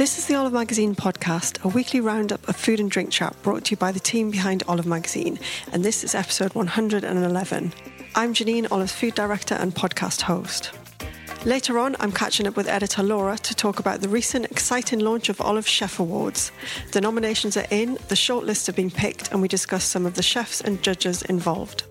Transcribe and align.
This 0.00 0.16
is 0.16 0.24
the 0.24 0.34
Olive 0.34 0.54
Magazine 0.54 0.94
podcast, 0.94 1.62
a 1.62 1.68
weekly 1.68 2.00
roundup 2.00 2.48
of 2.48 2.56
food 2.56 2.80
and 2.80 2.90
drink 2.90 3.10
chat 3.10 3.36
brought 3.42 3.66
to 3.66 3.72
you 3.72 3.76
by 3.76 3.92
the 3.92 4.00
team 4.00 4.30
behind 4.30 4.62
Olive 4.66 4.86
Magazine, 4.86 5.38
and 5.72 5.84
this 5.84 6.02
is 6.02 6.14
episode 6.14 6.54
111. 6.54 7.72
I'm 8.14 8.32
Janine, 8.32 8.72
Olive's 8.72 8.94
food 8.94 9.14
director 9.14 9.56
and 9.56 9.74
podcast 9.74 10.22
host. 10.22 10.70
Later 11.44 11.78
on, 11.78 11.96
I'm 12.00 12.12
catching 12.12 12.46
up 12.46 12.56
with 12.56 12.66
editor 12.66 13.02
Laura 13.02 13.36
to 13.36 13.54
talk 13.54 13.78
about 13.78 14.00
the 14.00 14.08
recent 14.08 14.46
exciting 14.46 15.00
launch 15.00 15.28
of 15.28 15.38
Olive 15.38 15.68
Chef 15.68 16.00
Awards. 16.00 16.50
The 16.92 17.02
nominations 17.02 17.58
are 17.58 17.66
in, 17.70 17.98
the 18.08 18.14
shortlists 18.14 18.68
have 18.68 18.76
been 18.76 18.90
picked, 18.90 19.30
and 19.32 19.42
we 19.42 19.48
discuss 19.48 19.84
some 19.84 20.06
of 20.06 20.14
the 20.14 20.22
chefs 20.22 20.62
and 20.62 20.82
judges 20.82 21.20
involved. 21.24 21.84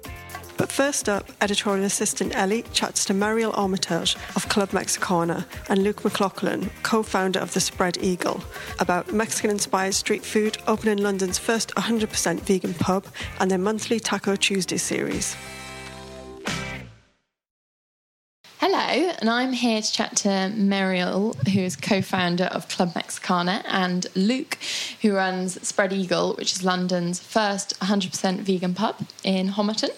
But 0.60 0.74
first 0.74 1.08
up, 1.08 1.32
editorial 1.40 1.86
assistant 1.86 2.36
Ellie 2.36 2.66
chats 2.74 3.06
to 3.06 3.14
Meriel 3.14 3.54
Armitage 3.56 4.18
of 4.36 4.50
Club 4.50 4.74
Mexicana 4.74 5.48
and 5.70 5.82
Luke 5.82 6.04
McLoughlin, 6.04 6.70
co 6.84 7.02
founder 7.02 7.40
of 7.40 7.54
the 7.54 7.62
Spread 7.62 7.98
Eagle, 8.02 8.44
about 8.78 9.14
Mexican 9.14 9.52
inspired 9.52 9.94
street 9.94 10.26
food, 10.26 10.58
opening 10.68 10.98
London's 10.98 11.38
first 11.38 11.74
100% 11.76 12.42
vegan 12.42 12.74
pub, 12.74 13.06
and 13.40 13.50
their 13.50 13.58
monthly 13.58 14.02
Taco 14.02 14.36
Tuesday 14.36 14.76
series. 14.76 15.34
Hello, 18.58 19.14
and 19.22 19.30
I'm 19.30 19.54
here 19.54 19.82
to 19.82 19.94
chat 19.94 20.18
to 20.18 20.52
Mariel, 20.58 21.38
who 21.54 21.62
is 21.62 21.78
co 21.78 22.02
founder 22.02 22.50
of 22.52 22.68
Club 22.68 22.92
Mexicana, 22.96 23.64
and 23.66 24.08
Luke, 24.14 24.58
who 25.02 25.16
runs 25.16 25.66
Spread 25.66 25.94
Eagle, 25.94 26.34
which 26.34 26.52
is 26.52 26.66
London's 26.66 27.18
first 27.18 27.80
100% 27.80 28.40
vegan 28.40 28.74
pub 28.74 28.98
in 29.24 29.48
Homerton. 29.48 29.92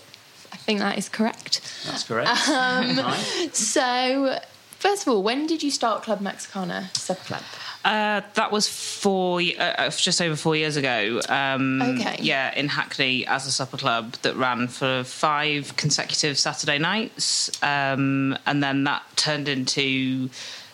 I 0.54 0.58
think 0.58 0.80
that 0.80 0.98
is 0.98 1.10
correct. 1.10 1.62
That's 1.86 2.04
correct. 2.04 2.30
Um, 2.50 2.98
Right. 2.98 3.50
So, 3.56 4.38
first 4.80 5.04
of 5.04 5.14
all, 5.14 5.24
when 5.24 5.48
did 5.48 5.64
you 5.64 5.72
start 5.72 6.04
Club 6.04 6.22
Mexicana 6.22 6.90
Sub 6.94 7.18
Club? 7.20 7.42
Uh, 7.84 8.22
that 8.36 8.52
was 8.52 8.68
four, 8.70 9.42
uh, 9.42 9.62
uh, 9.64 9.90
just 9.90 10.22
over 10.22 10.36
four 10.36 10.56
years 10.56 10.78
ago. 10.78 11.20
Um, 11.28 11.82
Okay. 11.82 12.18
Yeah, 12.22 12.54
in 12.54 12.68
Hackney 12.68 13.26
as 13.26 13.48
a 13.48 13.52
supper 13.52 13.78
club 13.78 14.14
that 14.22 14.36
ran 14.36 14.68
for 14.68 15.04
five 15.04 15.76
consecutive 15.78 16.38
Saturday 16.38 16.78
nights, 16.78 17.50
um, 17.64 18.38
and 18.46 18.62
then 18.62 18.84
that 18.84 19.02
turned 19.16 19.48
into 19.48 20.30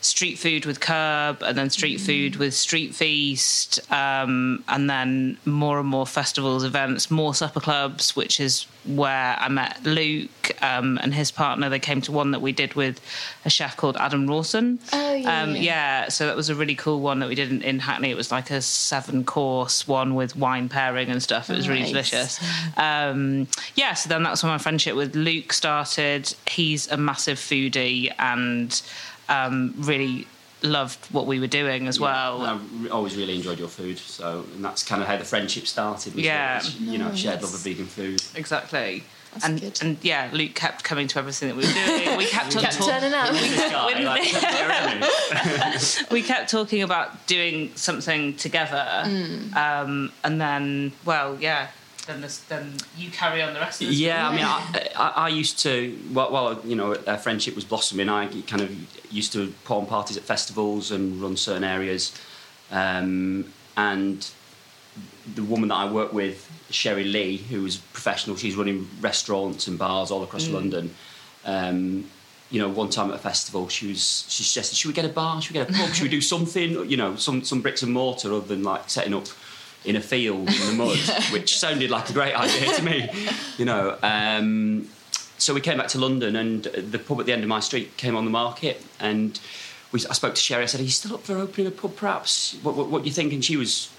street 0.08 0.38
food 0.40 0.66
with 0.66 0.80
KERB, 0.80 1.42
and 1.42 1.58
then 1.58 1.70
street 1.70 1.98
food 2.00 2.38
with 2.38 2.54
Street 2.54 2.96
Feast, 2.96 3.80
um, 3.92 4.64
and 4.68 4.90
then 4.90 5.38
more 5.46 5.80
and 5.80 5.88
more 5.88 6.08
festivals, 6.08 6.64
events, 6.64 7.12
more 7.12 7.34
supper 7.36 7.60
clubs, 7.60 8.16
which 8.16 8.40
is 8.40 8.66
where 8.86 9.36
I 9.38 9.50
met 9.50 9.84
Luke 9.84 10.52
um, 10.64 10.98
and 11.02 11.14
his 11.14 11.30
partner. 11.30 11.70
They 11.70 11.80
came 11.80 12.00
to 12.02 12.12
one 12.14 12.32
that 12.32 12.40
we 12.42 12.54
did 12.54 12.74
with 12.76 13.02
a 13.44 13.50
chef 13.50 13.76
called 13.76 13.98
Adam 13.98 14.28
Rawson. 14.28 14.80
Oh, 14.94 15.14
yeah, 15.14 15.44
Um, 15.44 15.56
yeah. 15.58 16.08
so 16.08 16.26
that 16.26 16.38
was 16.38 16.50
a 16.50 16.56
really 16.56 16.76
cool 16.76 17.02
one 17.02 17.20
that 17.20 17.28
we 17.28 17.36
did 17.36 17.52
in, 17.52 17.62
in 17.64 17.80
Hackney. 17.80 18.10
It 18.12 18.16
was 18.18 18.32
like 18.32 18.50
a 18.50 18.62
seven 18.62 19.26
course 19.26 19.88
one 19.90 20.16
with 20.16 20.38
wine 20.38 20.70
pairing 20.70 21.10
and 21.10 21.22
stuff. 21.22 21.50
It 21.50 21.58
was 21.58 21.68
really 21.68 21.84
delicious. 21.88 22.40
Um, 22.78 23.48
yeah, 23.76 23.94
so 23.94 24.08
then 24.08 24.24
that's 24.24 24.42
when 24.42 24.52
my 24.54 24.58
friendship 24.58 24.96
with 24.96 25.16
Luke 25.16 25.52
started. 25.52 26.34
He's 26.48 26.88
a 26.90 26.96
massive 26.96 27.38
foodie 27.40 28.14
and 28.20 28.82
um, 29.30 29.74
really 29.78 30.28
loved 30.64 31.06
what 31.12 31.28
we 31.28 31.40
were 31.40 31.48
doing 31.48 31.88
as 31.88 32.00
well. 32.00 32.42
I 32.42 32.60
re- 32.80 32.90
always 32.90 33.16
really 33.16 33.36
enjoyed 33.36 33.60
your 33.60 33.68
food, 33.68 33.98
so 34.00 34.46
and 34.56 34.66
that's 34.66 34.84
kind 34.84 35.02
of 35.02 35.08
how 35.08 35.18
the 35.18 35.24
friendship 35.26 35.68
started. 35.68 36.16
Was 36.16 36.24
Yeah. 36.24 36.60
that, 36.60 36.80
you 36.80 36.98
know, 36.98 37.14
shared 37.16 37.42
love 37.44 37.54
of 37.54 37.60
vegan 37.60 37.86
food. 37.86 38.22
Exactly. 38.36 39.04
That's 39.34 39.46
and 39.46 39.62
good. 39.62 39.80
and 39.84 39.98
yeah, 40.02 40.30
Luke 40.34 40.56
kept 40.56 40.84
coming 40.84 41.08
to 41.10 41.20
everything 41.20 41.50
that 41.50 41.56
we 41.58 41.64
were 41.68 41.74
doing. 41.74 42.18
We 42.24 42.26
kept 42.26 42.56
on 42.56 42.64
Kept 42.64 42.78
talk- 42.78 42.90
turning 42.90 43.14
up. 43.14 43.30
Guy, 43.34 44.00
like, 44.04 44.32
yeah, 44.42 45.80
we 46.12 46.24
kept 46.24 46.50
talking 46.50 46.82
about 46.82 47.28
doing 47.28 47.72
something 47.76 48.36
together, 48.38 48.86
Mm. 49.06 49.56
um, 49.56 50.12
and 50.24 50.42
then, 50.42 50.92
well, 51.06 51.38
yeah, 51.40 51.68
then 52.08 52.22
this, 52.22 52.40
then 52.40 52.74
you 52.98 53.12
carry 53.12 53.42
on 53.42 53.54
the 53.54 53.60
rest 53.60 53.82
of 53.82 53.90
the 53.90 53.94
Yeah, 53.94 54.28
I 54.28 54.36
mean, 54.36 54.44
I, 54.44 54.90
I, 54.96 55.08
I 55.26 55.30
used 55.30 55.60
to, 55.60 55.96
while, 56.12 56.32
while 56.32 56.60
you 56.66 56.76
know, 56.76 56.96
our 57.06 57.18
friendship 57.18 57.56
was 57.56 57.66
blossoming, 57.66 58.10
I 58.10 58.28
kind 58.44 58.62
of 58.62 59.14
used 59.14 59.34
to 59.34 59.54
put 59.66 59.78
on 59.78 59.86
parties 59.86 60.18
at 60.18 60.24
festivals 60.24 60.92
and 60.92 61.22
run 61.22 61.38
certain 61.38 61.64
areas. 61.64 62.20
Um, 62.72 63.54
and 63.76 64.28
the 65.36 65.44
woman 65.44 65.70
that 65.70 65.76
I 65.76 65.92
work 65.92 66.14
with, 66.14 66.50
Sherry 66.70 67.04
Lee, 67.04 67.38
who 67.38 67.66
is 67.66 67.78
professional, 67.78 68.36
she's 68.36 68.56
running 68.56 68.88
restaurants 69.02 69.68
and 69.68 69.78
bars 69.78 70.12
all 70.12 70.24
across 70.24 70.48
London. 70.50 70.94
Um, 71.46 72.10
you 72.50 72.62
know, 72.62 72.70
one 72.70 72.90
time 72.90 73.10
at 73.10 73.16
a 73.16 73.20
festival, 73.20 73.68
she 73.68 73.88
was 73.88 74.26
she 74.30 74.44
suggested, 74.44 74.78
should 74.78 74.88
we 74.88 74.94
get 74.94 75.06
a 75.06 75.10
bar? 75.10 75.42
Should 75.42 75.54
we 75.54 75.60
get 75.60 75.70
a 75.70 75.74
pub? 75.74 75.90
should 75.94 76.04
we 76.04 76.10
do 76.10 76.22
something? 76.22 76.90
You 76.90 76.98
know, 76.98 77.16
some 77.18 77.44
some 77.44 77.62
bricks 77.62 77.84
and 77.84 77.92
mortar 77.92 78.34
other 78.34 78.48
than 78.48 78.64
like 78.64 78.90
setting 78.90 79.14
up 79.14 79.28
in 79.88 79.96
a 79.96 80.02
field 80.02 80.50
in 80.50 80.68
the 80.68 80.74
mud, 80.74 80.98
which 81.32 81.58
sounded 81.58 81.90
like 81.90 82.10
a 82.10 82.14
great 82.14 82.36
idea 82.36 82.74
to 82.74 82.84
me. 82.84 83.10
You 83.58 83.66
know. 83.66 83.98
Um, 84.04 84.90
so 85.40 85.54
we 85.54 85.62
came 85.62 85.78
back 85.78 85.88
to 85.90 86.00
London, 86.00 86.36
and 86.36 86.64
the 86.64 87.00
pub 87.00 87.20
at 87.20 87.26
the 87.26 87.34
end 87.34 87.44
of 87.44 87.50
my 87.50 87.60
street 87.60 87.96
came 87.96 88.16
on 88.16 88.26
the 88.26 88.32
market, 88.32 88.84
and 89.00 89.40
we, 89.92 90.00
I 90.10 90.14
spoke 90.14 90.36
to 90.36 90.42
Sherry. 90.42 90.64
I 90.64 90.66
said, 90.66 90.82
"Are 90.82 90.84
you 90.84 90.90
still 90.90 91.16
up 91.16 91.24
for 91.24 91.38
opening 91.38 91.68
a 91.68 91.72
pub, 91.72 91.96
perhaps? 91.96 92.58
What, 92.64 92.76
what, 92.76 92.90
what 92.90 93.04
do 93.04 93.08
you 93.08 93.14
think?" 93.14 93.34
And 93.34 93.44
she 93.44 93.56
was, 93.56 93.90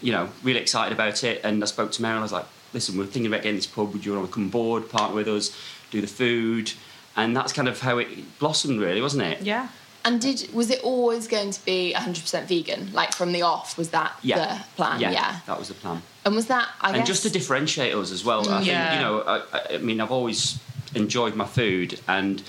you 0.00 0.12
know, 0.12 0.28
really 0.42 0.60
excited 0.60 0.92
about 0.92 1.22
it. 1.24 1.40
And 1.44 1.62
I 1.62 1.66
spoke 1.66 1.92
to 1.92 2.02
Mary, 2.02 2.12
and 2.12 2.20
I 2.20 2.22
was 2.22 2.32
like, 2.32 2.46
"Listen, 2.72 2.96
we're 2.96 3.04
thinking 3.04 3.26
about 3.26 3.42
getting 3.42 3.56
this 3.56 3.66
pub. 3.66 3.92
Would 3.92 4.04
you 4.04 4.14
want 4.14 4.26
to 4.26 4.32
come 4.32 4.48
board, 4.48 4.88
partner 4.88 5.16
with 5.16 5.28
us, 5.28 5.54
do 5.90 6.00
the 6.00 6.06
food?" 6.06 6.72
And 7.16 7.36
that's 7.36 7.52
kind 7.52 7.68
of 7.68 7.80
how 7.80 7.98
it 7.98 8.38
blossomed, 8.38 8.80
really, 8.80 9.02
wasn't 9.02 9.24
it? 9.24 9.42
Yeah. 9.42 9.68
And 10.04 10.20
did 10.20 10.48
was 10.52 10.70
it 10.70 10.80
always 10.82 11.28
going 11.28 11.50
to 11.50 11.64
be 11.64 11.92
100% 11.96 12.44
vegan? 12.46 12.90
Like 12.92 13.12
from 13.14 13.32
the 13.32 13.42
off, 13.42 13.76
was 13.76 13.90
that 13.90 14.12
Yeah. 14.22 14.36
the 14.56 14.64
plan? 14.76 15.00
Yeah, 15.00 15.40
that 15.46 15.58
was 15.58 15.68
the 15.68 15.74
plan. 15.74 16.02
And 16.24 16.34
was 16.34 16.46
that 16.46 16.68
I 16.80 16.88
and 16.88 16.96
guess 16.98 17.06
just 17.06 17.22
to 17.24 17.30
differentiate 17.30 17.94
us 17.94 18.10
as 18.10 18.24
well. 18.24 18.40
I 18.48 18.56
think 18.58 18.66
Yeah. 18.68 18.94
you 18.94 19.00
know, 19.00 19.20
I- 19.22 19.42
I, 19.56 19.74
I 19.74 19.78
mean, 19.78 20.00
I've 20.00 20.10
always 20.10 20.58
enjoyed 20.94 21.34
my 21.34 21.46
food, 21.46 22.00
and 22.08 22.42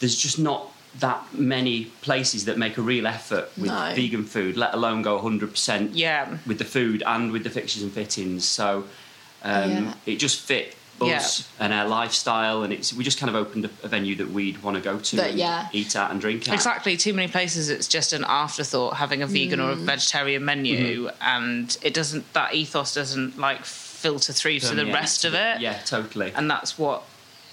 there's 0.00 0.16
just 0.16 0.38
not 0.38 0.70
that 1.00 1.22
many 1.34 1.86
places 2.02 2.44
that 2.44 2.56
make 2.58 2.76
a 2.78 2.82
real 2.82 3.06
effort 3.06 3.50
with 3.56 3.70
No. 3.70 3.92
vegan 3.96 4.24
food, 4.24 4.56
let 4.56 4.74
alone 4.74 5.02
go 5.02 5.16
100% 5.18 5.90
Yeah. 5.94 6.36
with 6.46 6.58
the 6.58 6.64
food 6.64 7.02
and 7.06 7.32
with 7.32 7.42
the 7.42 7.50
fixtures 7.50 7.82
and 7.82 7.92
fittings. 7.92 8.44
So 8.48 8.84
um, 9.42 9.70
Yeah. 9.70 9.94
it 10.06 10.16
just 10.16 10.40
fit 10.40 10.74
us 11.00 11.48
and 11.58 11.72
our 11.72 11.86
lifestyle, 11.88 12.62
and 12.62 12.72
it's 12.72 12.92
we 12.92 13.04
just 13.04 13.18
kind 13.18 13.28
of 13.28 13.36
opened 13.36 13.64
a, 13.66 13.70
a 13.82 13.88
venue 13.88 14.14
that 14.16 14.30
we'd 14.30 14.62
want 14.62 14.76
to 14.76 14.82
go 14.82 14.98
to 14.98 15.16
That- 15.16 15.30
and 15.30 15.38
yeah. 15.38 15.68
eat 15.72 15.94
at 15.96 16.10
and 16.10 16.20
drink 16.20 16.48
at. 16.48 16.54
Exactly. 16.54 16.96
Too 16.96 17.12
many 17.14 17.28
places, 17.30 17.68
it's 17.70 17.88
just 17.88 18.12
an 18.12 18.24
afterthought 18.26 18.96
having 18.96 19.22
a 19.22 19.26
vegan 19.26 19.60
or 19.60 19.72
a 19.72 19.76
Mm. 19.76 19.84
vegetarian 19.84 20.44
menu, 20.44 21.08
Mm-hmm. 21.08 21.16
and 21.22 21.76
it 21.82 21.94
doesn't. 21.94 22.32
That 22.34 22.54
ethos 22.54 22.94
doesn't 22.94 23.38
like 23.38 23.64
filter 23.64 24.32
through 24.32 24.60
to 24.60 24.68
the 24.68 24.82
Permeate 24.82 24.94
rest 24.94 25.24
of 25.24 25.34
it. 25.34 25.60
Yeah, 25.60 25.78
totally. 25.86 26.32
And 26.34 26.50
that's 26.50 26.78
what 26.78 27.02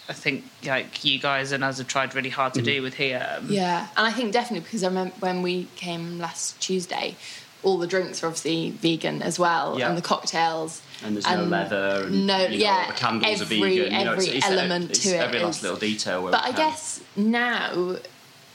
I 0.10 0.14
think 0.14 0.44
like 0.66 1.06
you 1.06 1.20
guys 1.20 1.52
and 1.52 1.64
us 1.64 1.78
have 1.78 1.88
tried 1.88 2.14
really 2.16 2.30
hard 2.30 2.54
to 2.56 2.60
Mm-hmm. 2.60 2.66
do 2.66 2.82
with 2.82 2.96
here. 2.96 3.40
Yeah, 3.48 3.88
and 3.96 4.06
I 4.08 4.12
think 4.12 4.34
definitely 4.34 4.64
because 4.66 4.84
I 4.84 4.88
remember 4.88 5.14
when 5.20 5.42
we 5.42 5.68
came 5.76 6.20
last 6.20 6.60
Tuesday, 6.60 7.16
all 7.64 7.78
the 7.78 7.88
drinks 7.88 8.22
were 8.22 8.28
obviously 8.28 8.72
vegan 8.72 9.22
as 9.22 9.38
well, 9.40 9.78
Yeah. 9.80 9.88
and 9.90 9.98
the 9.98 10.02
cocktails. 10.02 10.82
And 11.04 11.16
there's 11.16 11.26
no 11.26 11.44
leather, 11.44 12.04
and 12.06 12.28
no, 12.28 12.38
you 12.46 12.50
know, 12.50 12.56
yeah, 12.56 12.88
the 12.88 12.94
candles 12.94 13.42
every, 13.42 13.58
are 13.58 13.60
vegan. 13.66 13.94
You 14.00 14.06
know, 14.06 14.12
every 14.14 14.26
it's, 14.26 14.34
it's, 14.36 14.46
element 14.48 14.90
it's 14.92 15.04
to 15.04 15.10
it 15.16 15.20
every 15.22 15.40
last 15.40 15.58
is- 15.58 15.64
little 15.64 15.78
detail. 15.78 16.24
Where 16.24 16.32
But 16.32 16.42
I 16.44 16.48
can. 16.52 16.56
guess 16.58 17.02
now, 17.16 17.96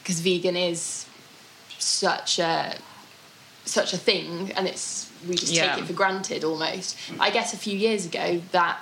because 0.03 0.21
vegan 0.21 0.57
is 0.57 1.07
such 1.79 2.39
a 2.39 2.75
such 3.65 3.93
a 3.93 3.97
thing, 3.99 4.53
and 4.57 4.67
it's 4.69 5.11
we 5.29 5.35
just 5.35 5.53
Yeah. 5.53 5.75
take 5.75 5.85
it 5.85 5.87
for 5.87 5.93
granted 5.93 6.45
almost. 6.45 6.97
I 7.19 7.31
guess 7.31 7.53
a 7.53 7.57
few 7.57 7.77
years 7.77 8.07
ago 8.07 8.41
that 8.53 8.79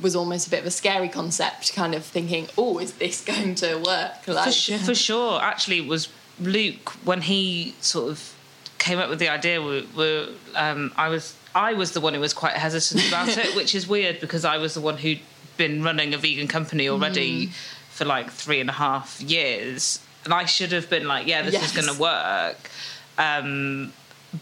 was 0.00 0.16
almost 0.16 0.46
a 0.46 0.50
bit 0.50 0.60
of 0.60 0.66
a 0.66 0.70
scary 0.70 1.08
concept, 1.08 1.74
kind 1.74 1.94
of 1.94 2.04
thinking, 2.04 2.48
"Oh, 2.58 2.78
is 2.78 2.92
this 2.94 3.20
going 3.32 3.54
to 3.56 3.76
work?" 3.76 4.26
Like, 4.26 4.46
for, 4.46 4.52
su- 4.52 4.78
for 4.78 4.94
sure. 4.94 5.40
Actually, 5.40 5.78
it 5.78 5.86
was 5.86 6.08
Luke 6.38 6.90
when 7.04 7.22
he 7.22 7.74
sort 7.80 8.10
of 8.10 8.34
came 8.80 8.98
up 8.98 9.08
with 9.08 9.20
the 9.20 9.28
idea. 9.28 9.62
We, 9.62 9.86
we, 9.96 10.34
um, 10.56 10.92
I 10.96 11.08
was 11.08 11.34
I 11.54 11.74
was 11.74 11.92
the 11.92 12.00
one 12.00 12.14
who 12.14 12.20
was 12.20 12.34
quite 12.34 12.54
hesitant 12.54 13.06
about 13.08 13.28
it, 13.44 13.54
which 13.54 13.74
is 13.74 13.86
weird 13.86 14.18
because 14.20 14.44
I 14.44 14.56
was 14.56 14.74
the 14.74 14.80
one 14.80 14.96
who'd 14.96 15.20
been 15.56 15.82
running 15.84 16.12
a 16.14 16.18
vegan 16.18 16.48
company 16.48 16.88
already 16.88 17.46
Mm. 17.46 17.50
for 17.90 18.04
like 18.06 18.30
three 18.30 18.60
and 18.60 18.70
a 18.70 18.72
half 18.72 19.20
years, 19.20 20.00
and 20.24 20.32
I 20.34 20.44
should 20.46 20.72
have 20.72 20.88
been 20.90 21.06
like, 21.06 21.26
yeah, 21.26 21.42
this 21.42 21.52
Yes. 21.54 21.66
is 21.66 21.72
going 21.78 21.94
to 21.94 22.00
work. 22.00 22.70
Um, 23.18 23.92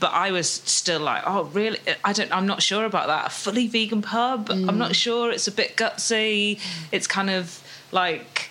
but 0.00 0.12
I 0.12 0.30
was 0.32 0.48
still 0.50 1.00
like, 1.00 1.22
oh, 1.26 1.44
really? 1.44 1.78
I 2.04 2.12
don't. 2.12 2.30
I'm 2.30 2.46
not 2.46 2.62
sure 2.62 2.84
about 2.84 3.06
that. 3.08 3.26
A 3.26 3.30
fully 3.30 3.66
vegan 3.68 4.02
pub. 4.02 4.50
I'm 4.50 4.66
Mm. 4.68 4.76
not 4.76 4.94
sure. 4.94 5.30
It's 5.32 5.48
a 5.48 5.52
bit 5.52 5.76
gutsy. 5.76 6.60
It's 6.92 7.06
kind 7.06 7.30
of 7.30 7.60
like 7.90 8.50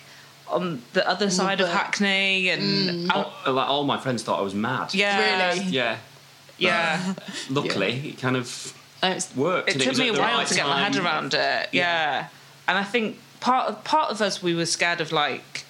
on 0.50 0.82
the 0.92 1.08
other 1.08 1.30
side 1.30 1.60
of 1.60 1.68
Hackney, 1.68 2.48
and 2.50 3.10
Oh, 3.14 3.32
like 3.46 3.68
all 3.68 3.84
my 3.84 3.98
friends 3.98 4.22
thought 4.22 4.38
I 4.38 4.42
was 4.42 4.54
mad. 4.54 4.94
yeah, 4.94 5.54
Really? 5.54 5.66
Yeah. 5.68 5.98
yeah. 6.58 7.14
Luckily, 7.50 8.10
it 8.10 8.18
kind 8.18 8.36
of 8.36 8.74
uh, 9.02 9.08
it's- 9.08 9.34
worked. 9.36 9.68
It 9.68 9.74
and 9.74 9.82
took 9.82 9.90
was 9.90 9.98
me 10.00 10.08
at 10.08 10.12
a 10.12 10.16
the 10.16 10.20
while 10.22 10.38
right 10.38 10.46
to 10.46 10.54
get 10.54 10.66
my 10.66 10.82
head 10.82 10.92
time. 10.94 11.04
around 11.06 11.34
it. 11.34 11.68
Yeah. 11.72 12.28
and 12.66 12.76
I 12.78 12.84
think 12.84 13.18
part 13.40 13.68
of, 13.68 13.84
part 13.84 14.10
of 14.10 14.20
us 14.20 14.42
we 14.42 14.54
were 14.54 14.66
scared 14.66 15.00
of 15.00 15.12
like. 15.12 15.64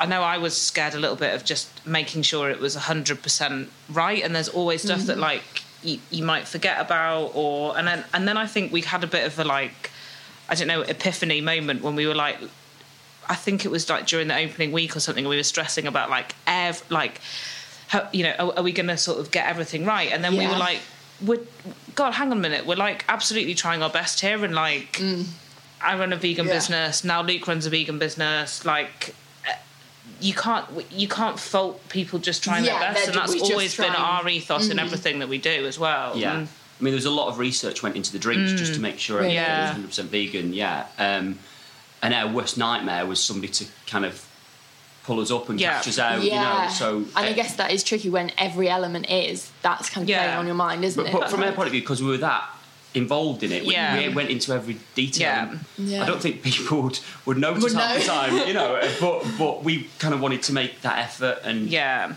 I 0.00 0.06
know 0.06 0.22
I 0.22 0.38
was 0.38 0.60
scared 0.60 0.94
a 0.94 0.98
little 0.98 1.16
bit 1.16 1.32
of 1.34 1.44
just 1.44 1.86
making 1.86 2.22
sure 2.22 2.50
it 2.50 2.58
was 2.58 2.74
hundred 2.74 3.22
percent 3.22 3.70
right, 3.88 4.22
and 4.24 4.34
there's 4.34 4.48
always 4.48 4.82
stuff 4.82 5.02
that 5.02 5.12
mm-hmm. 5.12 5.20
like 5.20 5.62
you, 5.84 6.00
you 6.10 6.24
might 6.24 6.48
forget 6.48 6.80
about, 6.80 7.30
or 7.34 7.78
and 7.78 7.86
then 7.86 8.04
and 8.12 8.26
then 8.26 8.36
I 8.36 8.46
think 8.48 8.72
we 8.72 8.80
had 8.80 9.04
a 9.04 9.06
bit 9.06 9.24
of 9.24 9.38
a 9.38 9.44
like, 9.44 9.90
I 10.48 10.56
don't 10.56 10.66
know, 10.66 10.82
epiphany 10.82 11.40
moment 11.40 11.82
when 11.82 11.94
we 11.94 12.08
were 12.08 12.14
like, 12.14 12.38
I 13.28 13.34
think 13.34 13.64
it 13.64 13.70
was 13.70 13.88
like 13.88 14.06
during 14.06 14.28
the 14.28 14.36
opening 14.36 14.72
week 14.72 14.96
or 14.96 15.00
something, 15.00 15.26
we 15.26 15.36
were 15.36 15.42
stressing 15.42 15.86
about 15.86 16.10
like 16.10 16.34
ev 16.46 16.82
like, 16.90 17.20
how, 17.88 18.08
you 18.12 18.24
know, 18.24 18.32
are, 18.38 18.58
are 18.58 18.62
we 18.62 18.72
going 18.72 18.88
to 18.88 18.96
sort 18.96 19.18
of 19.20 19.30
get 19.30 19.46
everything 19.48 19.84
right? 19.84 20.10
And 20.12 20.22
then 20.24 20.36
we 20.36 20.46
were 20.46 20.56
like, 20.56 20.80
we're, 21.24 21.40
God, 21.94 22.12
hang 22.14 22.30
on 22.32 22.38
a 22.38 22.40
minute, 22.40 22.66
we're 22.66 22.76
like 22.76 23.04
absolutely 23.08 23.54
trying 23.54 23.82
our 23.82 23.90
best 23.90 24.20
here, 24.20 24.44
and 24.44 24.54
like, 24.54 25.00
I 25.82 25.98
run 25.98 26.12
a 26.12 26.16
vegan 26.16 26.46
Mm. 26.46 26.48
Yeah. 26.48 26.54
business 26.54 27.04
now. 27.04 27.22
Luke 27.22 27.46
runs 27.46 27.66
a 27.66 27.70
vegan 27.70 27.98
business, 27.98 28.64
like. 28.64 29.14
uh, 29.48 29.52
You 30.20 30.34
can't 30.34 30.66
you 30.90 31.08
can't 31.08 31.38
fault 31.38 31.86
people 31.88 32.18
just 32.18 32.42
trying 32.42 32.64
Yeah, 32.64 32.78
their 32.80 32.92
best, 32.94 33.06
and 33.08 33.16
that's 33.16 33.40
always 33.40 33.76
been 33.76 33.94
our 33.94 34.26
ethos 34.28 34.68
in 34.70 34.78
everything 34.78 35.18
that 35.20 35.28
we 35.28 35.38
do 35.38 35.66
as 35.66 35.78
well. 35.78 36.16
Yeah. 36.16 36.38
And- 36.38 36.48
I 36.80 36.82
mean, 36.82 36.90
there 36.92 36.96
was 36.96 37.04
a 37.04 37.10
lot 37.10 37.28
of 37.28 37.38
research 37.38 37.82
went 37.84 37.94
into 37.94 38.10
the 38.10 38.18
drinks 38.18 38.52
just 38.52 38.74
to 38.74 38.80
make 38.80 38.98
sure 38.98 39.20
Really? 39.20 39.38
everything 39.38 39.82
Yeah. 39.82 39.86
was 39.86 39.98
100% 39.98 40.06
vegan. 40.08 40.52
Yeah. 40.52 40.86
Um, 40.98 41.38
and 42.04 42.14
our 42.14 42.28
worst 42.32 42.56
nightmare 42.58 43.06
was 43.06 43.22
somebody 43.22 43.52
to 43.52 43.64
kind 43.86 44.04
of 44.04 44.24
pull 45.04 45.20
us 45.20 45.30
up 45.30 45.48
and 45.48 45.60
Yeah. 45.60 45.74
catch 45.74 45.88
us 45.88 45.98
out. 45.98 46.22
yeah. 46.22 46.62
You 46.62 46.68
know. 46.68 46.72
So. 46.74 46.96
and 46.98 47.26
I 47.26 47.30
uh, 47.30 47.34
guess 47.34 47.56
that 47.56 47.70
is 47.72 47.82
tricky 47.84 48.08
when 48.10 48.30
every 48.38 48.68
element 48.68 49.10
is. 49.10 49.50
That's 49.62 49.90
kind 49.90 50.04
of 50.04 50.08
Yeah. 50.08 50.22
playing 50.24 50.38
on 50.38 50.46
your 50.46 50.54
mind, 50.54 50.84
isn't 50.84 51.02
But, 51.02 51.10
it? 51.14 51.20
but 51.20 51.30
from 51.30 51.42
our 51.42 51.52
point 51.52 51.66
of 51.66 51.72
view, 51.72 51.80
because 51.82 52.02
we 52.02 52.08
were 52.08 52.16
that 52.18 52.48
involved 52.94 53.42
in 53.42 53.52
it, 53.52 53.66
we, 53.66 53.72
Yeah. 53.72 53.96
we 53.98 54.08
went 54.14 54.30
into 54.30 54.52
every 54.52 54.78
detail. 54.94 55.20
Yeah. 55.20 55.54
Yeah. 55.76 56.02
I 56.02 56.06
don't 56.06 56.22
think 56.22 56.42
people 56.42 56.82
would, 56.82 56.98
would 57.26 57.36
notice 57.38 57.64
Would 57.64 57.72
half 57.74 57.98
the 57.98 58.04
time, 58.04 58.46
you 58.48 58.54
know. 58.54 58.80
But 59.00 59.24
but 59.38 59.64
we 59.64 59.88
kind 59.98 60.14
of 60.14 60.20
wanted 60.20 60.42
to 60.44 60.52
make 60.52 60.80
that 60.82 60.98
effort, 60.98 61.38
and 61.44 61.68
yeah. 61.68 62.14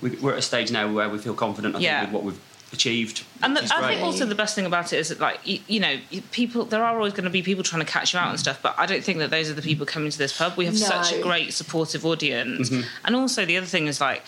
we, 0.00 0.10
we're 0.10 0.32
at 0.34 0.38
a 0.38 0.42
stage 0.42 0.70
now 0.70 0.92
where 0.92 1.08
we 1.08 1.18
feel 1.18 1.34
confident. 1.34 1.74
I 1.76 1.78
Yeah. 1.80 2.00
think 2.00 2.12
with 2.12 2.14
what 2.14 2.24
we've 2.24 2.40
achieved. 2.72 3.24
And 3.42 3.56
the, 3.56 3.62
I 3.72 3.80
great. 3.80 3.94
think 3.94 4.02
also 4.02 4.26
the 4.26 4.34
best 4.34 4.54
thing 4.54 4.66
about 4.66 4.92
it 4.92 4.98
is 4.98 5.08
that, 5.08 5.20
like, 5.20 5.40
you, 5.46 5.60
you 5.66 5.80
know, 5.80 5.98
people, 6.32 6.64
there 6.64 6.84
are 6.84 6.96
always 6.96 7.12
going 7.12 7.24
to 7.24 7.30
be 7.30 7.42
people 7.42 7.64
trying 7.64 7.84
to 7.84 7.90
catch 7.90 8.12
you 8.12 8.20
out 8.20 8.30
and 8.30 8.38
stuff, 8.38 8.60
but 8.62 8.74
I 8.78 8.86
don't 8.86 9.02
think 9.02 9.18
that 9.18 9.30
those 9.30 9.50
are 9.50 9.54
the 9.54 9.62
people 9.62 9.86
coming 9.86 10.10
to 10.10 10.18
this 10.18 10.36
pub. 10.36 10.56
We 10.56 10.66
have 10.66 10.78
such 10.78 11.12
a 11.12 11.20
great 11.22 11.52
supportive 11.54 12.04
audience. 12.04 12.70
Mm-hmm. 12.70 12.88
And 13.04 13.16
also, 13.16 13.44
the 13.44 13.56
other 13.56 13.66
thing 13.66 13.86
is, 13.86 14.00
like, 14.00 14.22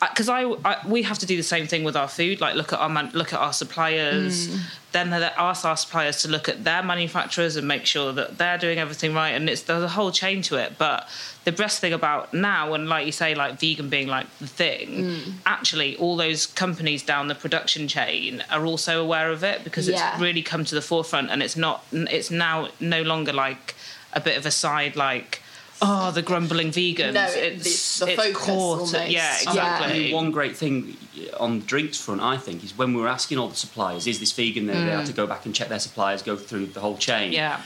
because 0.00 0.28
I, 0.30 0.44
I, 0.64 0.76
we 0.86 1.02
have 1.02 1.18
to 1.18 1.26
do 1.26 1.36
the 1.36 1.42
same 1.42 1.66
thing 1.66 1.84
with 1.84 1.94
our 1.94 2.08
food. 2.08 2.40
Like, 2.40 2.54
look 2.54 2.72
at 2.72 2.78
our 2.78 2.88
man, 2.88 3.10
look 3.12 3.32
at 3.34 3.38
our 3.38 3.52
suppliers. 3.52 4.48
Mm. 4.48 4.60
Then 4.92 5.10
they 5.10 5.18
ask 5.18 5.64
our 5.64 5.76
suppliers 5.76 6.22
to 6.22 6.28
look 6.28 6.48
at 6.48 6.64
their 6.64 6.82
manufacturers 6.82 7.56
and 7.56 7.68
make 7.68 7.84
sure 7.84 8.10
that 8.12 8.38
they're 8.38 8.56
doing 8.58 8.78
everything 8.78 9.12
right. 9.14 9.30
And 9.30 9.48
it's 9.50 9.62
there's 9.62 9.82
a 9.82 9.88
whole 9.88 10.10
chain 10.10 10.40
to 10.42 10.56
it. 10.56 10.78
But 10.78 11.06
the 11.44 11.52
best 11.52 11.80
thing 11.80 11.92
about 11.92 12.32
now, 12.32 12.72
and 12.72 12.88
like 12.88 13.04
you 13.04 13.12
say, 13.12 13.34
like 13.34 13.60
vegan 13.60 13.88
being 13.90 14.08
like 14.08 14.26
the 14.38 14.46
thing, 14.46 14.88
Mm. 14.88 15.32
actually, 15.44 15.96
all 15.96 16.16
those 16.16 16.46
companies 16.46 17.02
down 17.02 17.28
the 17.28 17.34
production 17.34 17.86
chain 17.86 18.42
are 18.50 18.64
also 18.64 19.02
aware 19.02 19.30
of 19.30 19.44
it 19.44 19.64
because 19.64 19.86
Yeah. 19.86 20.12
it's 20.14 20.20
really 20.22 20.42
come 20.42 20.64
to 20.64 20.74
the 20.74 20.82
forefront. 20.82 21.30
And 21.30 21.42
it's 21.42 21.56
not. 21.56 21.84
It's 21.92 22.30
now 22.30 22.68
no 22.80 23.02
longer 23.02 23.32
like 23.34 23.74
a 24.14 24.20
bit 24.20 24.38
of 24.38 24.46
a 24.46 24.50
side 24.50 24.96
like. 24.96 25.42
Oh, 25.82 26.10
the 26.10 26.20
grumbling 26.22 26.70
vegans! 26.70 27.14
No, 27.14 27.24
it- 27.24 27.54
it's 27.56 27.98
the- 27.98 28.04
the 28.06 28.12
it's 28.12 28.22
focus 28.22 28.36
core 28.36 28.76
to- 28.76 28.82
almost. 28.82 28.94
yeah, 28.94 29.08
Yeah. 29.08 29.34
I 29.38 29.40
exactly. 29.50 29.98
mean, 30.04 30.14
one 30.14 30.30
great 30.30 30.56
thing 30.56 30.96
on 31.38 31.60
the 31.60 31.66
drinks 31.66 31.96
front, 31.98 32.20
I 32.20 32.36
think, 32.36 32.62
is 32.64 32.76
when 32.76 32.92
we 32.94 33.00
were 33.00 33.08
asking 33.08 33.38
all 33.38 33.48
the 33.48 33.56
suppliers, 33.56 34.06
is 34.06 34.20
this 34.20 34.32
vegan? 34.32 34.66
They, 34.66 34.74
they 34.74 34.90
had 34.90 35.06
to 35.06 35.12
go 35.12 35.26
back 35.26 35.46
and 35.46 35.54
check 35.54 35.68
their 35.68 35.78
suppliers, 35.78 36.22
go 36.22 36.36
through 36.36 36.66
the 36.66 36.80
whole 36.80 36.96
chain. 36.98 37.30
Mm. 37.32 37.34
yeah, 37.34 37.60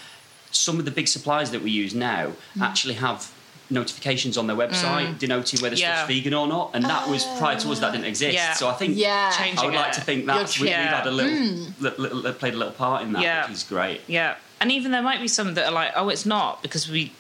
Some 0.53 0.79
of 0.79 0.85
the 0.85 0.93
big 0.93 1.09
suppliers 1.09 1.51
that 1.51 1.63
we 1.63 1.73
use 1.73 1.95
now 1.95 2.33
Mm. 2.57 2.63
actually 2.63 2.95
have 2.95 3.27
notifications 3.71 4.37
on 4.39 4.47
their 4.47 4.55
website 4.57 5.19
denoting 5.19 5.61
whether 5.61 5.75
Mm. 5.75 5.81
Yeah. 5.81 5.97
stuff's 5.97 6.09
vegan 6.13 6.35
or 6.35 6.47
not, 6.47 6.71
and 6.75 6.85
that 6.85 7.09
was 7.09 7.25
prior 7.39 7.59
to 7.59 7.73
us 7.73 7.81
that 7.81 7.91
didn't 7.93 8.05
exist. 8.07 8.35
Yeah. 8.35 8.53
So 8.55 8.69
I 8.69 8.75
think 8.75 8.97
Yeah. 8.97 9.33
I 9.33 9.37
Changing 9.37 9.65
would 9.65 9.75
like 9.75 9.93
to 9.93 10.01
think 10.01 10.27
You're 10.27 10.39
we, 10.39 10.45
tr- 10.45 10.63
we've 10.63 10.71
had 10.73 11.07
a 11.07 11.11
little, 11.11 11.67
li- 11.81 11.93
li- 11.99 12.33
played 12.33 12.55
a 12.55 12.57
little 12.59 12.73
part 12.75 13.03
in 13.03 13.13
that, 13.15 13.23
Yeah. 13.23 13.47
which 13.49 13.55
is 13.57 13.63
great. 13.65 14.03
yeah. 14.07 14.35
And 14.61 14.71
even 14.71 14.93
there 14.93 15.03
might 15.03 15.21
be 15.21 15.27
some 15.29 15.55
that 15.55 15.67
are 15.67 15.73
like, 15.73 15.93
oh, 15.97 16.09
it's 16.11 16.25
not 16.25 16.63
because 16.63 16.89
we 16.89 17.11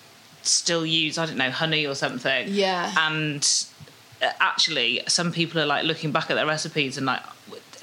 still 0.44 0.84
use 0.86 1.18
I 1.18 1.26
don't 1.26 1.36
know 1.36 1.50
honey 1.50 1.86
or 1.86 1.94
something. 1.94 2.48
Yeah. 2.48 2.92
And 2.96 3.46
uh, 4.22 4.30
actually, 4.40 5.02
some 5.08 5.32
people 5.32 5.60
are 5.60 5.66
like 5.66 5.84
looking 5.84 6.12
back 6.12 6.30
at 6.30 6.34
their 6.34 6.46
recipes 6.46 6.96
and 6.96 7.06
like, 7.06 7.22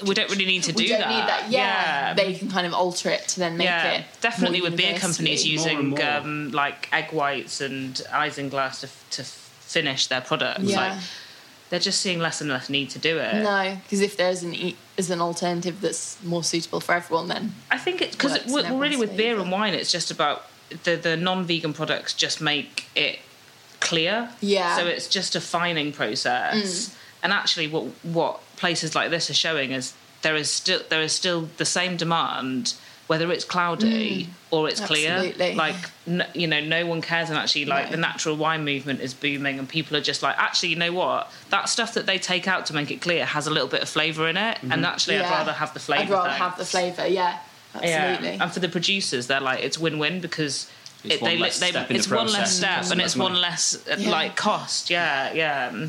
we 0.06 0.14
don't 0.14 0.30
really 0.30 0.46
need 0.46 0.64
to 0.64 0.72
we 0.72 0.86
do 0.86 0.88
don't 0.88 1.00
that. 1.00 1.08
need 1.08 1.28
that. 1.28 1.50
Yeah. 1.50 2.14
They 2.14 2.34
can 2.34 2.50
kind 2.50 2.66
of 2.66 2.74
alter 2.74 3.10
it 3.10 3.28
to 3.28 3.40
then 3.40 3.56
make 3.56 3.66
yeah, 3.66 3.92
it. 3.92 4.06
definitely 4.20 4.60
more 4.60 4.70
with 4.70 4.78
beer 4.78 4.98
companies 4.98 5.46
universally. 5.46 5.76
More 5.76 5.98
using 5.98 6.06
more. 6.06 6.16
um, 6.18 6.50
like 6.50 6.88
egg 6.92 7.12
whites 7.12 7.60
and 7.60 7.94
isinglass 8.10 8.80
to, 8.80 8.88
to 9.16 9.22
finish 9.22 10.08
their 10.08 10.20
products. 10.20 10.64
Yeah. 10.64 10.94
Like, 10.94 11.02
they're 11.70 11.80
just 11.80 12.02
seeing 12.02 12.18
less 12.18 12.42
and 12.42 12.50
less 12.50 12.68
need 12.68 12.90
to 12.90 12.98
do 12.98 13.16
it. 13.16 13.42
No, 13.42 13.78
because 13.82 14.02
if 14.02 14.18
there's 14.18 14.42
an 14.42 14.54
e- 14.54 14.76
is 14.98 15.08
an 15.08 15.22
alternative 15.22 15.80
that's 15.80 16.22
more 16.22 16.44
suitable 16.44 16.80
for 16.80 16.94
everyone, 16.94 17.28
then 17.28 17.54
I 17.70 17.78
think 17.78 18.02
it's 18.02 18.14
because 18.14 18.44
Works 18.46 18.68
in 18.68 18.78
really 18.78 18.96
with 18.96 19.16
beer 19.16 19.38
and 19.40 19.50
wine, 19.50 19.72
it's 19.72 19.90
just 19.90 20.10
about 20.10 20.44
the 20.84 20.96
the 20.96 21.16
non-vegan 21.16 21.72
products 21.74 22.14
just 22.14 22.40
make 22.40 22.86
it 22.94 23.18
clear. 23.80 24.30
Yeah. 24.40 24.76
Mm. 24.76 24.80
So 24.80 24.86
it's 24.86 25.08
just 25.08 25.34
a 25.36 25.40
fining 25.40 25.92
process. 25.92 26.96
And 27.22 27.32
actually, 27.32 27.68
what 27.68 27.84
what 28.02 28.40
places 28.56 28.94
like 28.94 29.10
this 29.10 29.30
are 29.30 29.34
showing 29.34 29.70
is 29.72 29.94
there 30.22 30.36
is 30.36 30.50
still 30.50 30.80
there 30.88 31.02
is 31.02 31.12
still 31.12 31.48
the 31.56 31.64
same 31.64 31.96
demand 31.96 32.74
whether 33.08 33.30
it's 33.32 33.44
cloudy 33.44 34.28
or 34.50 34.68
it's 34.68 34.80
clear. 34.80 35.10
absolutely. 35.10 35.54
Like 35.54 35.74
n- 36.06 36.24
you 36.34 36.46
know, 36.46 36.60
no 36.60 36.86
one 36.86 37.02
cares, 37.02 37.28
and 37.28 37.36
actually, 37.36 37.66
like 37.66 37.86
No. 37.86 37.90
the 37.90 37.96
natural 37.98 38.36
wine 38.36 38.64
movement 38.64 39.00
is 39.00 39.12
booming, 39.12 39.58
and 39.58 39.68
people 39.68 39.96
are 39.96 40.00
just 40.00 40.22
like, 40.22 40.38
actually, 40.38 40.70
you 40.70 40.76
know 40.76 40.92
what? 40.92 41.30
That 41.50 41.68
stuff 41.68 41.92
that 41.94 42.06
they 42.06 42.16
take 42.18 42.48
out 42.48 42.64
to 42.66 42.74
make 42.74 42.90
it 42.90 43.02
clear 43.02 43.26
has 43.26 43.46
a 43.46 43.50
little 43.50 43.68
bit 43.68 43.82
of 43.82 43.88
flavour 43.88 44.28
in 44.28 44.36
it, 44.38 44.58
and 44.62 44.86
actually, 44.86 45.18
I'd 45.18 45.30
rather 45.30 45.52
have 45.52 45.74
the 45.74 45.80
flavour. 45.80 46.14
I'd 46.14 46.18
rather 46.18 46.30
have 46.30 46.56
the 46.56 46.64
flavour. 46.64 47.06
Yeah, 47.06 47.38
absolutely. 47.74 48.36
Yeah, 48.36 48.42
and 48.42 48.52
for 48.52 48.60
the 48.60 48.68
producers, 48.68 49.26
they're 49.26 49.40
like 49.40 49.62
it's 49.62 49.78
win-win 49.78 50.20
because 50.20 50.70
It's 51.04 51.20
one 51.22 51.38
less 51.40 51.56
step 51.56 51.90
in 51.90 51.96
the 51.96 52.08
one 52.14 52.26
less 52.26 52.32
process. 52.34 52.56
step 52.56 52.90
and 52.92 53.00
it's 53.00 53.16
one 53.16 53.34
less 53.40 53.76
uh, 53.90 53.96
Yeah. 53.98 54.10
like 54.10 54.36
cost. 54.36 54.90
Yeah, 54.90 55.32
yeah. 55.32 55.86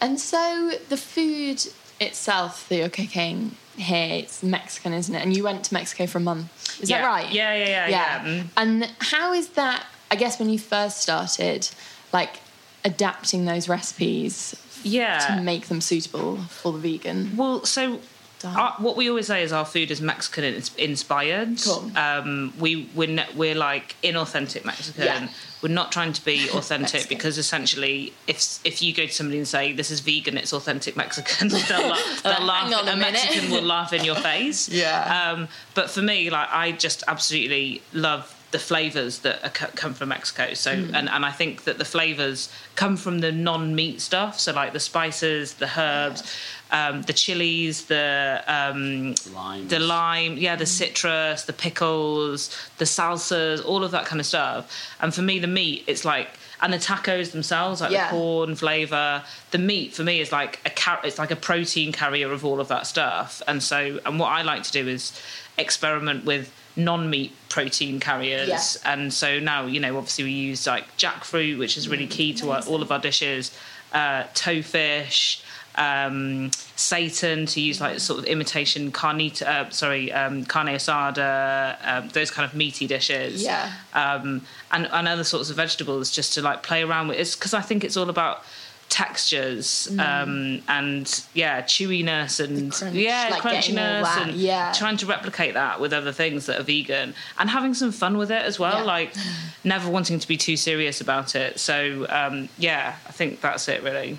And 0.00 0.20
so 0.20 0.72
the 0.88 0.96
food 0.96 1.62
itself 2.00 2.68
that 2.68 2.76
you're 2.76 2.88
cooking 2.88 3.56
here, 3.76 4.14
it's 4.22 4.42
Mexican, 4.42 4.92
isn't 4.92 5.14
it? 5.14 5.22
And 5.22 5.36
you 5.36 5.44
went 5.44 5.64
to 5.64 5.74
Mexico 5.74 6.06
for 6.06 6.18
a 6.18 6.20
month. 6.20 6.80
Is 6.82 6.88
Yeah. 6.88 7.02
that 7.02 7.06
right? 7.06 7.32
Yeah, 7.32 7.54
yeah, 7.54 7.68
yeah, 7.68 7.88
yeah. 7.88 8.24
Mm. 8.24 8.48
And 8.56 8.90
how 9.00 9.32
is 9.32 9.48
that, 9.50 9.84
I 10.10 10.16
guess, 10.16 10.38
when 10.38 10.48
you 10.48 10.58
first 10.58 11.02
started, 11.02 11.68
like 12.12 12.40
adapting 12.84 13.44
those 13.44 13.68
recipes 13.68 14.54
Yeah. 14.82 15.18
to 15.36 15.42
make 15.42 15.66
them 15.68 15.80
suitable 15.80 16.38
for 16.48 16.72
the 16.72 16.78
vegan? 16.78 17.36
Well, 17.36 17.64
so 17.64 17.82
Done. 17.90 18.00
Our, 18.44 18.72
what 18.78 18.96
we 18.96 19.08
always 19.08 19.26
say 19.26 19.42
is 19.42 19.52
our 19.52 19.64
food 19.64 19.90
is 19.90 20.00
Mexican 20.00 20.44
ins- 20.44 20.74
inspired. 20.76 21.60
Cool. 21.64 21.90
Um, 21.96 22.52
we 22.58 22.88
we're, 22.94 23.08
ne- 23.08 23.26
we're 23.34 23.54
like 23.54 23.96
inauthentic 24.02 24.64
Mexican. 24.64 25.04
Yeah. 25.04 25.28
We're 25.62 25.70
not 25.70 25.90
trying 25.90 26.12
to 26.12 26.24
be 26.24 26.48
authentic 26.54 27.08
because 27.08 27.36
essentially, 27.38 28.12
if 28.28 28.60
if 28.64 28.80
you 28.82 28.94
go 28.94 29.06
to 29.06 29.12
somebody 29.12 29.38
and 29.38 29.48
say 29.48 29.72
this 29.72 29.90
is 29.90 30.00
vegan, 30.00 30.38
it's 30.38 30.52
authentic 30.52 30.96
Mexican, 30.96 31.48
they'll, 31.68 31.88
la- 31.88 31.98
they'll 32.22 32.44
laugh. 32.44 32.72
a 32.86 32.92
A. 32.92 32.96
Mexican 32.96 33.50
will 33.50 33.62
laugh 33.62 33.92
in 33.92 34.04
your 34.04 34.14
face. 34.16 34.68
Yeah. 34.68 35.32
Um, 35.32 35.48
but 35.74 35.90
for 35.90 36.02
me, 36.02 36.30
like 36.30 36.48
I 36.52 36.72
just 36.72 37.02
absolutely 37.08 37.82
love 37.92 38.34
the 38.50 38.58
flavors 38.58 39.18
that 39.18 39.44
are, 39.44 39.50
co- 39.50 39.66
come 39.74 39.92
from 39.92 40.08
Mexico. 40.08 40.54
So, 40.54 40.74
Mm. 40.74 40.94
and, 40.94 41.08
and 41.10 41.22
I 41.26 41.30
think 41.32 41.64
that 41.64 41.76
the 41.76 41.84
flavors 41.84 42.48
come 42.76 42.96
from 42.96 43.18
the 43.18 43.30
non-meat 43.30 44.00
stuff. 44.00 44.40
So, 44.40 44.54
like 44.54 44.72
the 44.72 44.80
spices, 44.80 45.54
the 45.54 45.68
herbs, 45.78 46.34
um, 46.70 47.02
the 47.02 47.12
chilies, 47.12 47.86
the 47.86 48.42
um, 48.46 49.14
Limes. 49.34 49.70
the 49.70 49.78
lime, 49.78 50.36
yeah, 50.36 50.56
the 50.56 50.66
citrus, 50.66 51.44
the 51.44 51.52
pickles, 51.52 52.54
the 52.78 52.84
salsas, 52.84 53.64
all 53.64 53.84
of 53.84 53.90
that 53.92 54.06
kind 54.06 54.20
of 54.20 54.26
stuff. 54.26 54.70
And 55.00 55.14
for 55.14 55.22
me, 55.22 55.38
the 55.38 55.46
meat, 55.46 55.84
it's 55.86 56.04
like. 56.04 56.28
And 56.60 56.72
the 56.72 56.78
tacos 56.78 57.30
themselves, 57.30 57.80
like 57.80 57.92
Yeah. 57.92 58.06
the 58.06 58.10
corn 58.18 58.56
flavor, 58.56 59.22
the 59.52 59.58
meat 59.58 59.94
for 59.94 60.02
me 60.02 60.18
is 60.20 60.32
like 60.32 60.58
a 60.66 60.70
car- 60.70 60.98
it's 61.04 61.16
like 61.16 61.30
a 61.30 61.36
protein 61.36 61.92
carrier 61.92 62.32
of 62.32 62.44
all 62.44 62.58
of 62.60 62.66
that 62.66 62.84
stuff. 62.88 63.40
And 63.46 63.62
so, 63.62 64.00
and 64.04 64.18
what 64.18 64.26
I 64.32 64.42
like 64.42 64.64
to 64.64 64.72
do 64.72 64.88
is 64.88 65.12
experiment 65.56 66.24
with 66.24 66.52
non-meat 66.74 67.32
protein 67.48 68.00
carriers. 68.00 68.48
Yeah. 68.48 68.92
And 68.92 69.12
so 69.14 69.38
now, 69.38 69.66
you 69.66 69.78
know, 69.78 69.96
obviously 69.98 70.24
we 70.24 70.32
use 70.32 70.66
like 70.66 70.84
jackfruit, 70.96 71.58
which 71.60 71.76
is 71.76 71.88
really 71.88 72.08
key 72.08 72.32
to 72.34 72.50
our, 72.50 72.60
all 72.62 72.82
of 72.82 72.90
our 72.90 72.98
dishes, 72.98 73.52
uh, 73.92 74.24
tofish, 74.34 75.42
um, 75.78 76.50
seitan 76.76 77.48
to 77.52 77.60
use 77.60 77.80
like 77.80 78.00
sort 78.00 78.18
of 78.18 78.24
imitation 78.26 78.90
carnita, 78.92 79.46
uh, 79.46 79.70
sorry, 79.70 80.12
um, 80.12 80.44
carne 80.44 80.66
asada, 80.66 81.76
um, 81.86 82.08
those 82.08 82.30
kind 82.30 82.44
of 82.44 82.54
meaty 82.54 82.86
dishes. 82.86 83.42
Yeah. 83.42 83.72
Um, 83.94 84.42
and, 84.72 84.88
and 84.92 85.08
other 85.08 85.24
sorts 85.24 85.50
of 85.50 85.56
vegetables 85.56 86.10
just 86.10 86.34
to 86.34 86.42
like 86.42 86.62
play 86.62 86.82
around 86.82 87.08
with. 87.08 87.18
It's 87.18 87.36
because 87.36 87.54
I 87.54 87.60
think 87.62 87.84
it's 87.84 87.96
all 87.96 88.10
about 88.10 88.42
textures 88.88 89.86
um, 89.98 90.62
and 90.66 91.22
yeah 91.34 91.60
chewiness 91.60 92.42
and 92.42 92.72
crunch, 92.72 92.94
yeah 92.94 93.28
like 93.30 93.42
crunchiness 93.42 94.06
and 94.16 94.32
yeah. 94.34 94.72
trying 94.72 94.96
to 94.96 95.04
replicate 95.04 95.52
that 95.52 95.78
with 95.78 95.92
other 95.92 96.10
things 96.10 96.46
that 96.46 96.58
are 96.58 96.62
vegan 96.62 97.12
and 97.38 97.50
having 97.50 97.74
some 97.74 97.92
fun 97.92 98.16
with 98.16 98.30
it 98.30 98.42
as 98.42 98.58
well 98.58 98.78
Yeah. 98.78 98.84
like 98.84 99.14
never 99.62 99.90
wanting 99.90 100.18
to 100.18 100.26
be 100.26 100.38
too 100.38 100.56
serious 100.56 101.02
about 101.02 101.34
it 101.34 101.60
so 101.60 102.06
um, 102.08 102.48
yeah 102.56 102.96
i 103.06 103.12
think 103.12 103.42
that's 103.42 103.68
it 103.68 103.82
really 103.82 104.18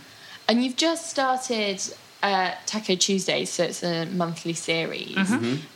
And 0.49 0.63
you've 0.63 0.77
just 0.77 1.07
started 1.07 1.79
uh, 2.23 2.53
Taco 2.65 2.95
Tuesdays, 2.95 3.51
so 3.51 3.65
it's 3.65 3.83
a 3.83 4.05
monthly 4.07 4.53
series. 4.53 5.15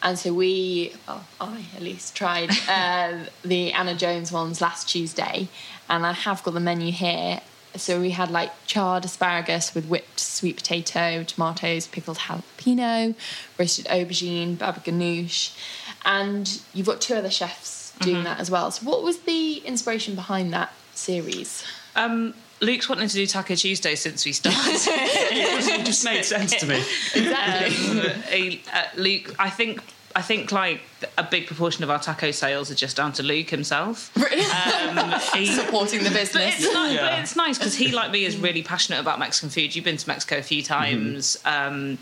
And 0.02 0.18
so 0.18 0.34
we, 0.34 0.94
well, 1.08 1.24
I 1.40 1.64
at 1.76 1.84
least 1.84 2.16
tried 2.16 2.50
uh, 2.68 3.26
the 3.46 3.72
Anna 3.72 3.94
Jones 3.94 4.32
ones 4.32 4.62
last 4.62 4.90
Tuesday, 4.90 5.48
and 5.92 6.04
I 6.08 6.14
have 6.14 6.42
got 6.42 6.56
the 6.56 6.60
menu 6.60 6.92
here. 6.92 7.42
So 7.76 8.02
we 8.02 8.10
had 8.10 8.32
like 8.32 8.52
charred 8.66 9.06
asparagus 9.06 9.76
with 9.76 9.86
whipped 9.86 10.20
sweet 10.20 10.58
potato, 10.58 11.24
tomatoes, 11.24 11.86
pickled 11.86 12.18
jalapeno, 12.18 13.14
roasted 13.60 13.86
aubergine, 13.86 14.58
baba 14.58 14.80
ganoush, 14.80 15.56
and 16.04 16.62
you've 16.74 16.88
got 16.88 17.00
two 17.00 17.14
other 17.14 17.30
chefs 17.30 17.94
doing 18.00 18.24
that 18.24 18.40
as 18.40 18.50
well. 18.50 18.72
So 18.72 18.90
what 18.90 19.04
was 19.04 19.20
the 19.20 19.58
inspiration 19.58 20.16
behind 20.16 20.52
that 20.52 20.74
series? 20.96 21.64
um, 21.96 22.34
luke's 22.64 22.88
wanting 22.90 23.08
to 23.08 23.14
do 23.16 23.28
taco 23.28 23.56
tuesday 23.56 23.96
since 23.96 24.26
we 24.26 24.32
started 24.32 24.60
it 24.66 25.86
just 25.86 26.04
made 26.06 26.24
sense 26.24 26.56
to 26.56 26.66
me. 26.66 26.78
um, 26.78 28.12
he- 28.30 28.62
uh, 28.74 28.84
Luke, 28.98 29.36
I 29.40 29.50
think. 29.50 29.82
I 30.16 30.22
think 30.22 30.52
like 30.52 30.80
a 31.18 31.24
big 31.24 31.48
proportion 31.48 31.84
of 31.84 31.90
our 31.90 31.98
taco 31.98 32.30
sales 32.30 32.70
are 32.70 32.76
just 32.76 32.96
down 32.98 33.14
to 33.14 33.24
Luke 33.24 33.50
himself. 33.50 34.16
Um, 34.16 35.20
he- 35.34 35.48
Supporting 35.48 36.04
the 36.04 36.12
but 36.12 36.20
business. 36.20 36.54
it's, 36.64 36.72
ni- 36.72 36.94
Yeah. 36.94 37.10
but 37.10 37.20
it's 37.22 37.36
nice 37.36 37.58
because 37.58 37.74
he, 37.74 37.92
like 37.92 38.12
me, 38.12 38.24
is 38.24 38.38
really 38.38 38.62
passionate 38.62 39.00
about 39.00 39.18
Mexican 39.18 39.50
food. 39.50 39.76
You've 39.76 39.86
been 39.86 39.98
to 39.98 40.08
Mexico 40.08 40.38
a 40.38 40.44
few 40.44 40.62
times. 40.62 41.40
Um, 41.46 41.98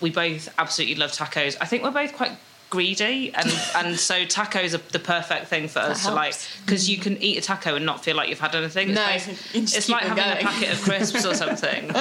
we 0.00 0.10
both 0.10 0.48
absolutely 0.56 0.94
love 0.94 1.10
tacos. 1.10 1.56
I 1.60 1.64
think 1.64 1.82
we're 1.82 1.90
both 1.90 2.12
quite 2.14 2.30
greedy, 2.70 3.32
and 3.34 3.50
and 3.76 3.98
so 3.98 4.24
tacos 4.24 4.74
are 4.74 4.82
the 4.92 4.98
perfect 4.98 5.46
thing 5.46 5.68
for 5.68 5.78
us 5.80 6.04
to 6.06 6.12
like 6.12 6.34
because 6.64 6.88
you 6.88 6.98
can 6.98 7.16
eat 7.22 7.38
a 7.38 7.40
taco 7.40 7.74
and 7.76 7.86
not 7.86 8.04
feel 8.04 8.16
like 8.16 8.28
you've 8.28 8.40
had 8.40 8.54
anything. 8.54 8.94
No, 8.94 9.06
it's, 9.08 9.26
you 9.26 9.32
basi- 9.34 9.60
just 9.62 9.76
it's 9.76 9.88
like 9.88 10.02
having 10.02 10.24
going. 10.24 10.38
a 10.38 10.40
packet 10.40 10.72
of 10.72 10.82
crisps 10.82 11.24
or 11.24 11.34
something. 11.34 11.90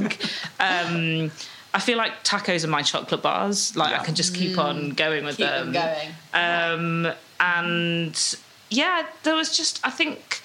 Like, 0.00 0.20
um, 0.60 1.30
I 1.72 1.78
feel 1.78 1.96
like 1.98 2.24
tacos 2.24 2.64
are 2.64 2.68
my 2.68 2.82
chocolate 2.82 3.22
bars. 3.22 3.76
Like 3.76 3.98
I 3.98 4.04
can 4.04 4.14
just 4.14 4.34
keep 4.34 4.58
on 4.58 4.90
going 4.90 5.24
with 5.24 5.36
Keep 5.36 5.46
them. 5.46 5.72
them 5.72 5.94
going. 6.34 7.06
Um, 7.06 7.12
and 7.38 8.36
yeah, 8.70 9.06
there 9.22 9.34
was 9.34 9.56
just 9.56 9.80
I 9.84 9.90
think 9.90 10.40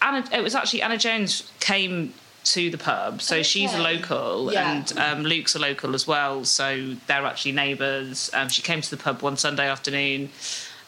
Anna. 0.00 0.24
It 0.32 0.42
was 0.42 0.54
actually 0.54 0.82
Anna 0.82 0.96
Jones 0.96 1.50
came 1.60 2.14
to 2.54 2.70
the 2.70 2.78
pub, 2.78 3.20
so 3.22 3.42
she's 3.42 3.72
a 3.74 3.78
local, 3.80 4.52
Yeah. 4.52 4.72
and 4.72 4.98
um, 4.98 5.22
Luke's 5.24 5.54
a 5.54 5.58
local 5.58 5.94
as 5.94 6.06
well. 6.06 6.44
So 6.44 6.94
they're 7.06 7.26
actually 7.26 7.52
neighbours. 7.52 8.30
Um, 8.34 8.48
she 8.48 8.62
came 8.62 8.80
to 8.80 8.90
the 8.90 8.96
pub 8.96 9.22
one 9.22 9.36
Sunday 9.36 9.68
afternoon, 9.68 10.30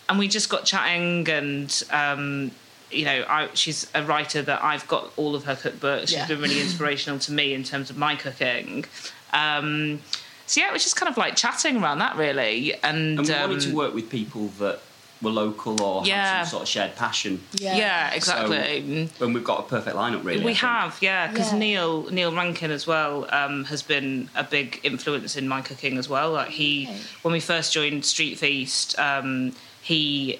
and 0.09 0.19
we 0.19 0.29
just 0.29 0.49
got 0.49 0.65
chatting 0.65 1.29
and. 1.29 1.83
Um, 1.91 2.51
you 2.93 3.05
know, 3.05 3.25
I, 3.29 3.49
she's 3.55 3.87
a 3.95 4.03
writer 4.03 4.43
that 4.43 4.65
I've 4.65 4.85
got 4.89 5.13
all 5.17 5.37
of 5.37 5.45
her 5.45 5.55
cookbooks. 5.55 6.09
She's 6.09 6.15
Yeah. 6.15 6.27
been 6.27 6.41
really 6.41 6.61
inspirational 6.61 7.21
to 7.21 7.31
me 7.31 7.55
in 7.55 7.63
terms 7.63 7.89
of 7.89 7.97
my 7.97 8.17
cooking. 8.17 8.85
Um, 9.33 10.01
so 10.47 10.61
yeah, 10.61 10.67
it 10.71 10.73
was 10.73 10.83
just 10.83 10.97
kind 10.97 11.09
of 11.09 11.17
like 11.17 11.37
chatting 11.37 11.81
around 11.81 11.99
that 12.01 12.17
really, 12.17 12.75
and, 12.83 13.21
And 13.21 13.29
we 13.29 13.33
um, 13.33 13.51
wanted 13.51 13.69
to 13.71 13.77
work 13.77 13.95
with 13.95 14.11
people 14.11 14.49
that 14.59 14.81
were 15.23 15.31
local 15.31 15.81
or 15.83 16.05
Yeah. 16.07 16.39
had 16.39 16.43
some 16.45 16.51
sort 16.51 16.63
of 16.63 16.69
shared 16.69 16.97
passion. 16.97 17.43
yeah, 17.55 17.77
yeah 17.77 18.11
exactly. 18.13 19.11
And 19.21 19.35
we've 19.35 19.45
got 19.45 19.61
a 19.61 19.63
perfect 19.65 19.97
lineup, 19.97 20.25
really. 20.25 20.45
We 20.45 20.55
have, 20.55 20.97
yeah, 21.01 21.27
because 21.29 21.53
Yeah. 21.53 21.59
Neil 21.59 22.11
Neil 22.11 22.35
Rankin 22.35 22.71
as 22.71 22.87
well 22.87 23.27
um, 23.31 23.65
has 23.65 23.83
been 23.83 24.31
a 24.35 24.45
big 24.45 24.81
influence 24.83 25.37
in 25.37 25.47
my 25.49 25.61
cooking 25.61 25.99
as 25.99 26.09
well. 26.09 26.33
Like 26.33 26.49
he, 26.51 26.87
Okay. 26.89 26.99
when 27.23 27.33
we 27.33 27.41
first 27.41 27.73
joined 27.73 28.05
Street 28.05 28.39
Feast, 28.39 28.99
um, 28.99 29.55
he 29.83 30.39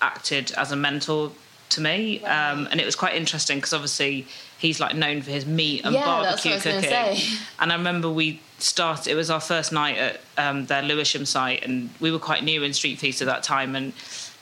acted 0.00 0.52
as 0.52 0.72
a 0.72 0.76
mentor 0.76 1.32
to 1.70 1.80
me, 1.80 2.22
um, 2.24 2.66
and 2.70 2.80
it 2.80 2.86
was 2.86 2.96
quite 2.96 3.14
interesting 3.14 3.58
because 3.58 3.72
obviously 3.74 4.26
he's 4.58 4.80
like 4.80 4.94
known 4.94 5.22
for 5.22 5.30
his 5.30 5.46
meat 5.46 5.84
and 5.84 5.94
Yeah, 5.94 6.04
barbecue 6.04 6.50
what 6.52 6.66
I 6.66 6.76
was 6.76 6.84
cooking. 6.84 7.38
And 7.58 7.72
I 7.72 7.76
remember 7.76 8.10
we 8.10 8.40
started. 8.58 9.10
It 9.10 9.14
was 9.14 9.30
our 9.30 9.40
first 9.40 9.72
night 9.72 9.96
at 9.96 10.20
um, 10.36 10.66
their 10.66 10.82
Lewisham 10.82 11.24
site, 11.24 11.64
and 11.64 11.90
we 12.00 12.10
were 12.10 12.18
quite 12.18 12.44
new 12.44 12.62
in 12.62 12.72
Street 12.72 12.98
Feast 12.98 13.22
at 13.22 13.26
that 13.26 13.42
time. 13.42 13.74
And 13.76 13.92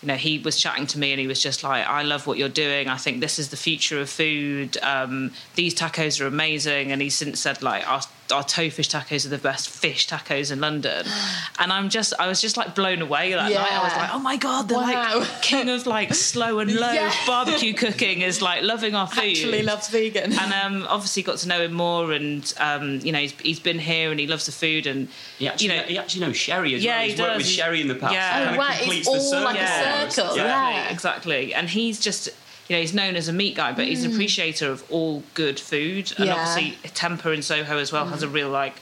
you 0.02 0.08
know, 0.08 0.14
he 0.16 0.38
was 0.38 0.60
chatting 0.60 0.86
to 0.88 0.98
me, 0.98 1.12
and 1.12 1.20
he 1.20 1.26
was 1.26 1.42
just 1.42 1.62
like, 1.62 1.86
"I 1.86 2.02
love 2.02 2.26
what 2.26 2.38
you're 2.38 2.48
doing. 2.48 2.88
I 2.88 2.96
think 2.96 3.20
this 3.20 3.38
is 3.38 3.50
the 3.50 3.56
future 3.56 4.00
of 4.00 4.08
food. 4.10 4.78
Um, 4.82 5.32
these 5.54 5.74
tacos 5.74 6.20
are 6.20 6.26
amazing." 6.26 6.92
And 6.92 7.00
he's 7.02 7.14
since 7.14 7.40
said, 7.40 7.62
like, 7.62 7.88
our 7.88 8.02
our 8.32 8.42
tofish 8.42 8.88
tacos 8.90 9.24
are 9.26 9.28
the 9.30 9.38
best 9.38 9.68
fish 9.68 10.06
tacos 10.08 10.50
in 10.52 10.60
London. 10.60 11.06
And 11.58 11.72
I'm 11.72 11.88
just, 11.88 12.12
I 12.18 12.26
was 12.28 12.40
just 12.42 12.56
like 12.58 12.74
blown 12.74 13.00
away 13.00 13.32
that 13.32 13.50
night. 13.50 13.56
I 13.56 13.82
was 13.82 13.92
like, 13.96 14.10
"Oh 14.12 14.18
my 14.18 14.36
god, 14.36 14.68
the 14.68 14.74
Wow. 14.74 15.20
like 15.20 15.42
king 15.42 15.70
of 15.70 15.86
like 15.86 16.12
slow 16.30 16.58
and 16.58 16.70
low 16.74 16.92
Yeah. 16.92 17.10
barbecue 17.26 17.72
cooking 17.72 18.20
is 18.20 18.42
like 18.42 18.62
loving 18.62 18.94
our 18.94 19.06
food." 19.06 19.24
Actually 19.30 19.62
loves 19.62 19.88
vegan. 19.88 20.32
and 20.38 20.52
um, 20.52 20.86
obviously 20.88 21.22
got 21.22 21.38
to 21.38 21.48
know 21.48 21.62
him 21.62 21.72
more 21.72 22.12
and 22.12 22.52
um, 22.58 23.00
you 23.00 23.10
know 23.10 23.18
he's, 23.20 23.32
he's 23.40 23.58
been 23.60 23.78
here 23.78 24.10
and 24.10 24.20
he 24.20 24.26
loves 24.26 24.44
the 24.46 24.52
food 24.52 24.86
and 24.86 25.08
He 25.38 25.48
actually, 25.48 25.68
you 25.68 25.76
know 25.76 25.82
he 25.84 25.98
actually 25.98 26.20
knows 26.26 26.36
Sherry 26.36 26.74
as 26.74 26.84
Yeah, 26.84 26.96
well. 26.96 27.02
he 27.04 27.10
He's 27.12 27.20
worked 27.20 27.36
with 27.38 27.46
Sherry 27.46 27.80
in 27.80 27.88
the 27.88 27.94
past. 27.94 28.12
Yeah. 28.12 28.38
It 28.38 28.42
Oh, 28.42 28.44
kind 28.44 28.50
of 28.50 28.58
right, 28.66 28.96
it's 28.98 29.08
all 29.08 29.14
the 29.14 29.20
circle. 29.20 29.44
like 29.44 29.60
a 29.60 30.10
circle, 30.10 30.30
almost. 30.30 30.36
yeah. 30.36 30.88
exactly 30.90 31.54
and 31.54 31.68
he's 31.70 31.98
just 32.00 32.28
you 32.68 32.74
know, 32.76 32.80
he's 32.80 32.94
known 32.94 33.14
as 33.16 33.28
a 33.28 33.32
meat 33.32 33.54
guy, 33.54 33.72
but 33.72 33.84
he's 33.86 34.04
an 34.04 34.12
appreciator 34.12 34.70
of 34.70 34.84
all 34.90 35.22
good 35.34 35.58
food. 35.60 36.12
And 36.18 36.18
Mm. 36.18 36.26
Yeah. 36.26 36.34
Mm. 36.34 36.38
obviously, 36.56 36.90
Temper 36.90 37.32
in 37.32 37.42
Soho 37.42 37.78
as 37.78 37.92
well 37.92 38.06
has 38.06 38.22
a 38.22 38.28
real 38.28 38.48
like 38.50 38.74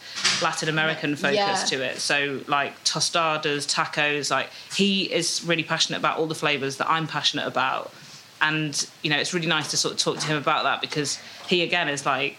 Latin 0.42 0.68
American 0.68 1.16
focus 1.16 1.36
Yeah. 1.36 1.64
to 1.66 1.82
it. 1.82 2.00
So 2.00 2.40
like 2.46 2.82
tostadas, 2.84 3.66
tacos, 3.70 4.30
like 4.30 4.48
he 4.74 5.12
is 5.12 5.42
really 5.44 5.64
passionate 5.64 5.98
about 5.98 6.18
all 6.18 6.26
the 6.26 6.34
flavors 6.34 6.76
that 6.78 6.88
I'm 6.90 7.06
passionate 7.06 7.46
about. 7.46 7.92
And 8.40 8.86
you 9.02 9.10
know, 9.10 9.16
it's 9.18 9.32
really 9.34 9.46
nice 9.46 9.70
to 9.70 9.76
sort 9.76 9.94
of 9.94 10.00
talk 10.00 10.18
to 10.18 10.26
him 10.26 10.36
about 10.36 10.64
that 10.64 10.80
because 10.80 11.18
he 11.46 11.62
again 11.62 11.88
is 11.88 12.04
like 12.06 12.36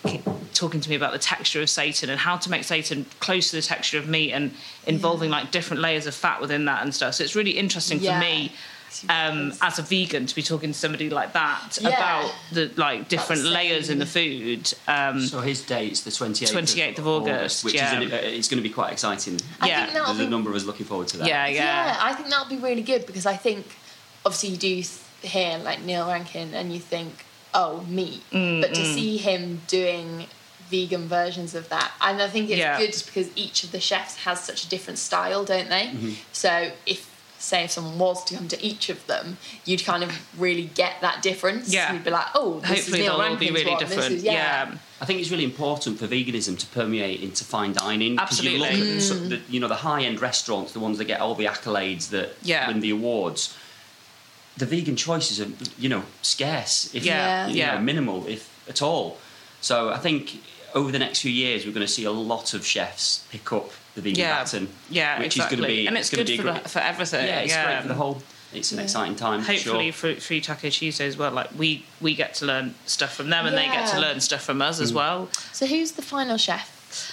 talking 0.54 0.80
to 0.82 0.90
me 0.90 0.96
about 0.96 1.12
the 1.14 1.20
texture 1.20 1.62
of 1.62 1.68
seitan 1.68 2.10
and 2.10 2.20
how 2.20 2.38
to 2.38 2.50
make 2.50 2.62
seitan 2.62 3.06
close 3.20 3.50
to 3.50 3.56
the 3.58 3.62
texture 3.62 3.98
of 3.98 4.08
meat 4.08 4.32
and 4.32 4.54
involving 4.88 5.30
like 5.30 5.52
different 5.52 5.82
layers 5.82 6.06
of 6.08 6.16
fat 6.16 6.40
within 6.42 6.66
that 6.66 6.82
and 6.82 6.94
stuff. 6.96 7.14
So 7.16 7.24
it's 7.24 7.36
really 7.36 7.52
interesting 7.52 8.00
Yeah. 8.00 8.20
for 8.20 8.26
me 8.26 8.52
um, 9.10 9.54
as 9.62 9.80
a 9.80 9.82
vegan 9.82 10.26
to 10.26 10.36
be 10.36 10.42
talking 10.44 10.72
to 10.72 10.78
somebody 10.78 11.10
like 11.10 11.34
that 11.34 11.78
Yeah. 11.82 11.90
about 11.90 12.34
the 12.52 12.72
like 12.76 13.10
different 13.10 13.44
That's 13.44 13.54
layers 13.54 13.90
in 13.90 14.00
the 14.00 14.06
food. 14.06 14.74
Um, 14.88 15.26
So 15.28 15.42
his 15.42 15.62
date's 15.62 16.02
the 16.02 16.12
28th, 16.12 16.52
28th 16.52 16.98
of 17.00 17.08
August, 17.08 17.64
which 17.64 17.74
yeah. 17.76 18.00
is 18.00 18.06
in, 18.08 18.12
uh, 18.14 18.16
it's 18.18 18.48
going 18.48 18.62
to 18.64 18.68
be 18.68 18.74
quite 18.74 18.92
exciting. 18.94 19.40
I 19.62 19.68
Yeah. 19.68 19.82
think 19.84 19.94
that'll 19.94 20.14
There's 20.14 20.28
a 20.28 20.30
number 20.30 20.50
of 20.50 20.56
us 20.56 20.64
looking 20.64 20.86
forward 20.86 21.08
to 21.10 21.18
that. 21.18 21.28
yeah, 21.28 21.48
yeah. 21.48 21.64
yeah, 21.64 21.98
I 22.00 22.14
think 22.14 22.30
that'll 22.30 22.50
be 22.50 22.58
really 22.58 22.82
good 22.84 23.06
because 23.06 23.26
I 23.26 23.36
think 23.36 23.66
obviously 24.26 24.50
you 24.50 24.58
do 24.58 24.76
th- 24.84 24.90
hear 25.22 25.58
like 25.60 25.82
Neil 25.82 26.08
Rankin 26.08 26.54
and 26.54 26.74
you 26.74 26.80
think, 26.80 27.26
oh, 27.54 27.82
meat, 27.88 28.22
Mm, 28.32 28.62
but 28.62 28.74
to 28.76 28.86
see 28.86 29.18
him 29.18 29.62
doing 29.68 30.28
vegan 30.70 31.08
versions 31.08 31.54
of 31.56 31.70
that, 31.70 31.92
and 32.02 32.22
I 32.22 32.28
think 32.28 32.50
it's 32.50 32.58
Yeah. 32.58 32.78
good 32.78 32.96
because 33.06 33.30
each 33.36 33.64
of 33.64 33.72
the 33.72 33.80
chefs 33.80 34.16
has 34.26 34.44
such 34.44 34.64
a 34.66 34.68
different 34.70 34.98
style, 35.00 35.46
don't 35.46 35.70
they? 35.70 35.86
Mm-hmm. 35.88 36.14
So 36.34 36.72
if 36.86 37.08
say 37.46 37.64
if 37.66 37.72
someone 37.72 37.98
was 38.00 38.24
to 38.26 38.36
come 38.36 38.48
to 38.50 38.62
each 38.66 38.90
of 38.90 39.06
them, 39.08 39.38
you'd 39.66 39.84
kind 39.84 40.04
of 40.04 40.12
really 40.40 40.66
get 40.74 41.00
that 41.02 41.22
difference. 41.22 41.72
Yeah. 41.74 41.94
You'd 41.94 42.04
be 42.04 42.10
like, 42.12 42.28
oh, 42.36 42.60
this 42.62 42.70
Hopefully 42.70 43.00
is 43.00 43.06
Neil 43.06 43.18
they'll 43.18 43.28
all 43.30 43.36
be 43.38 43.46
Rankin's 43.46 43.52
really 43.54 43.72
one, 43.72 43.80
this 43.80 43.90
different. 43.90 44.16
is- 44.16 44.24
yeah. 44.24 44.76
I 45.02 45.06
think 45.06 45.20
it's 45.20 45.30
really 45.30 45.44
important 45.44 46.00
for 46.00 46.08
veganism 46.08 46.58
to 46.58 46.66
permeate 46.68 47.22
into 47.22 47.44
fine 47.44 47.74
dining. 47.74 48.18
'cause 48.18 48.42
You 48.42 48.58
look 48.60 48.70
Absolutely. 48.70 49.36
at 49.36 49.46
the, 49.48 49.54
you 49.54 49.60
know 49.60 49.68
the 49.68 49.76
high 49.76 50.04
end 50.04 50.22
restaurants, 50.22 50.72
the 50.72 50.80
ones 50.80 50.98
that 51.00 51.06
get 51.06 51.20
all 51.20 51.36
the 51.36 51.46
accolades 51.46 52.10
that 52.10 52.36
Yeah. 52.42 52.68
win 52.68 52.80
the 52.80 52.90
awards. 52.92 53.54
The 54.58 54.66
vegan 54.66 54.96
choices 54.96 55.40
are 55.42 55.50
you 55.78 55.90
know 55.90 56.04
scarce, 56.22 56.90
if 56.94 57.04
Yeah, 57.06 57.48
you 57.48 57.56
yeah. 57.56 57.76
know, 57.76 57.82
minimal, 57.82 58.26
if 58.28 58.50
at 58.70 58.82
all. 58.82 59.18
So 59.62 59.90
I 59.90 59.98
think 59.98 60.42
over 60.74 60.92
the 60.92 61.00
next 61.00 61.20
few 61.20 61.32
years 61.32 61.66
we're 61.66 61.74
going 61.74 61.86
to 61.86 61.92
see 61.92 62.06
a 62.06 62.12
lot 62.12 62.54
of 62.54 62.66
chefs 62.66 63.24
pick 63.32 63.52
up 63.52 63.72
the 63.96 64.02
vegan 64.02 64.20
yeah, 64.20 64.44
baton, 64.44 64.68
yeah, 64.90 65.18
which 65.20 65.36
exactly. 65.38 65.56
is 65.56 65.60
going 65.62 65.70
to 65.70 65.76
be 65.76 65.88
and 65.88 65.98
it's 65.98 66.10
gonna 66.10 66.24
good 66.24 66.28
be 66.28 66.38
for, 66.38 66.44
great- 66.44 66.64
the, 66.64 66.70
for 66.70 66.80
everything. 66.80 67.26
yeah, 67.28 67.40
it's 67.40 67.52
yeah. 67.54 67.66
great 67.66 67.82
for 67.82 67.88
the 67.88 67.94
whole. 67.96 68.22
It's 68.54 68.72
an 68.72 68.80
exciting 68.80 69.16
time. 69.16 69.42
Hopefully, 69.42 69.92
sure. 69.92 70.16
for 70.16 70.22
free 70.22 70.40
Taco 70.40 70.70
Tuesday 70.70 71.08
as 71.08 71.18
well. 71.18 71.32
Like 71.32 71.50
we 71.58 71.86
we 72.00 72.16
get 72.16 72.36
to 72.36 72.46
learn 72.46 72.74
stuff 72.86 73.14
from 73.16 73.30
them, 73.30 73.46
and 73.46 73.58
they 73.58 73.66
get 73.66 73.90
to 73.90 74.00
learn 74.00 74.22
stuff 74.22 74.44
from 74.44 74.62
us 74.62 74.80
as 74.80 74.92
Mm. 74.92 74.96
well. 74.96 75.30
So 75.52 75.66
who's 75.66 75.94
the 75.94 76.02
final 76.02 76.38
chef? 76.38 76.72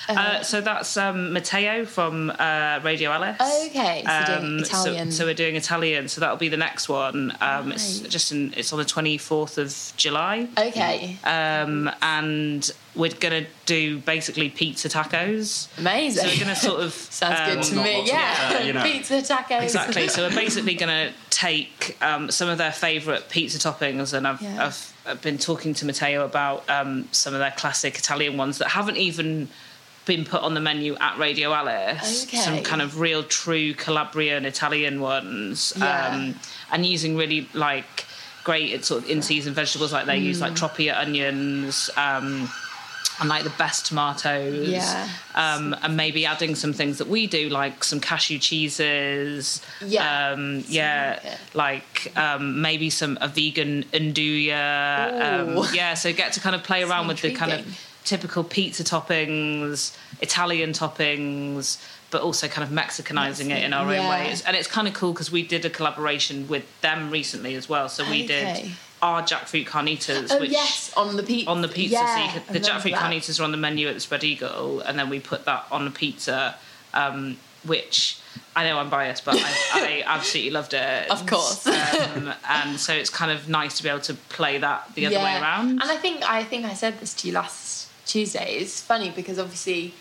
Uh, 0.08 0.42
so 0.44 0.60
that's 0.60 0.96
um, 0.96 1.32
Matteo 1.32 1.84
from 1.84 2.30
uh, 2.38 2.78
Radio 2.84 3.10
Alice. 3.10 3.34
Okay, 3.66 4.04
so 4.06 4.24
doing 4.26 4.38
Um, 4.38 4.58
Italian. 4.60 5.10
So, 5.10 5.24
we're 5.24 5.34
doing 5.34 5.56
Italian. 5.56 6.06
So 6.06 6.20
that'll 6.20 6.36
be 6.36 6.48
the 6.48 6.56
next 6.56 6.88
one. 6.88 7.36
Um, 7.40 7.72
It's 7.72 7.98
just 7.98 8.30
in, 8.30 8.54
it's 8.56 8.72
on 8.72 8.78
the 8.78 8.84
twenty 8.84 9.18
fourth 9.18 9.58
of 9.58 9.74
July. 9.96 10.46
okay, 10.56 11.16
Um, 11.24 11.90
and 12.00 12.70
we're 12.94 13.10
gonna 13.18 13.46
do 13.64 13.98
basically 14.00 14.48
pizza 14.50 14.88
tacos. 14.88 15.68
amazing. 15.78 16.24
So 16.24 16.28
we're 16.34 16.40
gonna 16.40 16.56
sort 16.56 16.80
of 16.80 16.92
Sounds 17.20 17.38
good 17.48 17.58
um, 17.58 17.64
to 17.64 17.74
not 17.76 17.84
me. 17.84 17.96
lots 17.98 18.10
of 18.10 18.16
Yeah, 18.16 18.52
that, 18.52 18.64
you 18.66 18.72
know. 18.72 18.82
pizza 18.82 19.14
tacos. 19.22 19.62
Exactly. 19.62 20.08
So 20.08 20.28
we're 20.28 20.34
basically 20.44 20.74
going 20.74 21.08
to 21.08 21.14
take 21.30 21.96
um, 22.02 22.30
some 22.30 22.48
of 22.48 22.58
their 22.58 22.72
favourite 22.72 23.28
pizza 23.28 23.58
toppings, 23.58 24.12
and 24.14 24.26
I've, 24.26 24.42
Yeah. 24.42 24.66
I've, 24.66 24.96
I've 25.06 25.22
been 25.22 25.38
talking 25.38 25.74
to 25.74 25.86
Matteo 25.86 26.24
about 26.24 26.68
um, 26.68 27.08
some 27.12 27.34
of 27.34 27.40
their 27.40 27.52
classic 27.52 27.98
Italian 27.98 28.36
ones 28.36 28.58
that 28.58 28.68
haven't 28.68 28.96
even 28.96 29.48
been 30.06 30.24
put 30.24 30.42
on 30.42 30.54
the 30.54 30.60
menu 30.60 30.96
at 31.00 31.16
Radio 31.18 31.52
Alice. 31.52 32.24
Okay. 32.26 32.36
Some 32.38 32.62
kind 32.64 32.82
of 32.82 32.98
real, 32.98 33.22
true 33.22 33.74
Calabrian 33.74 34.44
Italian 34.44 35.00
ones, 35.00 35.72
Yeah. 35.76 36.08
um, 36.08 36.34
and 36.72 36.84
using 36.84 37.16
really 37.16 37.48
like 37.54 38.06
great 38.42 38.84
sort 38.84 39.04
of 39.04 39.08
in-season 39.10 39.54
vegetables. 39.54 39.92
Like 39.92 40.06
they 40.06 40.18
use 40.18 40.38
Mm. 40.38 40.42
like 40.42 40.52
Tropea 40.54 40.98
onions. 40.98 41.88
And 43.20 43.28
like 43.28 43.44
the 43.44 43.50
best 43.50 43.86
tomatoes, 43.86 44.68
Yeah. 44.68 45.08
um, 45.34 45.76
and 45.82 45.96
maybe 45.96 46.24
adding 46.26 46.54
some 46.54 46.72
things 46.72 46.98
that 46.98 47.08
we 47.08 47.26
do, 47.26 47.48
like 47.50 47.84
some 47.84 48.00
cashew 48.00 48.38
cheeses, 48.38 49.60
Yeah. 49.84 50.30
um, 50.32 50.64
yeah, 50.66 51.36
like 51.54 52.10
um, 52.16 52.60
maybe 52.62 52.90
some 52.90 53.18
a 53.20 53.28
vegan 53.28 53.84
Ooh. 53.94 55.58
um, 55.60 55.66
yeah. 55.74 55.94
So 55.94 56.12
get 56.12 56.32
to 56.34 56.40
kind 56.40 56.54
of 56.56 56.62
play 56.64 56.82
around 56.88 57.06
with 57.08 57.20
the 57.20 57.32
kind 57.32 57.52
of 57.52 57.78
typical 58.04 58.42
pizza 58.44 58.82
toppings, 58.82 59.96
Italian 60.20 60.72
toppings, 60.72 61.78
but 62.10 62.22
also 62.22 62.48
kind 62.48 62.66
of 62.66 62.74
Mexicanizing 62.74 63.50
it 63.50 63.62
in 63.62 63.72
our 63.72 63.86
own 63.88 64.08
ways. 64.08 64.42
And 64.42 64.56
it's 64.56 64.68
kind 64.68 64.88
of 64.88 64.94
cool 64.94 65.12
because 65.12 65.30
we 65.30 65.42
did 65.46 65.64
a 65.64 65.70
collaboration 65.70 66.48
with 66.48 66.64
them 66.80 67.10
recently 67.10 67.54
as 67.54 67.68
well. 67.68 67.88
So 67.88 68.04
we 68.04 68.24
Okay. 68.24 68.26
did 68.62 68.72
our 69.02 69.20
jackfruit 69.22 69.66
carnitas, 69.66 70.28
Oh 70.30 70.40
which 70.40 70.50
yes, 70.52 70.92
on 70.96 71.16
the 71.16 71.22
pizza. 71.22 71.50
on 71.50 71.60
the 71.60 71.68
pizza. 71.68 71.94
Yeah, 71.94 72.16
so 72.16 72.24
you 72.36 72.40
could, 72.40 72.54
the 72.54 72.60
jackfruit 72.60 72.92
that. 72.92 73.02
carnitas 73.10 73.40
are 73.40 73.44
on 73.44 73.50
the 73.50 73.56
menu 73.58 73.88
at 73.88 73.94
the 73.94 74.00
Spread 74.00 74.22
Eagle, 74.24 74.80
and 74.80 74.98
then 74.98 75.10
we 75.10 75.18
put 75.20 75.44
that 75.44 75.66
on 75.72 75.84
the 75.84 75.90
pizza, 75.90 76.54
um, 76.94 77.36
which 77.66 78.18
I 78.54 78.64
know 78.64 78.78
I'm 78.78 78.90
biased, 78.90 79.24
but 79.24 79.34
I, 79.36 79.42
I 79.74 80.02
absolutely 80.06 80.52
loved 80.52 80.72
it. 80.74 81.10
Of 81.10 81.26
course. 81.26 81.66
um, 81.66 82.32
and 82.48 82.78
so 82.78 82.92
it's 82.94 83.10
kind 83.10 83.32
of 83.32 83.48
nice 83.48 83.76
to 83.78 83.82
be 83.82 83.88
able 83.88 84.00
to 84.02 84.14
play 84.14 84.58
that 84.58 84.94
the 84.94 85.06
other 85.06 85.16
way 85.18 85.36
around. 85.40 85.70
And 85.70 85.82
I 85.84 85.96
think 85.96 86.22
I 86.28 86.44
think 86.44 86.64
I 86.64 86.74
said 86.74 87.00
this 87.00 87.12
to 87.14 87.28
you 87.28 87.34
last 87.34 87.88
Tuesday. 88.06 88.54
It's 88.56 88.80
funny 88.80 89.10
because 89.10 89.38
obviously 89.38 89.94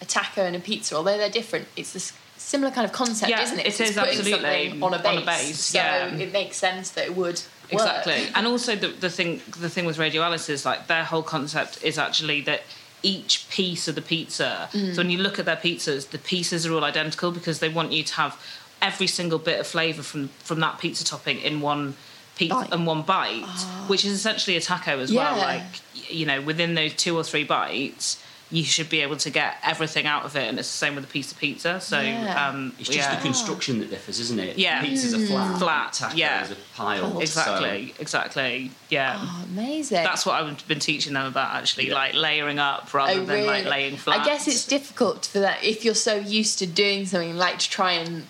a 0.00 0.04
taco 0.06 0.42
and 0.42 0.56
a 0.56 0.60
pizza, 0.60 0.94
although 0.96 1.16
they're 1.18 1.30
different, 1.30 1.68
it's 1.76 1.92
this 1.92 2.12
similar 2.36 2.70
kind 2.70 2.84
of 2.84 2.92
concept, 2.92 3.30
Yeah, 3.30 3.42
isn't 3.42 3.58
it? 3.58 3.66
it 3.66 3.80
It's 3.80 3.96
absolutely 3.96 4.32
on 4.34 4.92
a 4.94 4.98
base. 4.98 5.08
on 5.08 5.22
a 5.22 5.26
base, 5.26 5.60
so 5.60 5.78
yeah. 5.78 6.14
it 6.14 6.32
makes 6.32 6.56
sense 6.58 6.90
that 6.90 7.06
it 7.06 7.16
would 7.16 7.42
work. 7.72 7.82
Exactly. 7.82 8.28
And 8.34 8.46
also 8.46 8.76
the, 8.76 8.88
the 8.88 9.10
thing 9.10 9.40
the 9.58 9.68
thing 9.68 9.84
with 9.86 9.98
Radio 9.98 10.22
Alice 10.22 10.48
is 10.48 10.64
like 10.64 10.86
their 10.86 11.04
whole 11.04 11.22
concept 11.22 11.82
is 11.82 11.98
actually 11.98 12.40
that 12.42 12.62
each 13.02 13.48
piece 13.50 13.88
of 13.88 13.94
the 13.94 14.02
pizza. 14.02 14.68
Mm. 14.72 14.94
So 14.94 15.00
when 15.00 15.10
you 15.10 15.18
look 15.18 15.38
at 15.38 15.44
their 15.44 15.56
pizzas, 15.56 16.10
the 16.10 16.18
pieces 16.18 16.66
are 16.66 16.72
all 16.72 16.84
identical 16.84 17.30
because 17.30 17.60
they 17.60 17.68
want 17.68 17.92
you 17.92 18.02
to 18.02 18.14
have 18.14 18.40
every 18.82 19.06
single 19.06 19.38
bit 19.38 19.60
of 19.60 19.66
flavour 19.66 20.02
from 20.02 20.28
from 20.38 20.60
that 20.60 20.78
pizza 20.78 21.04
topping 21.04 21.38
in 21.40 21.60
one 21.60 21.94
pizza 22.36 22.68
and 22.70 22.86
one 22.86 23.02
bite, 23.02 23.44
which 23.86 24.04
is 24.04 24.12
essentially 24.12 24.56
a 24.56 24.60
taco 24.60 24.98
as 24.98 25.12
well. 25.12 25.36
Like 25.36 25.80
you 26.08 26.26
know, 26.26 26.40
within 26.40 26.74
those 26.74 26.94
two 26.94 27.16
or 27.16 27.24
three 27.24 27.44
bites. 27.44 28.22
You 28.48 28.62
should 28.62 28.88
be 28.88 29.00
able 29.00 29.16
to 29.16 29.30
get 29.30 29.56
everything 29.64 30.06
out 30.06 30.24
of 30.24 30.36
it, 30.36 30.48
and 30.48 30.56
it's 30.58 30.70
the 30.70 30.76
same 30.78 30.94
with 30.94 31.02
a 31.02 31.08
piece 31.08 31.32
of 31.32 31.38
pizza. 31.38 31.80
So, 31.80 32.00
Yeah. 32.00 32.48
um, 32.48 32.72
It's 32.78 32.88
just 32.88 32.98
yeah. 33.08 33.16
the 33.16 33.20
construction 33.22 33.80
that 33.80 33.90
differs, 33.90 34.20
isn't 34.20 34.38
it? 34.38 34.56
Yeah. 34.56 34.84
Pizzas 34.84 35.14
are 35.20 35.26
flat, 35.26 35.58
Flat, 35.58 35.92
tacos 35.94 36.16
yeah. 36.16 36.44
are 36.48 36.56
piled. 36.76 37.20
exactly, 37.22 37.92
exactly, 37.98 38.70
yeah. 38.88 39.18
Oh, 39.20 39.44
amazing. 39.52 40.04
That's 40.04 40.24
what 40.24 40.40
I've 40.40 40.68
been 40.68 40.78
teaching 40.78 41.14
them 41.14 41.26
about 41.26 41.56
actually, 41.56 41.90
like 41.90 42.14
layering 42.14 42.60
up 42.60 42.94
rather 42.94 43.20
Oh, 43.20 43.24
than 43.24 43.46
like 43.46 43.64
laying 43.64 43.96
flat. 43.96 44.20
I 44.20 44.24
guess 44.24 44.46
it's 44.46 44.64
difficult 44.64 45.26
for 45.26 45.40
that 45.40 45.64
if 45.64 45.84
you're 45.84 45.94
so 45.94 46.14
used 46.14 46.60
to 46.60 46.66
doing 46.68 47.04
something 47.06 47.36
like 47.36 47.58
to 47.58 47.68
try 47.68 47.92
and 47.94 48.26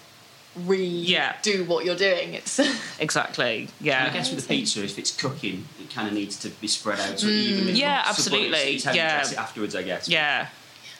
re 0.65 0.85
Yeah. 0.85 1.37
do 1.43 1.65
what 1.65 1.85
you're 1.85 1.97
doing. 1.97 2.35
It's 2.35 2.59
exactly, 2.99 3.63
And 3.63 3.73
yeah. 3.81 4.07
I 4.09 4.13
guess 4.13 4.31
with 4.33 4.47
the 4.47 4.57
pizza, 4.57 4.83
if 4.85 4.99
it's 4.99 5.15
cooking, 5.15 5.67
it 5.81 5.91
kind 5.91 6.09
of 6.09 6.15
needs 6.15 6.37
to 6.41 6.49
be 6.49 6.69
spread 6.69 6.99
out 7.01 7.19
so 7.21 7.27
evenly. 7.29 7.75
Mm. 7.75 7.77
Yeah, 7.79 8.03
So, 8.05 8.09
absolutely, 8.11 8.59
It's, 8.77 8.87
it's 8.87 8.97
yeah. 8.97 9.21
it 9.27 9.37
afterwards, 9.39 9.75
I 9.77 9.83
guess. 9.83 10.09
Yeah, 10.09 10.49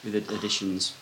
With 0.05 0.15
ad- 0.17 0.31
additions. 0.37 0.93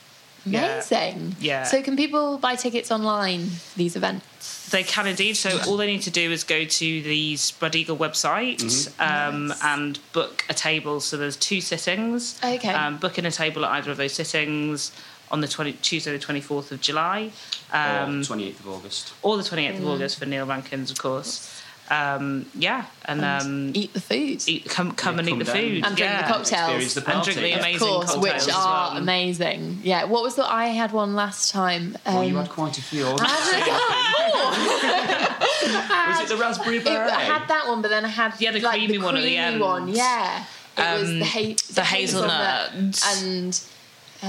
Amazing. 0.46 1.36
Yeah. 1.40 1.62
So 1.64 1.80
can 1.82 1.96
people 1.96 2.36
buy 2.38 2.54
tickets 2.54 2.90
online 2.92 3.46
for 3.46 3.78
these 3.78 3.96
events? 3.96 4.68
they 4.70 4.82
can 4.82 5.06
indeed. 5.06 5.34
So 5.36 5.58
all 5.66 5.76
they 5.76 5.86
need 5.86 6.02
to 6.02 6.10
do 6.10 6.30
is 6.32 6.44
go 6.44 6.64
to 6.64 7.02
the 7.02 7.36
Spread 7.36 7.74
Eagle 7.76 7.96
website 7.96 8.60
um, 9.00 9.48
Nice. 9.48 9.64
and 9.64 9.98
book 10.12 10.44
a 10.50 10.54
table. 10.54 11.00
So 11.00 11.16
there's 11.16 11.36
two 11.36 11.60
sittings. 11.62 12.38
Okay. 12.44 12.68
Um, 12.68 12.98
booking 12.98 13.24
a 13.24 13.30
table 13.30 13.64
at 13.64 13.70
either 13.72 13.90
of 13.90 13.96
those 13.96 14.12
sittings 14.14 14.92
on 15.34 15.40
the 15.40 15.48
20, 15.48 15.72
Tuesday 15.82 16.16
the 16.16 16.24
24th 16.24 16.70
of 16.70 16.80
July. 16.80 17.30
Um, 17.72 18.20
or 18.20 18.22
28th 18.22 18.60
of 18.60 18.68
August. 18.68 19.12
or 19.22 19.36
the 19.36 19.42
28th 19.42 19.74
Mm. 19.74 19.78
of 19.80 19.86
August 19.88 20.18
for 20.20 20.26
Neil 20.26 20.46
Rankins, 20.46 20.92
of 20.92 20.98
course. 20.98 21.50
Um, 21.90 22.46
yeah, 22.54 22.84
and, 23.04 23.22
um, 23.24 23.72
Eat 23.74 23.92
the 23.92 24.00
food. 24.00 24.42
eat, 24.46 24.64
come 24.70 24.92
come 24.92 25.16
Yeah, 25.16 25.20
and 25.20 25.28
eat 25.28 25.38
the 25.40 25.44
down. 25.44 25.54
food 25.56 25.84
And 25.84 25.96
drink 25.96 26.12
yeah. 26.12 26.22
the 26.22 26.28
cocktails. 26.32 26.94
The 26.94 27.10
And 27.12 27.22
drink 27.24 27.40
the 27.40 27.52
of 27.52 27.58
amazing 27.60 27.78
course, 27.80 28.06
cocktails 28.14 28.46
which 28.46 28.54
are 28.54 28.90
well. 28.92 29.02
amazing. 29.02 29.80
Yeah. 29.82 30.04
What 30.04 30.22
was 30.22 30.36
the? 30.36 30.46
I 30.50 30.66
had 30.68 30.92
one 30.92 31.14
last 31.16 31.50
time. 31.50 31.96
Um, 32.06 32.16
oh, 32.16 32.22
you 32.22 32.36
had 32.36 32.48
quite 32.48 32.78
a 32.78 32.82
few. 32.82 33.06
I 33.06 33.10
Was 36.10 36.20
it 36.22 36.28
the 36.28 36.36
raspberry 36.36 36.76
It, 36.78 36.84
beret? 36.84 37.12
I 37.12 37.20
had 37.22 37.48
that 37.48 37.66
one, 37.68 37.82
but 37.82 37.88
then 37.90 38.04
I 38.04 38.08
had 38.08 38.34
Yeah, 38.38 38.52
the 38.52 38.60
like, 38.60 38.78
creamy 38.78 38.98
the 38.98 39.04
one 39.04 39.16
at 39.16 39.22
the 39.22 39.28
creamy 39.28 39.36
end. 39.36 39.60
one. 39.60 39.88
Yeah, 39.88 40.44
it 40.78 41.00
was 41.00 41.10
Um, 41.10 41.18
the, 41.18 41.24
ha- 41.26 41.56
the 41.72 41.84
hazelnut. 41.84 42.70
and 42.74 43.60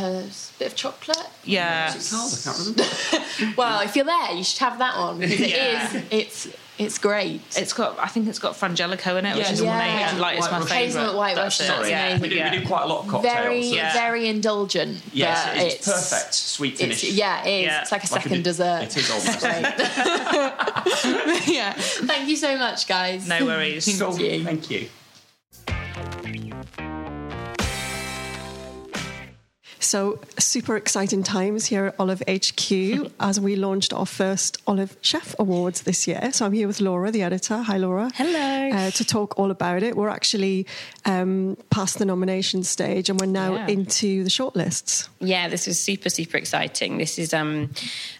a 0.03 0.27
bit 0.59 0.67
of 0.67 0.75
chocolate. 0.75 1.17
Yeah. 1.43 1.91
What's 1.93 2.11
it 2.11 2.15
called? 2.15 2.33
I 2.33 2.37
can't 2.43 2.57
remember. 2.77 2.83
Well, 3.57 3.81
if 3.81 3.95
you're 3.95 4.05
there, 4.05 4.31
you 4.33 4.43
should 4.43 4.59
have 4.59 4.77
that 4.79 4.97
one 4.97 5.19
because 5.19 5.39
it 5.41 5.51
is. 5.51 6.03
It's 6.09 6.47
It's 6.77 6.97
great. 6.97 7.41
It's 7.57 7.71
got, 7.73 7.97
I 7.99 8.07
think 8.07 8.27
it's 8.27 8.39
got 8.39 8.53
Frangelico 8.55 9.17
in 9.19 9.25
it, 9.25 9.35
which 9.37 9.45
Yeah, 9.47 9.51
is 9.53 9.61
yeah. 9.61 9.77
amazing. 10.01 10.19
Like, 10.19 10.37
it's 10.37 10.51
my 10.51 10.59
favourite. 10.59 10.77
Hazelnut 10.77 11.15
White 11.15 11.35
That's 11.35 11.59
Russian, 11.59 11.73
it, 11.73 11.77
that's 11.77 11.89
yeah. 11.89 12.19
We 12.19 12.29
do, 12.29 12.35
yeah. 12.35 12.51
we 12.51 12.59
do 12.59 12.65
quite 12.67 12.83
a 12.83 12.87
lot 12.87 13.01
of 13.03 13.07
cocktails. 13.07 13.33
very, 13.35 13.61
Yeah. 13.65 13.93
very 13.93 14.27
indulgent. 14.27 15.01
Yes, 15.13 15.45
but 15.47 15.57
it's, 15.57 15.85
perfect. 15.87 16.33
Sweet 16.33 16.73
It's, 16.73 16.81
finish. 16.81 17.03
yeah, 17.03 17.43
it 17.45 17.59
is. 17.61 17.65
Yeah. 17.65 17.81
It's 17.81 17.91
like 17.91 18.03
a 18.03 18.07
Like 18.13 18.23
second 18.23 18.37
di- 18.37 18.43
dessert. 18.43 18.81
It 18.83 18.97
is 18.97 19.09
almost. 19.11 19.41
yeah. 21.47 21.73
Thank 21.77 22.29
you 22.29 22.35
so 22.35 22.57
much, 22.57 22.87
guys. 22.87 23.27
No 23.27 23.45
worries. 23.45 23.85
So, 23.97 24.11
Thank 24.11 24.21
you. 24.21 24.43
Thank 24.43 24.69
you. 24.71 24.89
So, 29.85 30.17
super 30.39 30.75
exciting 30.75 31.21
times 31.21 31.67
here 31.67 31.85
at 31.85 31.95
Olive 31.99 32.23
HQ 32.27 33.11
as 33.19 33.39
we 33.39 33.55
launched 33.55 33.93
our 33.93 34.07
first 34.07 34.57
Olive 34.65 34.97
Chef 35.01 35.35
Awards 35.37 35.83
this 35.83 36.07
year. 36.07 36.31
So, 36.33 36.43
I'm 36.47 36.53
here 36.53 36.65
with 36.67 36.81
Laura, 36.81 37.11
the 37.11 37.21
editor. 37.21 37.57
Hi, 37.59 37.77
Laura. 37.77 38.09
Hello. 38.15 38.69
Uh, 38.75 38.89
to 38.89 39.05
talk 39.05 39.37
all 39.37 39.51
about 39.51 39.83
it. 39.83 39.95
We're 39.95 40.09
actually 40.09 40.65
um, 41.05 41.55
past 41.69 41.99
the 41.99 42.05
nomination 42.05 42.63
stage 42.63 43.11
and 43.11 43.19
we're 43.19 43.27
now 43.27 43.53
Yeah. 43.53 43.67
into 43.67 44.23
the 44.23 44.29
shortlists. 44.31 45.07
Yeah, 45.19 45.49
this 45.49 45.67
is 45.67 45.79
super, 45.79 46.09
super 46.09 46.37
exciting. 46.37 46.97
This 46.97 47.19
is 47.19 47.31
um, 47.31 47.69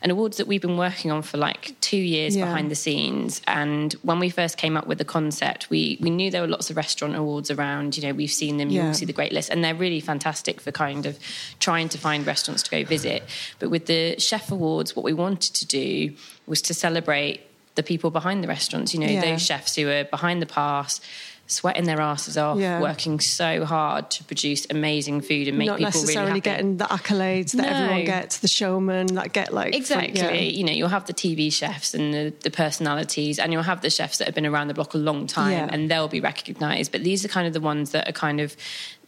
an 0.04 0.12
awards 0.12 0.38
that 0.38 0.46
we've 0.46 0.62
been 0.62 0.78
working 0.78 1.10
on 1.12 1.24
for 1.24 1.38
like 1.38 1.76
two 1.82 1.98
years 1.98 2.36
Yeah. 2.38 2.46
behind 2.46 2.70
the 2.70 2.76
scenes. 2.76 3.42
And 3.48 3.94
when 4.04 4.20
we 4.20 4.30
first 4.30 4.58
came 4.58 4.78
up 4.78 4.86
with 4.86 5.00
the 5.00 5.06
concept, 5.06 5.72
we, 5.72 5.98
we 6.00 6.12
knew 6.12 6.30
there 6.30 6.42
were 6.42 6.48
lots 6.48 6.70
of 6.70 6.78
restaurant 6.78 7.16
awards 7.16 7.50
around. 7.50 7.98
You 7.98 8.04
know, 8.08 8.14
we've 8.14 8.30
seen 8.30 8.58
them, 8.58 8.70
you 8.70 8.82
Yeah. 8.82 8.88
all 8.90 8.94
see 8.94 9.06
the 9.06 9.14
great 9.14 9.32
list, 9.34 9.50
and 9.50 9.64
they're 9.64 9.74
really 9.74 10.00
fantastic 10.00 10.62
for 10.62 10.72
kind 10.72 11.08
of 11.08 11.18
trying 11.60 11.90
to 11.90 11.98
find 11.98 12.26
restaurants 12.28 12.64
to 12.64 12.72
go 12.72 12.84
visit. 12.84 13.24
But 13.60 13.70
with 13.70 13.86
the 13.86 14.20
Chef 14.20 14.52
Awards, 14.52 14.96
what 14.96 15.04
we 15.06 15.14
wanted 15.14 15.54
to 15.56 15.66
do 15.66 16.14
was 16.48 16.62
to 16.64 16.74
celebrate 16.74 17.42
the 17.76 17.84
people 17.84 18.10
behind 18.12 18.44
the 18.44 18.48
restaurants, 18.48 18.94
you 18.94 19.00
know, 19.00 19.08
Yeah. 19.08 19.22
those 19.22 19.42
chefs 19.42 19.76
who 19.76 19.90
are 19.90 20.04
behind 20.06 20.42
the 20.42 20.46
pass. 20.46 21.02
Sweating 21.48 21.84
their 21.86 22.02
asses 22.02 22.40
off, 22.40 22.58
Yeah. 22.58 22.80
working 22.82 23.20
so 23.20 23.66
hard 23.66 24.10
to 24.10 24.24
produce 24.24 24.66
amazing 24.72 25.22
food 25.22 25.48
and 25.48 25.60
make 25.60 25.68
Not 25.68 25.78
people 25.78 25.92
necessarily 25.92 26.32
really 26.32 26.40
happy. 26.40 26.50
getting 26.50 26.78
the 26.78 26.86
accolades 26.86 27.52
that 27.52 27.70
No. 27.70 27.78
everyone 27.78 28.06
gets, 28.06 28.40
the 28.40 28.48
showmen 28.48 29.06
that 29.14 29.32
get 29.32 29.54
like. 29.54 29.76
Exactly. 29.76 30.20
yeah. 30.20 30.32
You 30.58 30.64
know, 30.64 30.72
you'll 30.72 30.90
have 30.90 31.06
the 31.06 31.14
TV 31.14 31.52
chefs 31.52 31.94
and 31.94 32.12
the, 32.16 32.34
the 32.42 32.50
personalities, 32.50 33.38
and 33.38 33.54
you'll 33.54 33.62
have 33.62 33.82
the 33.82 33.92
chefs 33.92 34.18
that 34.18 34.26
have 34.26 34.34
been 34.34 34.48
around 34.48 34.70
the 34.70 34.74
block 34.74 34.96
a 34.96 34.98
long 34.98 35.28
time 35.28 35.52
Yeah. 35.52 35.68
and 35.70 35.92
they'll 35.92 36.08
be 36.08 36.20
recognised. 36.20 36.92
But 36.92 37.04
these 37.04 37.24
are 37.24 37.28
kind 37.28 37.46
of 37.46 37.54
the 37.54 37.62
ones 37.62 37.92
that 37.92 38.10
are 38.10 38.12
kind 38.12 38.42
of 38.42 38.58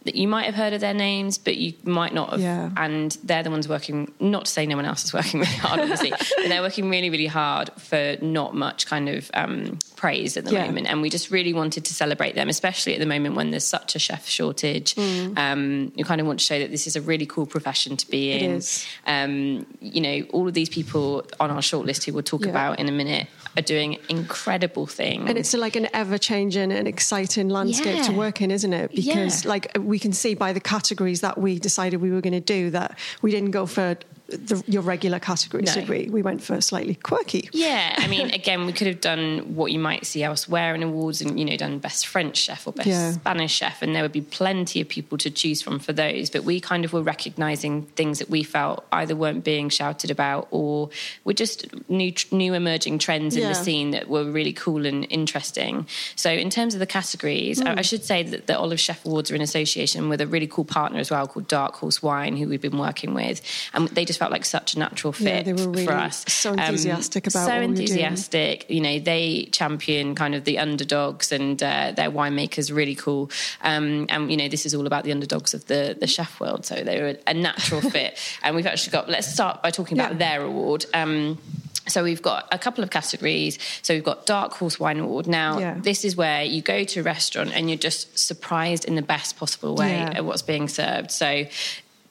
that 0.04 0.14
you 0.14 0.28
might 0.28 0.46
have 0.46 0.54
heard 0.54 0.72
of 0.72 0.80
their 0.80 0.94
names, 0.94 1.38
but 1.38 1.56
you 1.56 1.74
might 1.84 2.14
not 2.14 2.30
have. 2.30 2.40
Yeah. 2.40 2.70
And 2.76 3.16
they're 3.24 3.42
the 3.42 3.50
ones 3.50 3.68
working, 3.68 4.12
not 4.20 4.44
to 4.46 4.50
say 4.50 4.64
no 4.66 4.76
one 4.76 4.84
else 4.84 5.04
is 5.04 5.12
working 5.12 5.40
really 5.44 5.52
hard, 5.54 5.80
obviously, 5.80 6.10
but 6.10 6.48
they're 6.48 6.62
working 6.62 6.88
really, 6.88 7.10
really 7.10 7.26
hard 7.26 7.70
for 7.78 8.16
not 8.22 8.54
much 8.54 8.86
kind 8.86 9.08
of 9.08 9.30
um, 9.34 9.78
praise 9.96 10.36
at 10.36 10.44
the 10.44 10.52
Yeah. 10.52 10.66
moment. 10.66 10.86
And 10.86 11.02
we 11.02 11.10
just 11.10 11.30
really 11.30 11.52
wanted 11.52 11.84
to 11.86 11.94
celebrate 11.94 12.34
them, 12.36 12.48
especially 12.48 12.94
at 12.94 13.00
the 13.00 13.06
moment 13.06 13.34
when 13.34 13.50
there's 13.50 13.64
such 13.66 13.96
a 13.96 13.98
chef 13.98 14.26
shortage. 14.28 14.94
Mm. 14.94 15.36
Um, 15.38 15.92
you 15.96 16.04
kind 16.04 16.20
of 16.20 16.26
want 16.26 16.38
to 16.40 16.44
show 16.46 16.58
that 16.58 16.70
this 16.70 16.86
is 16.86 16.96
a 16.96 17.00
really 17.02 17.26
cool 17.26 17.46
profession 17.46 17.96
to 17.96 18.08
be 18.08 18.32
in. 18.32 18.50
is. 18.52 18.86
Um, 19.06 19.66
you 19.80 20.00
know, 20.00 20.26
all 20.32 20.46
of 20.48 20.54
these 20.54 20.68
people 20.68 21.26
on 21.40 21.50
our 21.50 21.58
shortlist 21.60 22.04
who 22.04 22.12
we'll 22.12 22.22
talk 22.22 22.42
Yeah. 22.44 22.50
about 22.50 22.78
in 22.78 22.88
a 22.88 22.92
minute 22.92 23.26
are 23.56 23.62
doing 23.62 23.98
incredible 24.08 24.86
things. 24.86 25.28
And 25.28 25.36
it's 25.36 25.52
like 25.54 25.74
an 25.74 25.88
ever 25.92 26.18
changing 26.18 26.70
and 26.70 26.86
exciting 26.86 27.48
landscape 27.48 28.04
to 28.04 28.12
work 28.12 28.40
in, 28.40 28.50
isn't 28.52 28.72
it? 28.72 28.94
Because 28.94 29.44
like 29.44 29.76
we 29.88 29.98
can 29.98 30.12
see 30.12 30.34
by 30.34 30.52
the 30.52 30.60
categories 30.60 31.20
that 31.22 31.38
we 31.38 31.58
decided 31.58 32.00
we 32.00 32.10
were 32.10 32.20
going 32.20 32.32
to 32.32 32.40
do 32.40 32.70
that 32.70 32.98
we 33.22 33.30
didn't 33.30 33.50
go 33.50 33.64
for 33.66 33.96
the, 34.28 34.62
your 34.66 34.82
regular 34.82 35.18
categories, 35.18 35.68
No. 35.74 35.74
did 35.80 35.88
we? 35.88 36.08
We 36.10 36.20
went 36.22 36.42
for 36.42 36.60
slightly 36.60 36.94
quirky. 36.94 37.48
yeah, 37.52 37.94
I 37.96 38.06
mean, 38.08 38.30
again, 38.34 38.66
we 38.66 38.72
could 38.74 38.86
have 38.86 39.00
done 39.00 39.54
what 39.54 39.72
you 39.72 39.78
might 39.78 40.04
see 40.04 40.22
elsewhere 40.22 40.74
in 40.74 40.82
awards 40.82 41.22
and, 41.22 41.38
you 41.38 41.46
know, 41.46 41.56
done 41.56 41.78
best 41.78 42.06
French 42.06 42.36
chef 42.36 42.66
or 42.66 42.72
best 42.74 42.88
Yeah. 42.88 43.12
Spanish 43.12 43.54
chef, 43.54 43.80
and 43.80 43.94
there 43.94 44.02
would 44.02 44.12
be 44.12 44.20
plenty 44.20 44.80
of 44.82 44.88
people 44.88 45.16
to 45.18 45.30
choose 45.30 45.62
from 45.62 45.78
for 45.78 45.94
those. 45.94 46.28
But 46.28 46.44
we 46.44 46.60
kind 46.60 46.84
of 46.84 46.92
were 46.92 47.02
recognizing 47.02 47.82
things 47.96 48.18
that 48.18 48.28
we 48.28 48.42
felt 48.42 48.84
either 48.92 49.16
weren't 49.16 49.44
being 49.44 49.70
shouted 49.70 50.10
about 50.10 50.48
or 50.50 50.90
were 51.24 51.32
just 51.32 51.66
new, 51.88 52.12
new 52.30 52.52
emerging 52.52 52.98
trends 52.98 53.34
in 53.34 53.42
Yeah. 53.42 53.48
the 53.48 53.54
scene 53.54 53.92
that 53.92 54.08
were 54.08 54.24
really 54.24 54.52
cool 54.52 54.84
and 54.84 55.06
interesting. 55.10 55.86
So, 56.16 56.30
in 56.30 56.50
terms 56.50 56.74
of 56.74 56.80
the 56.80 56.86
categories, 56.86 57.60
Hmm. 57.60 57.68
I, 57.68 57.78
I 57.78 57.82
should 57.82 58.04
say 58.04 58.22
that 58.24 58.46
the 58.46 58.58
Olive 58.58 58.78
Chef 58.80 59.04
Awards 59.06 59.30
are 59.30 59.34
in 59.34 59.40
association 59.40 60.08
with 60.10 60.20
a 60.20 60.26
really 60.26 60.46
cool 60.46 60.64
partner 60.66 60.98
as 60.98 61.10
well 61.10 61.26
called 61.26 61.48
Dark 61.48 61.76
Horse 61.76 62.02
Wine, 62.02 62.36
who 62.36 62.46
we've 62.48 62.60
been 62.60 62.76
working 62.78 63.14
with. 63.14 63.40
And 63.72 63.88
they 63.88 64.04
just 64.04 64.17
felt 64.18 64.30
like 64.32 64.44
such 64.44 64.74
a 64.74 64.78
natural 64.78 65.12
fit 65.12 65.24
Yeah, 65.26 65.42
they 65.42 65.52
were 65.54 65.70
really 65.70 65.86
for 65.86 65.92
us. 65.94 66.24
Um, 66.26 66.30
so 66.30 66.62
enthusiastic 66.62 67.26
about 67.26 67.46
so 67.46 67.52
what 67.52 67.60
we 67.60 67.66
were 67.68 67.74
doing. 67.74 67.80
enthusiastic. 67.80 68.68
You 68.68 68.80
know, 68.80 68.98
they 68.98 69.48
champion 69.52 70.14
kind 70.14 70.34
of 70.34 70.44
the 70.44 70.58
underdogs, 70.58 71.32
and 71.32 71.62
uh, 71.62 71.92
their 71.96 72.10
winemakers 72.10 72.74
really 72.74 72.94
cool. 72.94 73.30
Um, 73.62 74.06
and 74.10 74.30
you 74.30 74.36
know, 74.36 74.48
this 74.48 74.66
is 74.66 74.74
all 74.74 74.86
about 74.86 75.04
the 75.04 75.12
underdogs 75.12 75.54
of 75.54 75.64
the 75.66 75.96
the 75.98 76.06
chef 76.06 76.40
world. 76.40 76.66
So 76.66 76.74
they 76.76 77.00
were 77.00 77.16
a 77.26 77.34
natural 77.34 77.80
fit. 77.94 78.18
And 78.42 78.54
we've 78.56 78.66
actually 78.66 78.92
got. 78.92 79.08
Let's 79.08 79.26
start 79.32 79.62
by 79.62 79.70
talking 79.70 79.98
about 79.98 80.12
Yeah. 80.12 80.18
their 80.18 80.42
award. 80.42 80.84
Um, 80.92 81.38
so 81.86 82.04
we've 82.04 82.20
got 82.20 82.46
a 82.52 82.58
couple 82.58 82.84
of 82.84 82.90
categories. 82.90 83.58
So 83.80 83.94
we've 83.94 84.04
got 84.04 84.26
Dark 84.26 84.52
Horse 84.52 84.78
Wine 84.78 84.98
Award. 85.00 85.26
Now, 85.26 85.58
Yeah. 85.58 85.74
this 85.78 86.04
is 86.04 86.16
where 86.16 86.42
you 86.44 86.60
go 86.60 86.84
to 86.84 87.00
a 87.00 87.02
restaurant 87.02 87.52
and 87.54 87.70
you're 87.70 87.78
just 87.78 88.18
surprised 88.18 88.84
in 88.84 88.94
the 88.94 89.00
best 89.00 89.38
possible 89.38 89.74
way 89.74 89.92
Yeah. 89.92 90.12
at 90.16 90.24
what's 90.26 90.42
being 90.42 90.68
served. 90.68 91.10
So 91.10 91.46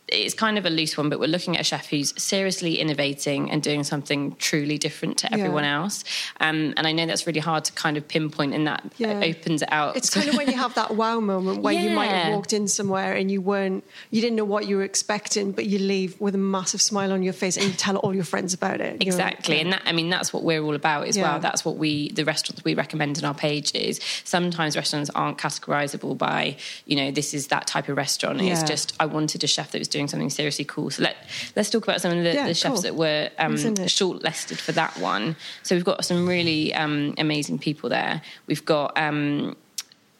it's 0.10 0.34
kind 0.34 0.58
of 0.58 0.66
a 0.66 0.70
loose 0.70 0.96
one, 0.98 1.10
but 1.10 1.20
we're 1.20 1.28
looking 1.28 1.56
at 1.56 1.62
a 1.62 1.64
chef 1.64 1.90
who's 1.90 2.14
seriously 2.22 2.80
innovating 2.80 3.52
and 3.52 3.62
doing 3.62 3.84
something 3.84 4.36
truly 4.38 4.78
different 4.78 5.18
to 5.18 5.28
Yeah. 5.30 5.38
everyone 5.38 5.66
else. 5.66 6.04
Um, 6.40 6.74
and 6.78 6.88
I 6.88 6.92
know 6.94 7.06
that's 7.06 7.28
really 7.28 7.40
hard 7.42 7.66
to 7.66 7.74
kind 7.74 7.98
of 7.98 8.08
pinpoint, 8.08 8.54
and 8.54 8.66
that 8.68 8.84
Yeah. 8.98 9.20
opens 9.22 9.62
it 9.62 9.70
out. 9.72 9.98
It's 9.98 10.10
kind 10.10 10.30
of 10.30 10.36
when 10.36 10.48
you 10.50 10.56
have 10.66 10.76
that 10.76 10.92
wow 10.96 11.20
moment 11.20 11.62
where 11.62 11.74
you 11.74 11.90
might 11.90 12.08
have 12.12 12.32
walked 12.34 12.54
in 12.54 12.68
somewhere 12.68 13.14
and 13.14 13.30
you 13.30 13.42
weren't, 13.42 13.84
you 14.12 14.22
didn't 14.22 14.38
know 14.38 14.46
what 14.46 14.68
you 14.68 14.78
were 14.78 14.84
expecting, 14.84 15.52
but 15.52 15.66
you 15.66 15.78
leave 15.80 16.20
with 16.22 16.36
a 16.36 16.38
massive 16.38 16.82
smile 16.82 17.12
on 17.12 17.22
your 17.22 17.34
face 17.34 17.58
and 17.58 17.66
you 17.66 17.74
tell 17.74 17.98
all 17.98 18.16
your 18.16 18.24
friends 18.24 18.54
about 18.54 18.80
it. 18.80 19.02
Exactly, 19.02 19.60
and 19.60 19.74
that 19.74 19.82
I 19.86 19.92
mean 19.92 20.10
that's 20.10 20.32
what 20.32 20.44
we're 20.44 20.62
all 20.64 20.76
about 20.76 21.08
as 21.08 21.18
Yeah. 21.18 21.24
well. 21.32 21.40
That's 21.40 21.66
what 21.66 21.76
we 21.78 22.10
the 22.12 22.24
restaurants 22.24 22.64
we 22.64 22.76
recommend 22.76 23.18
in 23.18 23.26
our 23.26 23.34
pages. 23.34 24.00
Sometimes 24.24 24.76
restaurants 24.78 25.10
aren't 25.14 25.38
categorizable 25.38 26.18
by 26.18 26.56
you 26.86 26.96
know 26.96 27.12
this 27.12 27.34
is 27.34 27.48
that 27.48 27.68
type 27.68 27.90
of 27.90 27.98
restaurant. 27.98 28.42
It's 28.42 28.64
just 28.64 28.94
I 29.00 29.06
wanted 29.06 29.44
a 29.44 29.48
chef 29.48 29.72
that 29.72 29.80
was 29.80 29.88
doing 29.98 30.08
something 30.08 30.30
seriously 30.30 30.66
cool. 30.66 30.90
So 30.90 31.04
let 31.04 31.16
let's 31.56 31.70
talk 31.70 31.84
about 31.88 32.00
some 32.02 32.12
of 32.18 32.24
the, 32.24 32.34
Yeah, 32.34 32.48
the 32.48 32.54
chefs 32.54 32.74
cool. 32.76 32.82
that 32.84 32.96
were 32.96 33.30
um, 33.40 33.52
Who's 33.52 33.66
in 33.66 33.74
it? 33.74 33.90
shortlisted 33.90 34.60
for 34.60 34.74
that 34.74 34.94
one. 35.00 35.36
So 35.64 35.76
we've 35.76 35.86
got 35.92 36.06
some 36.06 36.28
really 36.28 36.74
um, 36.74 37.14
amazing 37.18 37.60
people 37.60 37.90
there. 37.90 38.22
We've 38.48 38.66
got. 38.66 38.98
Um, 38.98 39.56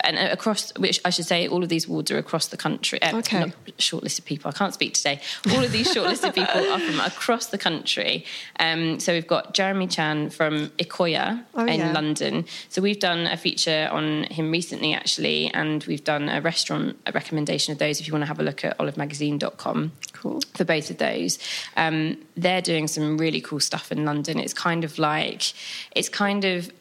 and 0.02 0.18
across, 0.18 0.72
which 0.78 1.02
I 1.04 1.10
should 1.10 1.26
say, 1.26 1.48
all 1.48 1.64
of 1.64 1.70
these 1.70 1.88
awards 1.88 2.12
are 2.12 2.18
across 2.20 2.48
the 2.48 2.58
country. 2.58 3.02
Uh, 3.02 3.18
Okay. 3.18 3.40
not 3.40 3.50
shortlisted 3.80 4.26
people. 4.26 4.50
I 4.50 4.54
can't 4.54 4.74
speak 4.74 4.94
today. 4.94 5.20
All 5.52 5.64
of 5.64 5.72
these 5.72 5.94
shortlisted 5.94 6.36
people 6.36 6.72
are 6.72 6.80
from 6.80 7.00
across 7.00 7.48
the 7.48 7.58
country. 7.58 8.24
Um, 8.60 9.00
so 9.00 9.12
we've 9.14 9.26
got 9.28 9.54
Jeremy 9.56 9.88
Chan 9.88 10.30
from 10.30 10.70
Ikoyi 10.78 11.44
Oh, 11.56 11.66
in 11.66 11.80
yeah. 11.80 11.92
London. 11.92 12.46
So 12.70 12.82
we've 12.82 13.00
done 13.00 13.26
a 13.28 13.38
feature 13.38 13.90
on 13.92 14.24
him 14.26 14.52
recently, 14.52 14.94
actually, 14.94 15.48
and 15.54 15.84
we've 15.86 16.04
done 16.04 16.30
a 16.30 16.42
restaurant 16.42 16.98
a 17.08 17.12
recommendation 17.12 17.72
of 17.72 17.80
those. 17.80 18.00
If 18.00 18.08
you 18.08 18.14
want 18.14 18.22
to 18.24 18.28
have 18.28 18.40
a 18.40 18.44
look 18.44 18.64
at 18.64 18.78
olivemagazine.com 18.78 19.92
Cool. 20.14 20.42
for 20.54 20.64
both 20.64 20.90
of 20.90 20.98
those. 20.98 21.40
Um, 21.76 22.18
they're 22.36 22.62
doing 22.62 22.88
some 22.88 23.18
really 23.18 23.42
cool 23.42 23.60
stuff 23.60 23.92
in 23.92 24.06
London. 24.06 24.40
It's 24.40 24.54
kind 24.54 24.84
of 24.84 25.00
like, 25.00 25.54
it's 25.96 26.10
kind 26.10 26.46
of 26.46 26.72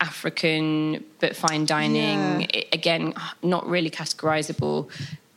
African 0.00 1.04
but 1.20 1.36
fine 1.36 1.66
dining. 1.66 2.40
Yeah. 2.40 2.46
It- 2.52 2.68
again, 2.72 3.14
not 3.42 3.66
really 3.68 3.90
categorizable 3.90 4.88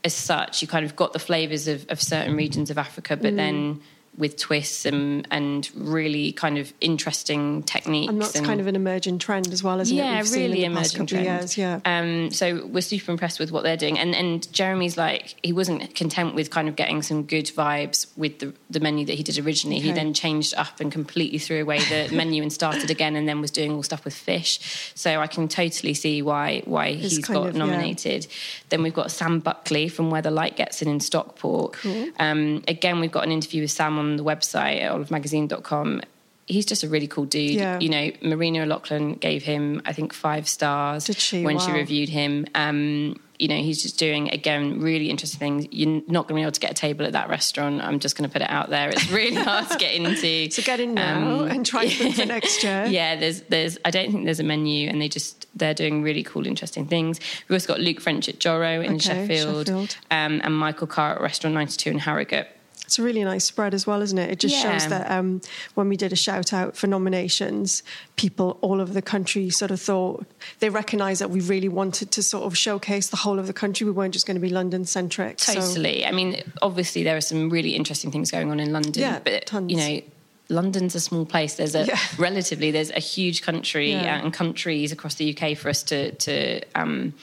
as 0.04 0.14
such. 0.14 0.62
You 0.62 0.68
kind 0.68 0.86
of 0.86 0.96
got 0.96 1.14
the 1.14 1.20
flavors 1.20 1.68
of, 1.68 1.86
of 1.90 2.02
certain 2.02 2.36
regions 2.36 2.70
of 2.70 2.78
Africa, 2.78 3.16
Mm. 3.18 3.22
but 3.22 3.36
then 3.36 3.82
with 4.18 4.36
twists 4.38 4.86
and, 4.86 5.28
and 5.30 5.70
really 5.76 6.32
kind 6.32 6.58
of 6.58 6.74
interesting 6.82 7.62
techniques. 7.64 8.10
And 8.10 8.22
that's 8.22 8.36
and- 8.36 8.46
kind 8.46 8.60
of 8.60 8.68
an 8.68 8.76
emerging 8.76 9.20
trend 9.20 9.54
as 9.54 9.64
well, 9.64 9.80
isn't 9.80 9.96
it? 9.96 10.00
yeah, 10.00 10.18
We've 10.18 10.28
seen 10.28 10.52
really 10.52 10.64
in 10.64 10.74
the 10.74 10.80
past 10.80 10.96
emerging 10.96 11.08
trend. 11.24 11.26
years. 11.42 11.58
Yeah. 11.58 11.80
Um, 11.86 12.32
so 12.32 12.66
we're 12.66 12.82
super 12.82 13.12
impressed 13.12 13.40
with 13.40 13.52
what 13.52 13.64
they're 13.64 13.78
doing, 13.78 14.00
and 14.00 14.16
and 14.16 14.52
Jeremy's 14.52 14.98
like 14.98 15.36
he 15.44 15.54
wasn't 15.54 15.94
content 15.96 16.34
with 16.36 16.50
kind 16.50 16.68
of 16.68 16.76
getting 16.76 17.02
some 17.04 17.24
good 17.24 17.46
vibes 17.46 18.08
with 18.18 18.40
the 18.40 18.54
the 18.70 18.80
menu 18.80 19.06
that 19.06 19.14
he 19.14 19.24
did 19.24 19.38
originally. 19.46 19.80
He 19.80 19.92
then 19.92 20.14
changed 20.14 20.54
up 20.58 20.80
and 20.80 20.92
completely 20.92 21.38
threw 21.38 21.62
away 21.62 21.80
the 21.80 22.10
menu 22.16 22.42
and 22.42 22.52
started 22.52 22.90
again, 22.90 23.16
and 23.16 23.28
then 23.28 23.40
was 23.40 23.52
doing 23.52 23.72
all 23.74 23.84
stuff 23.84 24.04
with 24.04 24.16
fish. 24.16 24.92
So 24.96 25.22
I 25.22 25.28
can 25.28 25.48
totally 25.48 25.94
see 25.94 26.22
why 26.24 26.64
why 26.66 26.88
It's 26.88 27.16
he's 27.16 27.26
got 27.28 27.48
of, 27.50 27.54
yeah. 27.56 27.60
nominated. 27.66 28.26
Then 28.70 28.82
we've 28.84 28.94
got 28.94 29.12
Sam 29.12 29.40
Buckley 29.40 29.88
from 29.90 30.10
Where 30.10 30.22
the 30.24 30.32
Light 30.32 30.56
Gets 30.58 30.82
In 30.82 30.88
in 30.88 31.00
Stockport. 31.00 31.74
Cool. 31.74 32.08
Um, 32.20 32.64
again, 32.68 33.00
we've 33.00 33.12
got 33.12 33.24
an 33.24 33.32
interview 33.32 33.62
with 33.62 33.72
Sam 33.72 33.98
on 34.00 34.07
the 34.16 34.24
website 34.24 34.82
at 34.82 34.92
olivemagazine.com 34.94 36.02
he's 36.48 36.66
just 36.66 36.84
a 36.84 36.88
really 36.88 37.08
cool 37.08 37.26
dude. 37.26 37.52
Yeah. 37.52 37.80
You 37.80 37.90
know, 37.90 38.12
Marina 38.22 38.62
O'Loughlin 38.62 39.16
gave 39.16 39.44
him, 39.44 39.82
I 39.86 39.94
think, 39.94 40.14
five 40.14 40.48
stars 40.48 41.06
Did 41.06 41.18
she? 41.18 41.44
when 41.44 41.60
she 41.60 41.72
reviewed 41.72 42.10
him. 42.10 42.46
Um, 42.56 43.20
you 43.38 43.48
know, 43.48 43.58
he's 43.58 43.84
just 43.84 44.00
doing 44.00 44.32
again 44.32 44.82
really 44.82 45.12
interesting 45.12 45.40
things. 45.40 45.68
You're 45.72 46.02
not 46.08 46.28
going 46.28 46.30
to 46.30 46.34
be 46.36 46.42
able 46.42 46.54
to 46.54 46.60
get 46.60 46.72
a 46.72 46.74
table 46.74 47.06
at 47.06 47.12
that 47.12 47.30
restaurant. 47.30 47.82
I'm 47.82 48.00
just 48.00 48.18
going 48.18 48.28
to 48.28 48.34
put 48.34 48.42
it 48.42 48.50
out 48.50 48.72
there. 48.72 48.90
It's 48.90 49.12
really 49.12 49.36
hard 49.36 49.70
to 49.70 49.78
get 49.78 49.94
into. 49.94 50.48
So 50.58 50.64
get 50.64 50.80
in 50.80 50.96
now 50.96 51.44
and 51.44 51.64
try 51.64 51.88
them 51.88 52.14
for 52.14 52.26
next 52.38 52.64
year. 52.64 52.86
Um, 52.86 52.92
Yeah, 52.92 53.16
there's 53.16 53.42
there's 53.42 53.78
I 53.86 53.92
don't 53.92 54.12
think 54.12 54.26
there's 54.26 54.40
a 54.40 54.44
menu, 54.44 54.90
and 54.90 55.00
they 55.00 55.08
just 55.08 55.46
they're 55.56 55.76
doing 55.76 56.02
really 56.02 56.24
cool, 56.24 56.48
interesting 56.48 56.88
things. 56.88 57.20
We've 57.48 57.56
also 57.58 57.68
got 57.68 57.80
Luke 57.80 58.00
French 58.02 58.28
at 58.28 58.40
Joro 58.40 58.82
in 58.82 58.96
Okay, 58.96 59.00
Sheffield, 59.00 59.68
Sheffield. 59.68 59.98
Um, 60.10 60.42
and 60.44 60.58
Michael 60.58 60.88
Carr 60.88 61.16
at 61.16 61.22
Restaurant 61.22 61.54
92 61.54 61.92
in 61.92 62.00
Harrogate. 62.00 62.48
It's 62.88 62.98
a 62.98 63.04
really 63.04 63.24
nice 63.24 63.44
spread 63.46 63.74
as 63.74 63.86
well, 63.86 64.02
isn't 64.02 64.18
it? 64.18 64.32
It 64.32 64.40
just 64.40 64.56
Yeah. 64.56 64.72
shows 64.80 64.88
that 64.88 65.12
um, 65.12 65.42
when 65.76 65.88
we 65.90 65.96
did 65.98 66.12
a 66.14 66.16
shout 66.16 66.54
out 66.54 66.76
for 66.76 66.88
nominations, 66.88 67.84
people 68.16 68.58
all 68.62 68.80
over 68.82 68.94
the 68.94 69.02
country 69.02 69.50
sort 69.50 69.72
of 69.72 69.80
thought 69.82 70.26
they 70.60 70.70
recognised 70.70 71.20
that 71.22 71.30
we 71.30 71.42
really 71.42 71.68
wanted 71.68 72.12
to 72.12 72.24
sort 72.24 72.46
of 72.46 72.58
showcase 72.58 73.08
the 73.10 73.18
whole 73.18 73.40
of 73.40 73.48
the 73.48 73.54
country. 73.54 73.86
We 73.86 73.92
weren't 73.92 74.14
just 74.14 74.26
going 74.26 74.36
to 74.36 74.42
be 74.42 74.50
London 74.50 74.86
centric. 74.86 75.38
Totally. 75.38 76.06
I 76.06 76.12
mean, 76.12 76.42
obviously 76.62 77.04
there 77.04 77.18
are 77.18 77.22
some 77.22 77.50
really 77.50 77.76
interesting 77.76 78.10
things 78.10 78.32
going 78.32 78.50
on 78.52 78.60
in 78.60 78.72
London, 78.72 79.02
Yeah, 79.02 79.20
but 79.24 79.46
tons. 79.46 79.70
you 79.72 79.78
know. 79.78 80.02
London's 80.50 80.96
a 80.96 81.02
small 81.02 81.26
place. 81.26 81.56
There's 81.56 81.76
a 81.76 81.84
Yeah. 81.86 82.00
relatively 82.18 82.72
there's 82.72 82.90
a 82.92 83.02
huge 83.02 83.42
country 83.42 83.92
Yeah. 83.92 84.22
and 84.24 84.32
countries 84.34 84.94
across 84.94 85.16
the 85.16 85.36
UK 85.36 85.58
for 85.58 85.68
us 85.68 85.84
to 85.84 86.14
to 86.14 86.62
um, 86.74 87.14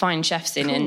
find 0.00 0.24
chefs 0.24 0.56
in, 0.56 0.70
and 0.70 0.84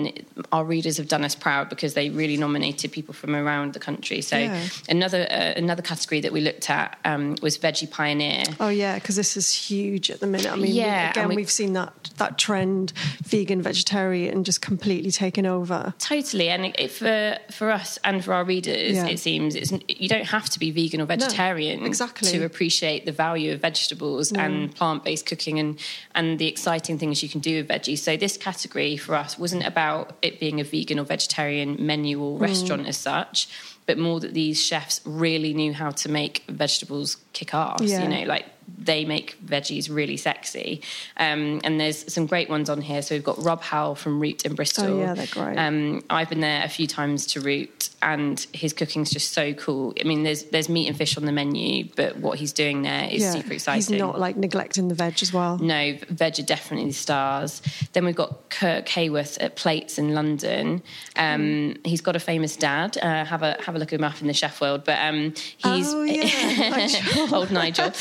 our 0.52 0.66
readers 0.66 0.98
have 0.98 1.08
done 1.08 1.24
us 1.24 1.36
proud 1.36 1.70
because 1.70 1.94
they 1.94 2.10
really 2.10 2.36
nominated 2.46 2.92
people 2.92 3.14
from 3.14 3.36
around 3.36 3.74
the 3.74 3.80
country. 3.80 4.22
So 4.22 4.38
Yeah. 4.38 4.68
another 4.90 5.22
uh, 5.30 5.54
another 5.64 5.84
category 5.92 6.20
that 6.22 6.32
we 6.34 6.42
looked 6.42 6.68
at 6.70 6.98
um, 7.06 7.36
was 7.46 7.54
veggie 7.60 7.90
pioneer. 8.00 8.44
Oh 8.60 8.70
yeah, 8.70 8.96
because 8.96 9.16
this 9.16 9.38
is 9.38 9.48
huge 9.70 10.10
at 10.10 10.20
the 10.20 10.26
minute. 10.28 10.52
I 10.52 10.56
mean, 10.56 10.74
Yeah, 10.74 11.12
again, 11.12 11.28
we- 11.30 11.36
we, 11.36 11.44
have 11.44 11.52
seen 11.52 11.74
that 11.74 11.94
that 12.18 12.34
trend, 12.46 12.94
vegan, 13.24 13.62
vegetarian, 13.62 14.44
just 14.44 14.62
completely 14.62 15.12
taken 15.12 15.46
over. 15.46 15.94
Totally, 16.00 16.50
and 16.50 16.66
it, 16.66 16.76
it- 16.80 16.92
for 16.92 17.38
for 17.52 17.70
us 17.80 18.00
and 18.04 18.24
for 18.26 18.34
our 18.34 18.44
readers, 18.44 18.94
Yeah. 18.98 19.14
it 19.14 19.20
seems 19.20 19.54
it's, 19.56 19.72
you 20.02 20.10
don't 20.10 20.26
have 20.38 20.50
to 20.54 20.58
be 20.60 20.72
vegan 20.72 21.00
or 21.02 21.06
vegetarian 21.06 21.86
exactly. 21.86 22.32
to 22.32 22.44
appreciate 22.50 23.06
the 23.06 23.12
value 23.26 23.54
of 23.54 23.60
vegetables 23.62 24.32
and 24.44 24.74
plant 24.74 25.04
based 25.04 25.26
cooking 25.32 25.60
and 25.60 25.72
and 26.16 26.40
the 26.40 26.48
exciting 26.48 26.98
things 26.98 27.22
you 27.22 27.30
can 27.30 27.42
do 27.42 27.54
with 27.58 27.68
veggies. 27.74 28.00
So 28.00 28.12
this 28.18 28.38
category 28.38 28.98
for 29.04 29.16
us 29.16 29.38
wasn't 29.38 29.66
about 29.66 30.16
it 30.22 30.40
being 30.40 30.60
a 30.60 30.64
vegan 30.64 31.00
or 31.00 31.04
vegetarian 31.04 31.78
menu 31.80 32.22
or 32.22 32.38
mm. 32.38 32.42
restaurant 32.42 32.88
as 32.88 32.98
such. 32.98 33.48
But 33.86 33.98
more 33.98 34.22
that 34.22 34.34
these 34.34 34.64
chefs 34.64 35.02
really 35.04 35.54
knew 35.54 35.74
how 35.74 35.92
to 35.92 36.10
make 36.10 36.46
vegetables 36.48 37.18
kick 37.34 37.54
ass. 37.54 37.82
Yeah. 37.82 38.04
You 38.04 38.08
know, 38.08 38.24
like 38.26 38.46
they 38.78 39.06
make 39.06 39.38
veggies 39.46 39.90
really 39.94 40.18
sexy. 40.18 40.82
Um, 41.18 41.62
and 41.64 41.80
there's 41.80 42.12
some 42.14 42.26
great 42.26 42.50
ones 42.50 42.70
on 42.70 42.82
here. 42.82 43.02
So 43.02 43.16
we've 43.16 43.24
got 43.24 43.42
Rob 43.44 43.62
Howell 43.62 43.96
from 43.96 44.20
Root 44.20 44.46
in 44.46 44.56
Bristol. 44.56 44.86
Oh, 44.86 45.00
yeah, 45.00 45.14
they're 45.14 45.28
great. 45.28 45.58
Um, 45.58 46.04
I've 46.10 46.30
been 46.30 46.42
there 46.42 46.64
a 46.64 46.68
few 46.70 46.86
times 46.88 47.26
to 47.28 47.42
Root, 47.42 47.90
and 48.02 48.46
his 48.54 48.74
cooking's 48.74 49.10
just 49.10 49.32
so 49.34 49.54
cool. 49.54 49.94
I 50.00 50.04
mean, 50.04 50.24
there's 50.24 50.44
there's 50.46 50.68
meat 50.70 50.88
and 50.88 50.98
fish 50.98 51.16
on 51.18 51.26
the 51.26 51.32
menu, 51.32 51.88
but 51.96 52.18
what 52.18 52.40
he's 52.40 52.52
doing 52.54 52.82
there 52.82 53.08
is 53.10 53.24
super 53.32 53.54
exciting. 53.54 53.94
He's 53.94 54.00
not 54.00 54.20
like 54.20 54.36
neglecting 54.36 54.90
the 54.90 54.96
veg 54.96 55.20
as 55.22 55.32
well. 55.32 55.58
No, 55.60 55.98
veg 56.10 56.40
are 56.40 56.44
definitely 56.44 56.88
the 56.90 56.94
stars. 56.94 57.62
Then 57.94 58.06
we've 58.06 58.16
got 58.16 58.50
Kirk 58.50 58.88
Haworth 58.90 59.38
at 59.42 59.56
Plates 59.56 59.98
in 59.98 60.14
London. 60.14 60.82
Um, 61.16 61.76
he's 61.86 62.02
got 62.02 62.16
a 62.16 62.20
famous 62.20 62.56
dad. 62.58 62.98
Uh, 63.02 63.24
have 63.26 63.44
a 63.44 63.58
have 63.64 63.76
a 63.76 63.80
look 63.80 63.94
at 63.94 64.00
him 64.00 64.04
up 64.04 64.20
in 64.22 64.28
the 64.28 64.34
chef 64.34 64.60
world. 64.60 64.84
But 64.84 65.00
um, 65.00 65.34
he's 65.58 65.94
Oh, 65.94 66.04
yeah, 66.04 66.70
Nigel. 66.70 67.36
old 67.36 67.52
Nigel. 67.52 67.92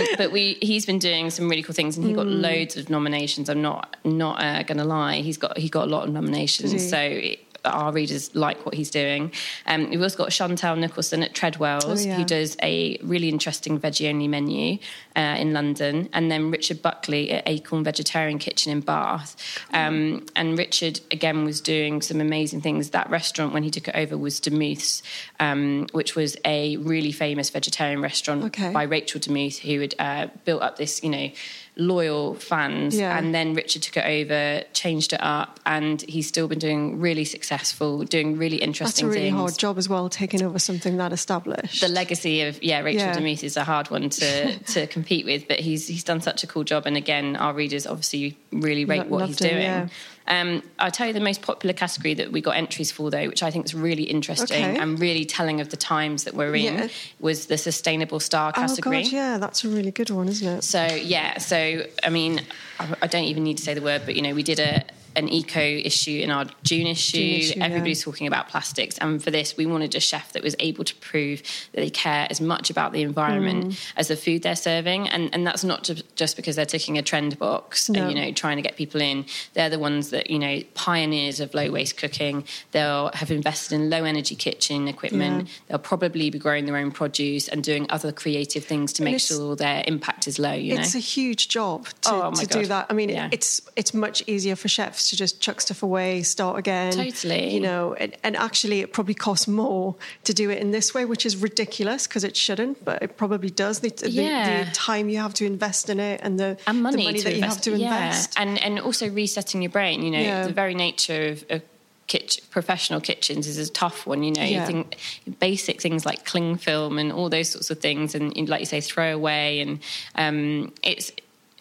Um, 0.00 0.06
but 0.16 0.32
we 0.32 0.58
he's 0.62 0.86
been 0.86 0.98
doing 0.98 1.30
some 1.30 1.48
really 1.48 1.62
cool 1.62 1.74
things, 1.74 1.96
and 1.96 2.06
he 2.06 2.12
got 2.12 2.26
Mm. 2.26 2.40
loads 2.40 2.76
of 2.76 2.88
nominations. 2.90 3.48
I'm 3.48 3.62
not 3.62 3.96
not 4.04 4.42
uh, 4.42 4.62
going 4.62 4.78
to 4.78 4.84
lie. 4.84 5.16
He's 5.22 5.36
got 5.38 5.56
he 5.58 5.68
got 5.68 5.88
a 5.88 5.90
lot 5.90 6.06
of 6.06 6.12
nominations. 6.14 6.88
So. 6.90 6.98
It, 6.98 7.40
our 7.64 7.92
readers 7.92 8.34
like 8.34 8.64
what 8.66 8.74
he's 8.74 8.90
doing. 8.90 9.32
Um, 9.66 9.90
we've 9.90 10.02
also 10.02 10.16
got 10.18 10.32
Chantelle 10.32 10.76
Nicholson 10.76 11.22
at 11.22 11.32
Tredwells, 11.34 11.84
Oh, 11.86 12.08
yeah. 12.08 12.16
who 12.16 12.24
does 12.24 12.56
a 12.62 12.98
really 13.02 13.28
interesting 13.28 13.78
veggie 13.78 14.08
only 14.08 14.28
menu 14.28 14.78
uh, 15.14 15.36
in 15.38 15.52
London, 15.52 16.08
and 16.12 16.30
then 16.30 16.50
Richard 16.50 16.82
Buckley 16.82 17.30
at 17.30 17.44
Acorn 17.48 17.84
Vegetarian 17.84 18.38
Kitchen 18.38 18.72
in 18.72 18.80
Bath. 18.80 19.36
Um, 19.72 20.26
and 20.34 20.58
Richard 20.58 21.00
again 21.10 21.44
was 21.44 21.60
doing 21.60 22.02
some 22.02 22.20
amazing 22.20 22.60
things. 22.62 22.90
That 22.90 23.08
restaurant 23.10 23.52
when 23.52 23.62
he 23.62 23.70
took 23.70 23.88
it 23.88 23.94
over 23.94 24.16
was 24.18 24.40
Demuth's, 24.40 25.02
um, 25.38 25.86
which 25.92 26.16
was 26.16 26.36
a 26.44 26.76
really 26.78 27.12
famous 27.12 27.50
vegetarian 27.50 28.00
restaurant 28.02 28.44
Okay. 28.44 28.72
by 28.72 28.82
Rachel 28.84 29.20
Demuth, 29.20 29.58
who 29.58 29.80
had 29.80 29.94
uh, 29.98 30.26
built 30.44 30.62
up 30.62 30.76
this, 30.78 31.02
you 31.02 31.10
know. 31.10 31.30
Loyal 31.76 32.34
fans, 32.34 32.94
Yeah. 32.98 33.16
and 33.16 33.34
then 33.34 33.54
Richard 33.54 33.80
took 33.80 33.96
it 33.96 34.04
over, 34.04 34.62
changed 34.74 35.14
it 35.14 35.22
up, 35.22 35.58
and 35.64 36.02
he's 36.02 36.26
still 36.28 36.46
been 36.46 36.58
doing 36.58 37.00
really 37.00 37.24
successful, 37.24 38.04
doing 38.04 38.36
really 38.36 38.58
interesting 38.58 39.06
That's 39.06 39.16
a 39.16 39.18
really 39.18 39.30
things 39.30 39.40
hard 39.40 39.58
job 39.58 39.78
as 39.78 39.88
well, 39.88 40.10
taking 40.10 40.42
over 40.42 40.58
something 40.58 40.98
that 40.98 41.14
established. 41.14 41.80
the 41.80 41.88
legacy 41.88 42.42
of 42.42 42.62
yeah 42.62 42.80
Rachel 42.80 43.06
Yeah. 43.06 43.14
Demuth 43.14 43.42
is 43.42 43.56
a 43.56 43.64
hard 43.64 43.90
one 43.90 44.10
to 44.10 44.58
to 44.74 44.86
compete 44.86 45.24
with, 45.24 45.48
but 45.48 45.60
he's 45.60 45.86
he's 45.88 46.04
done 46.04 46.20
such 46.20 46.44
a 46.44 46.46
cool 46.46 46.62
job, 46.64 46.84
and 46.84 46.94
again, 46.96 47.36
our 47.36 47.54
readers 47.54 47.86
obviously 47.86 48.36
really 48.52 48.84
rate 48.84 49.08
Lo- 49.08 49.18
what 49.18 49.28
he's 49.28 49.40
him, 49.40 49.48
doing. 49.48 49.62
yeah. 49.62 49.88
Um, 50.28 50.62
I'll 50.78 50.90
tell 50.90 51.06
you 51.08 51.12
the 51.12 51.20
most 51.20 51.42
popular 51.42 51.72
category 51.72 52.14
that 52.14 52.30
we 52.32 52.40
got 52.40 52.56
entries 52.56 52.90
for, 52.92 53.10
though, 53.10 53.26
which 53.28 53.42
I 53.42 53.50
think 53.50 53.64
is 53.66 53.74
really 53.74 54.04
interesting 54.04 54.64
Okay. 54.64 54.78
and 54.78 54.98
really 55.00 55.24
telling 55.24 55.60
of 55.60 55.70
the 55.70 55.76
times 55.76 56.24
that 56.24 56.34
we're 56.34 56.54
in, 56.54 56.74
Yeah. 56.74 56.88
was 57.20 57.46
the 57.46 57.58
sustainable 57.58 58.20
star 58.20 58.52
category. 58.52 58.98
oh 58.98 59.02
god, 59.02 59.12
yeah, 59.12 59.38
that's 59.38 59.64
a 59.64 59.68
really 59.68 59.90
good 59.90 60.10
one, 60.10 60.28
isn't 60.28 60.48
it? 60.58 60.62
So 60.62 60.84
yeah, 60.86 61.38
so 61.38 61.84
I 62.04 62.10
mean, 62.10 62.40
I, 62.78 62.94
I 63.02 63.06
don't 63.08 63.24
even 63.24 63.42
need 63.44 63.56
to 63.58 63.62
say 63.64 63.74
the 63.74 63.82
word, 63.82 64.02
but 64.04 64.14
you 64.16 64.22
know, 64.22 64.34
we 64.34 64.42
did 64.42 64.60
a 64.60 64.84
an 65.16 65.28
eco 65.28 65.60
issue 65.60 66.20
in 66.22 66.30
our 66.30 66.46
June 66.62 66.86
issue. 66.86 67.18
June 67.18 67.40
issue, 67.40 67.58
yeah. 67.58 67.64
Everybody's 67.66 68.02
talking 68.02 68.26
about 68.26 68.48
plastics, 68.48 68.98
and 68.98 69.22
for 69.22 69.30
this, 69.30 69.56
we 69.56 69.66
wanted 69.66 69.94
a 69.94 70.00
chef 70.00 70.32
that 70.32 70.42
was 70.42 70.54
able 70.58 70.84
to 70.84 70.94
prove 70.96 71.42
that 71.72 71.80
they 71.80 71.90
care 71.90 72.26
as 72.30 72.40
much 72.40 72.70
about 72.70 72.92
the 72.92 73.02
environment 73.02 73.66
Mm. 73.72 73.78
as 73.96 74.08
the 74.08 74.16
food 74.16 74.42
they're 74.42 74.56
serving, 74.56 75.08
and 75.08 75.30
and 75.34 75.46
that's 75.46 75.64
not 75.64 75.88
just 76.16 76.36
because 76.36 76.56
they're 76.56 76.66
ticking 76.66 76.98
a 76.98 77.02
trend 77.02 77.38
box, 77.38 77.88
No. 77.88 78.02
and, 78.02 78.10
you 78.12 78.20
know, 78.20 78.32
trying 78.32 78.56
to 78.56 78.62
get 78.62 78.76
people 78.76 79.00
in. 79.00 79.24
They're 79.54 79.70
the 79.70 79.78
ones 79.78 80.10
that 80.10 80.30
you 80.30 80.38
know 80.38 80.62
pioneers 80.74 81.40
of 81.40 81.54
low 81.54 81.70
waste 81.70 81.96
cooking. 81.96 82.44
They'll 82.72 83.10
have 83.14 83.30
invested 83.30 83.74
in 83.74 83.90
low 83.90 84.04
energy 84.04 84.34
kitchen 84.34 84.88
equipment. 84.88 85.48
Yeah. 85.48 85.52
They'll 85.68 85.78
probably 85.78 86.30
be 86.30 86.38
growing 86.38 86.64
their 86.66 86.76
own 86.76 86.90
produce 86.90 87.48
and 87.48 87.62
doing 87.62 87.86
other 87.90 88.12
creative 88.12 88.64
things 88.64 88.92
to 88.94 89.02
And 89.02 89.12
make 89.12 89.20
sure 89.20 89.56
their 89.56 89.82
impact 89.86 90.26
is 90.26 90.38
low. 90.38 90.52
You 90.52 90.74
know, 90.76 90.80
It's 90.80 90.94
a 90.94 90.98
huge 90.98 91.48
job 91.48 91.86
to, 92.02 92.10
Oh, 92.12 92.30
to 92.32 92.46
do 92.46 92.66
that. 92.66 92.86
I 92.90 92.92
mean, 92.94 93.08
Yeah. 93.10 93.28
it's 93.32 93.60
it's 93.76 93.92
much 93.94 94.22
easier 94.26 94.56
for 94.56 94.68
chefs 94.68 95.01
to 95.10 95.16
just 95.16 95.40
chuck 95.40 95.60
stuff 95.60 95.82
away, 95.82 96.22
start 96.22 96.58
again. 96.58 96.92
Totally. 96.92 97.54
You 97.54 97.60
know, 97.60 97.94
and, 97.94 98.16
and 98.22 98.36
actually, 98.36 98.80
it 98.80 98.92
probably 98.92 99.14
costs 99.14 99.48
more 99.48 99.94
to 100.24 100.32
do 100.34 100.50
it 100.50 100.58
in 100.58 100.70
this 100.70 100.94
way, 100.94 101.04
which 101.04 101.24
is 101.26 101.36
ridiculous 101.36 102.06
because 102.06 102.24
it 102.24 102.36
shouldn't, 102.36 102.84
but 102.84 103.02
it 103.02 103.16
probably 103.16 103.50
does. 103.50 103.80
The, 103.80 103.90
the- 103.90 104.10
Yeah. 104.10 104.64
the, 104.64 104.70
time 104.72 105.08
you 105.08 105.18
have 105.18 105.34
to 105.34 105.46
invest 105.46 105.88
in 105.90 106.00
it 106.00 106.20
and 106.22 106.38
the, 106.38 106.58
and 106.66 106.82
money, 106.82 106.96
the 106.96 107.04
money 107.04 107.20
that 107.22 107.36
you 107.36 107.42
have 107.42 107.60
to 107.62 107.70
yeah. 107.76 107.86
invest. 107.86 108.34
and 108.38 108.58
and 108.62 108.80
also 108.80 109.08
resetting 109.08 109.62
your 109.62 109.70
brain. 109.70 110.02
You 110.02 110.10
know, 110.10 110.20
Yeah. 110.20 110.46
the 110.46 110.52
very 110.52 110.74
nature 110.74 111.28
of. 111.30 111.44
of 111.50 111.62
Kitchen, 112.08 112.44
professional 112.50 113.00
kitchens 113.00 113.46
is 113.46 113.56
a 113.56 113.72
tough 113.72 114.06
one, 114.06 114.22
you 114.22 114.32
know. 114.32 114.42
Yeah. 114.42 114.60
You 114.60 114.66
think 114.66 114.98
basic 115.38 115.80
things 115.80 116.04
like 116.04 116.26
cling 116.26 116.56
film 116.58 116.98
and 116.98 117.10
all 117.10 117.30
those 117.30 117.48
sorts 117.50 117.70
of 117.70 117.78
things, 117.78 118.14
and 118.14 118.36
like 118.50 118.60
you 118.60 118.66
say, 118.66 118.80
throw 118.82 119.14
away, 119.14 119.60
and 119.60 119.78
um, 120.16 120.72
it's 120.82 121.10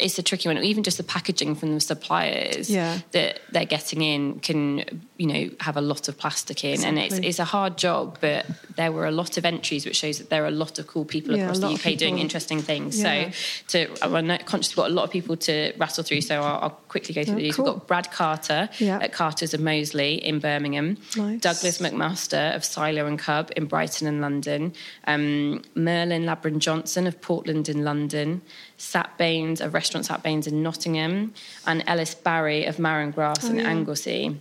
it's 0.02 0.18
a 0.20 0.24
tricky 0.24 0.50
one. 0.50 0.58
Even 0.64 0.84
just 0.84 0.98
the 0.98 1.04
packaging 1.04 1.56
from 1.56 1.74
the 1.74 1.80
suppliers 1.80 2.70
Yeah. 2.70 3.00
that 3.12 3.42
they're 3.52 3.66
getting 3.66 4.02
in 4.02 4.40
can, 4.40 4.84
you 5.18 5.28
know, 5.28 5.50
have 5.60 5.78
a 5.78 5.82
lot 5.82 6.08
of 6.08 6.18
plastic 6.18 6.64
in, 6.64 6.84
and 6.84 6.98
it's 7.00 7.16
it's 7.20 7.40
a 7.40 7.46
hard 7.46 7.78
job. 7.78 8.18
But 8.20 8.46
there 8.76 8.92
were 8.92 9.06
a 9.06 9.12
lot 9.12 9.38
of 9.38 9.46
entries, 9.46 9.86
which 9.86 9.98
shows 9.98 10.18
that 10.18 10.30
there 10.30 10.44
are 10.44 10.48
a 10.48 10.52
lot 10.64 10.80
of 10.80 10.88
cool 10.88 11.06
people 11.06 11.36
Yeah, 11.36 11.44
across 11.44 11.60
the 11.60 11.68
UK 11.70 11.96
doing 11.98 12.20
interesting 12.20 12.62
things. 12.62 13.00
Yeah. 13.00 13.32
So 13.68 13.88
to 13.96 14.04
I'm 14.06 14.28
not- 14.28 14.46
conscious 14.46 14.72
we've 14.72 14.84
got 14.84 14.92
a 14.92 14.94
lot 14.94 15.04
of 15.04 15.12
people 15.12 15.38
to 15.38 15.74
rattle 15.78 16.04
through, 16.04 16.22
so 16.22 16.42
I'll, 16.42 16.60
I'll 16.64 16.78
quickly 16.90 17.14
go 17.14 17.24
through 17.24 17.36
Oh, 17.36 17.38
these. 17.38 17.56
cool. 17.56 17.66
We've 17.66 17.74
got 17.76 17.88
Brad 17.88 18.12
Carter 18.12 18.70
Yeah. 18.80 19.00
at 19.02 19.14
Carter's 19.14 19.54
of 19.54 19.60
Moseley 19.62 20.16
in 20.16 20.40
Birmingham, 20.40 20.98
Nice. 21.16 21.40
Douglas 21.42 21.78
McMaster 21.80 22.56
of 22.56 22.66
Silo 22.66 23.06
and 23.06 23.20
Cub 23.20 23.52
in 23.56 23.66
Brighton 23.66 24.08
and 24.08 24.20
London, 24.22 24.74
um, 25.08 25.62
Merlin 25.76 26.24
Labron 26.26 26.58
Johnson 26.60 27.06
of 27.08 27.22
Portland 27.22 27.70
in 27.70 27.84
London, 27.84 28.42
Sat 28.78 29.16
Baines 29.18 29.62
of 29.62 29.74
Restaurant 29.76 29.91
Sat 30.04 30.24
Baines 30.24 30.48
in 30.48 30.64
Nottingham, 30.64 31.34
and 31.68 31.84
Ellis 31.88 32.16
Barrie 32.16 32.66
of 32.66 32.80
Marram 32.80 33.12
Grass 33.12 33.46
Oh, 33.46 33.50
in 33.50 33.58
yeah. 33.58 33.70
Anglesey. 33.70 34.40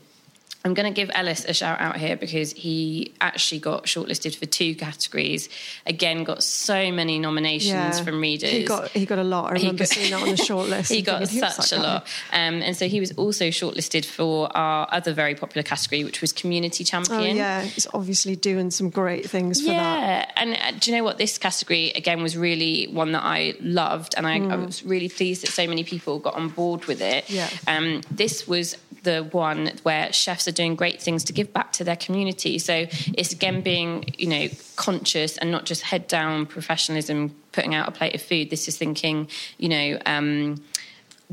I'm 0.62 0.75
going 0.75 0.92
to 0.92 0.94
give 0.94 1.11
Ellis 1.14 1.46
a 1.46 1.55
shout 1.55 1.81
out 1.81 1.96
here 1.96 2.16
because 2.16 2.53
he 2.53 3.14
actually 3.20 3.61
got 3.61 3.85
shortlisted 3.85 4.37
for 4.37 4.44
two 4.44 4.75
categories. 4.75 5.49
Again, 5.87 6.23
got 6.23 6.42
so 6.42 6.92
many 6.92 7.18
nominations 7.18 7.70
Yeah. 7.73 8.05
from 8.05 8.20
readers. 8.20 8.51
He 8.51 8.64
got 8.64 8.88
he 8.90 9.07
got 9.07 9.18
a 9.18 9.25
lot. 9.25 9.51
I 9.51 9.55
remember 9.55 9.85
got- 9.85 9.88
seeing 9.88 10.11
that 10.11 10.20
on 10.23 10.29
the 10.29 10.35
shortlist. 10.51 10.90
he 10.92 11.01
got 11.01 11.27
thinking, 11.27 11.49
such 11.49 11.73
a 11.73 11.81
lot. 11.83 12.07
Um, 12.33 12.61
and 12.62 12.77
so 12.77 12.88
he 12.88 13.01
was 13.01 13.12
also 13.12 13.46
shortlisted 13.49 14.05
for 14.05 14.55
our 14.55 14.87
other 14.92 15.14
very 15.14 15.35
popular 15.35 15.62
category, 15.62 16.05
which 16.05 16.20
was 16.20 16.33
Community 16.33 16.85
Champion. 16.85 17.20
Oh 17.20 17.40
yeah, 17.40 17.62
he's 17.62 17.87
obviously 17.94 18.37
doing 18.37 18.70
some 18.70 18.90
great 18.90 19.31
things 19.31 19.61
for 19.61 19.68
that. 19.68 20.29
Yeah, 20.29 20.31
and 20.37 20.53
uh, 20.55 20.79
do 20.79 20.90
you 20.90 20.96
know 20.99 21.05
what? 21.05 21.16
This 21.16 21.38
category 21.38 21.90
again 21.92 22.23
was 22.23 22.37
really 22.37 22.85
one 22.88 23.12
that 23.12 23.23
I 23.25 23.55
loved, 23.61 24.14
and 24.16 24.27
I, 24.27 24.38
I 24.40 24.57
was 24.57 24.85
really 24.85 25.09
pleased 25.09 25.42
that 25.42 25.51
so 25.53 25.66
many 25.66 25.85
people 25.85 26.18
got 26.18 26.35
on 26.35 26.49
board 26.51 26.85
with 26.85 27.01
it. 27.01 27.25
Mm. 27.27 27.35
Yeah. 27.35 27.49
Um, 27.66 28.03
this 28.11 28.46
was 28.46 28.77
the 29.03 29.25
one 29.33 29.73
where 29.83 30.13
chefs 30.13 30.47
are 30.49 30.53
doing 30.53 30.75
great 30.75 31.01
things 31.01 31.25
to 31.25 31.33
give 31.33 31.53
back 31.53 31.73
to 31.73 31.85
their 31.85 31.97
community. 31.97 32.59
So 32.59 32.87
it's 33.15 33.33
again 33.33 33.61
being, 33.63 34.05
you 34.19 34.27
know, 34.27 34.49
conscious 34.77 35.37
and 35.39 35.51
not 35.51 35.65
just 35.65 35.83
head 35.83 36.07
down 36.07 36.47
professionalism, 36.47 37.35
putting 37.53 37.75
out 37.75 37.89
a 37.89 37.93
plate 37.93 38.15
of 38.15 38.23
food. 38.23 38.51
This 38.51 38.69
is 38.69 38.77
thinking, 38.77 39.29
you 39.59 39.69
know. 39.69 39.99
Um, 40.07 40.63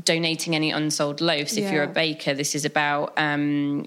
donating 0.04 0.54
any 0.54 0.70
unsold 0.70 1.20
loaves 1.20 1.56
if 1.56 1.72
you're 1.72 1.82
a 1.82 1.88
baker 1.88 2.32
this 2.32 2.54
is 2.54 2.64
about 2.64 3.12
um, 3.16 3.84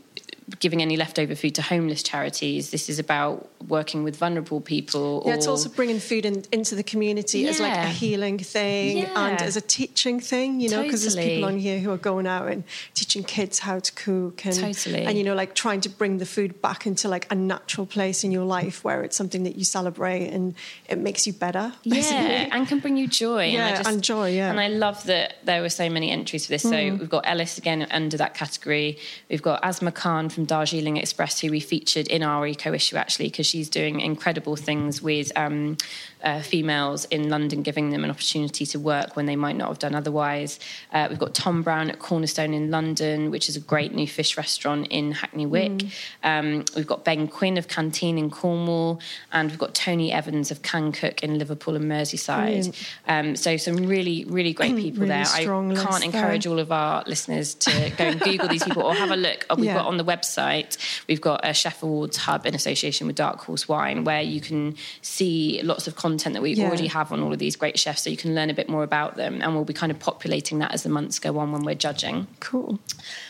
giving 0.60 0.82
any 0.82 0.98
leftover 0.98 1.36
food 1.36 1.56
to 1.56 1.62
homeless 1.62 2.04
charities 2.04 2.72
this 2.72 2.90
is 2.90 3.00
about 3.00 3.48
working 3.68 4.04
with 4.04 4.16
vulnerable 4.16 4.60
people 4.62 5.24
Yeah, 5.26 5.36
it's 5.36 5.48
also 5.48 5.70
bringing 5.70 6.00
food 6.00 6.26
in, 6.26 6.44
into 6.52 6.76
the 6.76 6.84
community 6.84 7.48
as 7.48 7.60
like 7.60 7.74
a 7.78 7.88
healing 7.88 8.38
thing 8.40 8.98
Yeah. 9.00 9.26
and 9.28 9.42
as 9.42 9.56
a 9.56 9.62
teaching 9.62 10.20
thing, 10.20 10.60
you 10.60 10.70
know, 10.70 10.82
because 10.84 11.02
there's 11.04 11.16
people 11.16 11.46
on 11.46 11.58
here 11.60 11.80
who 11.80 11.92
are 11.92 11.98
going 11.98 12.28
out 12.28 12.48
and 12.50 12.64
teaching 12.94 13.24
kids 13.24 13.60
how 13.60 13.80
to 13.80 13.92
cook 13.94 14.46
and 14.46 14.56
Totally. 14.56 15.04
and 15.06 15.18
you 15.18 15.24
know 15.24 15.36
like 15.36 15.54
trying 15.56 15.82
to 15.82 15.90
bring 15.90 16.18
the 16.18 16.26
food 16.26 16.62
back 16.62 16.86
into 16.86 17.08
like 17.08 17.28
a 17.32 17.36
natural 17.36 17.86
place 17.86 18.24
in 18.24 18.32
your 18.32 18.46
life 18.46 18.84
where 18.84 19.04
it's 19.04 19.16
something 19.16 19.44
that 19.44 19.56
you 19.56 19.64
celebrate 19.64 20.28
and 20.28 20.56
it 20.90 20.98
makes 20.98 21.26
you 21.28 21.34
better. 21.34 21.74
Basically. 21.84 22.18
yeah, 22.26 22.50
and 22.52 22.68
can 22.68 22.80
bring 22.80 22.98
you 22.98 23.08
joy. 23.08 23.46
and, 23.54 23.62
I 23.64 23.70
Yeah, 23.70 23.78
just, 23.78 23.90
and 23.90 24.04
joy, 24.04 24.32
yeah. 24.32 24.50
And 24.50 24.60
I 24.60 24.68
love 24.70 25.04
that 25.06 25.36
there 25.44 25.62
were 25.62 25.70
so 25.70 25.90
many 25.90 26.10
entries 26.12 26.46
for 26.46 26.52
this. 26.52 26.64
So 26.64 26.72
Mm. 26.72 27.00
we've 27.00 27.10
got 27.10 27.24
Ellis 27.28 27.58
again 27.58 27.86
under 27.92 28.18
that 28.18 28.34
category. 28.34 28.98
We've 29.30 29.42
got 29.42 29.64
Asma 29.64 29.92
Khan 29.92 30.30
from 30.30 30.41
Darjeeling 30.46 30.98
Express, 30.98 31.40
who 31.40 31.52
we 31.52 31.60
featured 31.60 32.08
in 32.08 32.24
our 32.24 32.46
eco 32.46 32.74
issue 32.74 32.96
actually, 32.96 33.30
because 33.30 33.46
she's 33.46 33.70
doing 33.70 34.00
incredible 34.00 34.56
things 34.56 35.02
with 35.02 35.32
um, 35.36 35.78
uh, 36.24 36.42
females 36.42 37.06
in 37.06 37.30
London, 37.30 37.62
giving 37.62 37.90
them 37.90 38.04
an 38.04 38.10
opportunity 38.10 38.66
to 38.68 38.80
work 38.80 39.16
when 39.16 39.26
they 39.26 39.36
might 39.36 39.56
not 39.56 39.68
have 39.70 39.80
done 39.80 39.96
otherwise. 39.96 40.60
Uh, 40.94 41.08
we've 41.10 41.20
got 41.20 41.34
Tom 41.34 41.62
Brown 41.64 41.90
at 41.90 42.00
Cornerstone 42.00 42.54
in 42.54 42.70
London, 42.72 43.32
which 43.32 43.50
is 43.50 43.56
a 43.56 43.60
great 43.60 43.94
new 43.94 44.08
fish 44.08 44.38
restaurant 44.38 44.88
in 44.90 45.12
Hackney 45.12 45.46
Wick. 45.46 45.72
Mm. 45.72 45.92
Um, 46.24 46.66
we've 46.76 46.88
got 46.88 47.04
Ben 47.04 47.28
Quinn 47.28 47.58
of 47.58 47.68
Canteen 47.68 48.18
in 48.18 48.30
Cornwall, 48.30 49.00
and 49.32 49.50
we've 49.50 49.60
got 49.60 49.74
Tony 49.74 50.12
Evans 50.12 50.52
of 50.52 50.62
Can 50.62 50.92
Cook 50.92 51.24
in 51.24 51.40
Liverpool 51.40 51.76
and 51.76 51.86
Merseyside. 51.92 52.76
Um, 53.08 53.36
so 53.36 53.58
some 53.58 53.76
really, 53.78 54.26
really 54.26 54.54
great 54.54 54.76
people 54.78 55.02
Really 55.08 55.10
there. 55.10 55.26
I 55.26 55.44
can't 55.44 56.04
encourage 56.06 56.44
there. 56.44 56.54
all 56.54 56.60
of 56.60 56.72
our 56.72 57.04
listeners 57.08 57.56
to 57.56 57.92
go 57.98 58.04
and 58.06 58.20
Google 58.20 58.48
these 58.48 58.64
people 58.64 58.84
or 58.84 58.94
have 58.94 59.12
a 59.12 59.16
look. 59.16 59.46
Uh, 59.50 59.56
We've 59.58 59.66
Yeah. 59.66 59.76
got 59.76 59.86
on 59.88 59.98
the 59.98 60.06
website, 60.06 60.78
we've 61.08 61.22
got 61.22 61.42
a 61.44 61.54
Chef 61.54 61.82
Awards 61.84 62.18
hub 62.18 62.46
in 62.46 62.54
association 62.56 63.08
with 63.08 63.16
Dark 63.16 63.40
Horse 63.42 63.68
Wine, 63.68 64.04
where 64.04 64.22
you 64.22 64.40
can 64.42 64.76
see 65.02 65.62
lots 65.64 65.88
of 65.88 65.96
content 65.96 66.11
that 66.18 66.42
we 66.42 66.54
Yeah. 66.54 66.68
already 66.68 66.88
have 66.88 67.12
on 67.12 67.22
all 67.22 67.32
of 67.34 67.40
these 67.40 67.56
great 67.56 67.78
chefs, 67.80 68.04
so 68.04 68.10
you 68.10 68.18
can 68.18 68.36
learn 68.36 68.50
a 68.50 68.54
bit 68.54 68.70
more 68.70 68.84
about 68.84 69.16
them. 69.16 69.42
And 69.42 69.56
we'll 69.56 69.66
be 69.66 69.74
kind 69.74 69.92
of 69.92 70.00
populating 70.00 70.60
that 70.60 70.74
as 70.74 70.84
the 70.84 70.90
months 70.90 71.20
go 71.20 71.38
on 71.40 71.52
when 71.52 71.64
we're 71.64 71.76
judging. 71.76 72.28
Cool. 72.40 72.80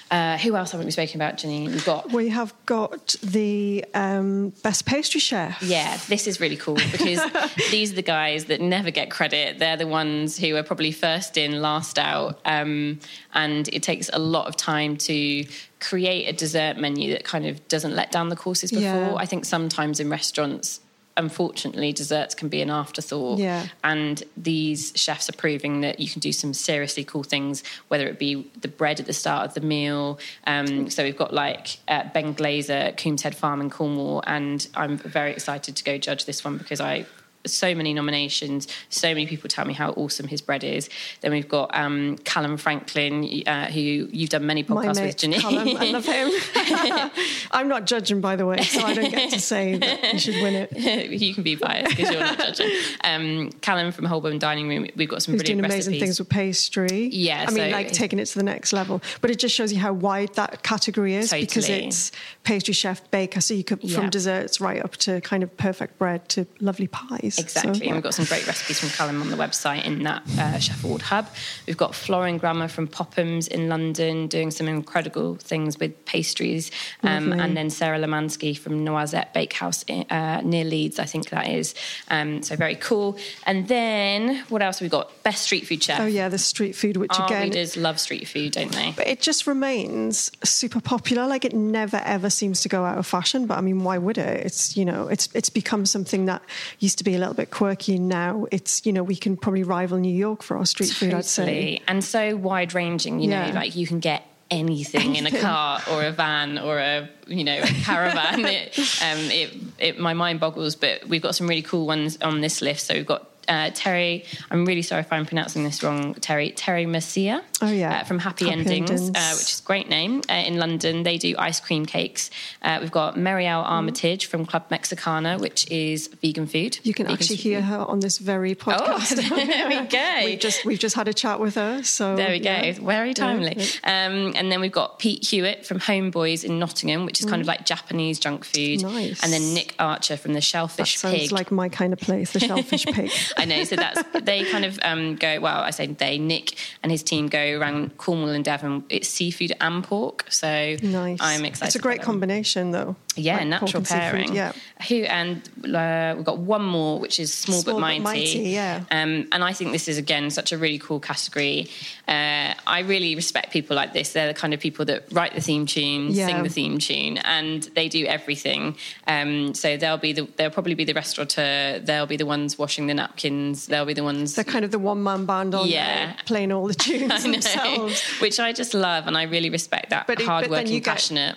Uh, 0.09 0.37
who 0.39 0.55
else 0.57 0.71
haven't 0.71 0.85
we 0.85 0.91
spoken 0.91 1.15
about, 1.21 1.37
Janine? 1.37 1.67
We've 1.67 1.85
got 1.85 2.11
We 2.11 2.27
have 2.29 2.53
got 2.65 3.15
the 3.23 3.85
um, 3.93 4.49
best 4.61 4.85
pastry 4.85 5.21
chef. 5.21 5.61
Yeah, 5.63 5.97
this 6.09 6.27
is 6.27 6.39
really 6.41 6.57
cool 6.57 6.75
because 6.75 7.21
these 7.71 7.93
are 7.93 7.95
the 7.95 8.01
guys 8.01 8.45
that 8.45 8.59
never 8.59 8.91
get 8.91 9.09
credit. 9.09 9.59
They're 9.59 9.77
the 9.77 9.87
ones 9.87 10.37
who 10.37 10.55
are 10.57 10.63
probably 10.63 10.91
first 10.91 11.37
in, 11.37 11.61
last 11.61 11.97
out. 11.97 12.39
Um, 12.43 12.99
and 13.33 13.69
it 13.69 13.83
takes 13.83 14.09
a 14.11 14.19
lot 14.19 14.47
of 14.47 14.57
time 14.57 14.97
to 14.97 15.45
create 15.79 16.25
a 16.27 16.33
dessert 16.33 16.77
menu 16.77 17.11
that 17.13 17.23
kind 17.23 17.45
of 17.45 17.65
doesn't 17.69 17.95
let 17.95 18.11
down 18.11 18.27
the 18.29 18.35
courses 18.35 18.71
before. 18.71 18.83
Yeah. 18.83 19.15
I 19.15 19.25
think 19.25 19.45
sometimes 19.45 19.99
in 20.01 20.09
restaurants, 20.09 20.81
unfortunately, 21.17 21.93
desserts 21.93 22.35
can 22.35 22.49
be 22.49 22.61
an 22.61 22.69
afterthought. 22.69 23.39
Yeah. 23.39 23.67
And 23.83 24.23
these 24.37 24.93
chefs 24.95 25.29
are 25.29 25.33
proving 25.33 25.81
that 25.81 25.99
you 25.99 26.09
can 26.09 26.19
do 26.19 26.31
some 26.31 26.53
seriously 26.53 27.03
cool 27.03 27.23
things, 27.23 27.63
whether 27.89 28.07
it 28.07 28.19
be 28.19 28.49
the 28.61 28.67
bread 28.67 28.99
at 28.99 29.05
the 29.05 29.13
start 29.13 29.45
of 29.45 29.53
the 29.53 29.61
meal. 29.61 30.19
Um, 30.47 30.89
so 30.89 31.03
we've 31.03 31.17
got 31.17 31.33
like 31.33 31.77
uh, 31.87 32.05
Ben 32.13 32.33
Glazer 32.33 32.69
at 32.69 32.97
Coombeshead 32.97 33.35
Farm 33.35 33.61
in 33.61 33.69
Cornwall, 33.69 34.23
and 34.25 34.67
I'm 34.75 34.97
very 34.97 35.31
excited 35.31 35.75
to 35.75 35.83
go 35.83 35.97
judge 35.97 36.25
this 36.25 36.43
one 36.43 36.57
because 36.57 36.81
I. 36.81 37.05
So 37.45 37.73
many 37.73 37.93
nominations, 37.93 38.67
so 38.89 39.07
many 39.09 39.25
people 39.25 39.49
tell 39.49 39.65
me 39.65 39.73
how 39.73 39.91
awesome 39.91 40.27
his 40.27 40.41
bread 40.41 40.63
is. 40.63 40.89
Then 41.21 41.31
we've 41.31 41.47
got 41.49 41.75
um, 41.75 42.17
Calum 42.23 42.57
Franklin, 42.57 43.43
uh, 43.47 43.65
who 43.67 43.81
you've 43.81 44.29
done 44.29 44.45
many 44.45 44.63
podcasts 44.63 44.95
mate, 44.97 45.05
with, 45.07 45.17
Janine. 45.17 45.39
Calum, 45.41 45.77
I 45.77 45.91
love 45.91 46.05
him. 47.05 47.11
I'm 47.51 47.67
not 47.67 47.85
judging, 47.85 48.21
by 48.21 48.35
the 48.35 48.45
way, 48.45 48.61
so 48.61 48.81
I 48.83 48.93
don't 48.93 49.09
get 49.11 49.31
to 49.31 49.39
say 49.39 49.77
that 49.77 50.13
you 50.13 50.19
should 50.19 50.35
win 50.35 50.53
it. 50.55 50.71
you 51.21 51.33
can 51.33 51.43
be 51.43 51.55
biased 51.55 51.95
because 51.97 52.11
you're 52.11 52.19
not 52.21 52.37
judging. 52.37 52.71
Um, 53.03 53.49
Calum 53.61 53.91
from 53.91 54.05
Holborn 54.05 54.39
Dining 54.39 54.67
Room, 54.69 54.87
we've 54.95 55.09
got 55.09 55.21
some 55.23 55.33
Who's 55.33 55.41
brilliant 55.41 55.61
doing 55.61 55.71
amazing 55.71 55.93
recipes. 55.93 56.01
things 56.01 56.19
with 56.19 56.29
pastry. 56.29 57.07
Yeah, 57.07 57.45
I 57.47 57.51
mean, 57.51 57.71
like 57.71 57.91
taking 57.91 58.19
it 58.19 58.25
to 58.25 58.35
the 58.37 58.43
next 58.43 58.71
level. 58.73 59.01
But 59.21 59.31
it 59.31 59.39
just 59.39 59.55
shows 59.55 59.73
you 59.73 59.79
how 59.79 59.93
wide 59.93 60.33
that 60.35 60.63
category 60.63 61.15
is 61.15 61.31
because 61.31 61.67
it's 61.69 62.11
pastry 62.43 62.73
chef, 62.73 63.09
baker. 63.11 63.41
So 63.41 63.53
you 63.53 63.63
could 63.63 63.83
Yeah. 63.83 63.99
from 63.99 64.09
desserts 64.09 64.61
right 64.61 64.83
up 64.83 64.95
to 64.97 65.21
kind 65.21 65.43
of 65.43 65.55
perfect 65.57 65.97
bread 65.97 66.27
to 66.29 66.45
lovely 66.59 66.87
pies. 66.87 67.30
Exactly, 67.39 67.79
So, 67.79 67.85
and 67.85 67.93
we've 67.93 68.03
got 68.03 68.13
some 68.13 68.25
great 68.25 68.45
recipes 68.51 68.79
from 68.79 68.89
Calum 68.89 69.21
on 69.21 69.29
the 69.29 69.37
website 69.37 69.85
in 69.85 70.03
that 70.03 70.23
uh, 70.37 70.59
Chef 70.59 70.83
Award 70.83 71.01
hub. 71.03 71.27
We've 71.67 71.77
got 71.77 71.95
Florin 71.95 72.37
Grammer 72.37 72.67
from 72.67 72.87
Pophams 72.87 73.47
in 73.47 73.69
London 73.69 74.27
doing 74.27 74.51
some 74.51 74.67
incredible 74.67 75.35
things 75.35 75.79
with 75.79 76.05
pastries, 76.05 76.71
um, 77.03 77.31
and 77.33 77.55
then 77.55 77.69
Sarah 77.69 77.99
Lemansky 77.99 78.57
from 78.57 78.85
Noisette 78.85 79.33
Bakehouse 79.33 79.83
in, 79.83 80.03
uh, 80.09 80.41
near 80.43 80.63
Leeds, 80.63 80.99
I 80.99 81.05
think 81.05 81.29
that 81.29 81.47
is. 81.49 81.75
Um, 82.09 82.43
so 82.43 82.55
very 82.55 82.75
cool. 82.75 83.17
And 83.45 83.67
then 83.67 84.43
what 84.49 84.61
else 84.61 84.79
have 84.79 84.85
we 84.85 84.89
got? 84.89 85.23
Best 85.23 85.43
street 85.43 85.67
food 85.67 85.83
chef. 85.83 85.99
Oh 85.99 86.05
yeah, 86.05 86.29
the 86.29 86.37
street 86.37 86.75
food, 86.75 86.97
which 86.97 87.11
Our 87.19 87.25
again, 87.25 87.43
readers 87.43 87.77
love 87.77 87.99
street 87.99 88.27
food, 88.27 88.53
don't 88.53 88.71
they? 88.71 88.93
but 88.95 89.07
it 89.07 89.21
just 89.21 89.47
remains 89.47 90.31
super 90.43 90.81
popular. 90.81 91.27
Like 91.27 91.45
it 91.45 91.53
never 91.53 91.97
ever 91.97 92.29
seems 92.29 92.61
to 92.61 92.69
go 92.69 92.83
out 92.85 92.97
of 92.97 93.05
fashion. 93.07 93.45
But 93.47 93.57
I 93.57 93.61
mean, 93.61 93.83
why 93.83 93.97
would 93.97 94.17
it? 94.17 94.45
It's 94.45 94.75
you 94.75 94.85
know, 94.85 95.07
it's 95.07 95.29
it's 95.33 95.49
become 95.49 95.85
something 95.85 96.25
that 96.25 96.41
used 96.79 96.97
to 96.97 97.03
be 97.03 97.15
a 97.15 97.19
little 97.21 97.35
bit 97.35 97.51
quirky. 97.51 97.97
Now 97.97 98.45
it's 98.51 98.85
you 98.85 98.93
know, 98.93 99.03
we 99.03 99.15
can 99.15 99.37
probably 99.37 99.63
rival 99.63 99.97
New 99.97 100.13
York 100.13 100.43
for 100.43 100.57
our 100.57 100.65
street 100.65 100.91
food. 100.91 101.13
I'd 101.13 101.25
say. 101.25 101.81
And 101.87 102.03
so 102.03 102.35
wide 102.35 102.73
ranging, 102.73 103.19
you 103.19 103.27
know, 103.29 103.51
like 103.53 103.75
you 103.75 103.87
can 103.87 103.99
get 103.99 104.25
anything 104.49 105.15
in 105.15 105.25
a 105.25 105.39
car 105.39 105.81
or 105.89 106.03
a 106.03 106.11
van 106.11 106.59
or 106.59 106.77
a 106.77 107.09
you 107.25 107.41
know 107.41 107.57
a 107.57 107.65
caravan 107.85 108.43
it, 108.43 108.77
um, 109.01 109.17
it, 109.31 109.57
it 109.79 109.97
my 109.97 110.13
mind 110.13 110.41
boggles 110.41 110.75
but 110.75 111.07
we've 111.07 111.21
got 111.21 111.33
some 111.33 111.47
really 111.47 111.61
cool 111.61 111.87
ones 111.87 112.17
on 112.21 112.41
this 112.41 112.61
list 112.61 112.87
so 112.87 112.93
we've 112.93 113.05
got 113.05 113.31
uh, 113.47 113.71
Terry, 113.73 114.23
I'm 114.49 114.65
really 114.65 114.81
sorry 114.81 115.01
if 115.01 115.11
I'm 115.11 115.25
pronouncing 115.25 115.63
this 115.63 115.83
wrong. 115.83 116.13
Terry, 116.15 116.51
Terry 116.51 116.85
Mercia, 116.85 117.43
Oh, 117.61 117.69
yeah. 117.71 117.99
uh, 117.99 118.03
from 118.03 118.19
Happy, 118.19 118.45
Happy 118.45 118.59
Endings, 118.59 118.89
Endings. 118.91 119.09
Uh, 119.17 119.33
which 119.37 119.51
is 119.51 119.59
a 119.59 119.63
great 119.63 119.89
name 119.89 120.21
uh, 120.29 120.33
in 120.33 120.57
London. 120.57 121.03
They 121.03 121.17
do 121.17 121.35
ice 121.37 121.59
cream 121.59 121.85
cakes. 121.85 122.29
Uh, 122.61 122.77
we've 122.81 122.91
got 122.91 123.17
Meriel 123.17 123.61
Armitage 123.61 124.25
from 124.27 124.45
Club 124.45 124.63
Mexicana, 124.71 125.37
which 125.37 125.69
is 125.69 126.07
vegan 126.21 126.47
food. 126.47 126.79
You 126.83 126.93
can 126.93 127.05
Vegan 127.05 127.13
actually 127.19 127.37
street 127.37 127.51
hear 127.51 127.61
her 127.61 127.79
on 127.79 127.99
this 127.99 128.17
very 128.17 128.51
Oh, 128.51 128.55
podcast. 128.55 129.15
there 129.15 129.67
we 129.67 129.87
go. 129.87 130.21
we've 130.25 130.39
just 130.39 130.65
we've 130.65 130.79
just 130.79 130.95
had 130.95 131.07
a 131.07 131.13
chat 131.13 131.39
with 131.39 131.55
her. 131.55 131.83
So 131.83 132.15
There 132.15 132.29
we 132.31 132.39
go. 132.39 132.49
yeah. 132.51 132.71
Very 132.73 133.13
timely. 133.13 133.55
Yeah. 133.57 134.07
Um, 134.07 134.33
and 134.35 134.51
then 134.51 134.61
we've 134.61 134.71
got 134.71 134.99
Pete 134.99 135.25
Hewitt 135.25 135.65
from 135.65 135.79
Homeboys 135.79 136.43
in 136.45 136.57
Nottingham, 136.59 137.05
which 137.05 137.19
is 137.19 137.25
kind 137.25 137.41
of 137.41 137.47
like 137.47 137.65
Japanese 137.65 138.19
junk 138.19 138.45
food. 138.45 138.79
Mm. 138.79 138.93
Nice. 138.93 139.23
And 139.23 139.33
then 139.33 139.53
Nick 139.53 139.75
Archer 139.79 140.17
from 140.17 140.31
the 140.33 140.37
That 140.39 140.43
Shellfish 140.43 140.97
sounds 140.97 141.15
Pig. 141.17 141.31
like 141.31 141.51
my 141.51 141.69
kind 141.69 141.93
of 141.93 141.99
place, 141.99 142.31
the 142.31 142.39
Shellfish 142.39 142.85
Pig. 142.85 143.11
I 143.37 143.45
know. 143.45 143.63
So 143.65 143.75
that's 143.75 144.01
they 144.23 144.43
kind 144.45 144.65
of 144.65 144.79
um, 144.83 145.15
go. 145.15 145.39
Well, 145.41 145.59
I 145.61 145.71
say 145.71 145.87
they. 145.87 146.21
Nick 146.21 146.55
and 146.83 146.91
his 146.91 147.01
team 147.03 147.27
go 147.27 147.50
around 147.53 147.97
Cornwall 147.97 148.29
and 148.29 148.43
Devon. 148.45 148.83
It's 148.89 149.07
seafood 149.07 149.53
and 149.61 149.83
pork. 149.83 150.25
So 150.29 150.75
Nice. 150.81 151.19
I'm 151.21 151.45
excited. 151.45 151.67
It's 151.67 151.75
a 151.75 151.79
great 151.79 151.95
about 151.95 152.01
that 152.03 152.07
one. 152.07 152.13
combination, 152.15 152.71
though. 152.71 152.95
Yeah, 153.17 153.39
Like 153.39 153.47
natural 153.47 153.77
and 153.79 153.87
seafood, 153.87 154.01
pairing. 154.01 154.33
Yeah. 154.35 154.53
Who 154.87 154.95
and 155.03 155.41
uh, 155.75 156.13
we've 156.15 156.23
got 156.25 156.37
one 156.37 156.63
more, 156.63 156.97
which 156.97 157.19
is 157.19 157.33
small, 157.33 157.59
Small 157.61 157.73
but 157.75 157.79
but 157.79 157.81
mighty. 157.81 157.99
mighty, 157.99 158.39
yeah. 158.51 158.85
Um, 158.89 159.27
and 159.33 159.43
I 159.43 159.51
think 159.51 159.73
this 159.73 159.89
is 159.89 159.97
again 159.97 160.29
such 160.29 160.53
a 160.53 160.57
really 160.57 160.79
cool 160.79 161.01
category. 161.01 161.67
Uh, 162.07 162.53
I 162.65 162.79
really 162.85 163.15
respect 163.15 163.51
people 163.51 163.75
like 163.75 163.91
this. 163.91 164.13
They're 164.13 164.27
the 164.27 164.33
kind 164.33 164.53
of 164.53 164.61
people 164.61 164.85
that 164.85 165.11
write 165.11 165.35
the 165.35 165.41
theme 165.41 165.65
tune, 165.65 166.11
Yeah. 166.11 166.27
sing 166.27 166.43
the 166.43 166.49
theme 166.49 166.79
tune, 166.79 167.17
and 167.17 167.63
they 167.75 167.89
do 167.89 168.05
everything. 168.05 168.77
Um, 169.07 169.53
so 169.55 169.75
they'll 169.75 169.97
be 169.97 170.13
the 170.13 170.27
they'll 170.37 170.49
probably 170.49 170.75
be 170.75 170.85
the 170.85 170.93
restaurateur. 170.93 171.79
They'll 171.79 172.05
be 172.07 172.15
the 172.17 172.25
ones 172.25 172.57
washing 172.57 172.87
the 172.87 172.93
napkins. 172.93 173.67
They'll 173.67 173.85
be 173.85 173.93
the 173.93 174.05
ones. 174.05 174.35
They're 174.35 174.45
kind 174.45 174.63
of 174.63 174.71
the 174.71 174.79
one 174.79 175.03
man 175.03 175.25
band 175.25 175.53
on 175.53 175.67
Yeah. 175.67 175.85
there, 176.05 176.15
playing 176.25 176.53
all 176.53 176.65
the 176.65 176.73
tunes 176.85 177.11
I 177.11 177.17
know, 177.17 177.31
themselves. 177.33 178.01
which 178.21 178.39
I 178.39 178.53
just 178.53 178.73
love, 178.73 179.05
and 179.07 179.17
I 179.17 179.23
really 179.23 179.49
respect 179.49 179.89
that 179.89 180.07
But 180.07 180.13
it- 180.13 180.15
but 180.19 180.19
then 180.19 180.27
hardworking, 180.29 180.73
you 180.73 180.79
get- 180.79 180.91
passionate. 180.93 181.35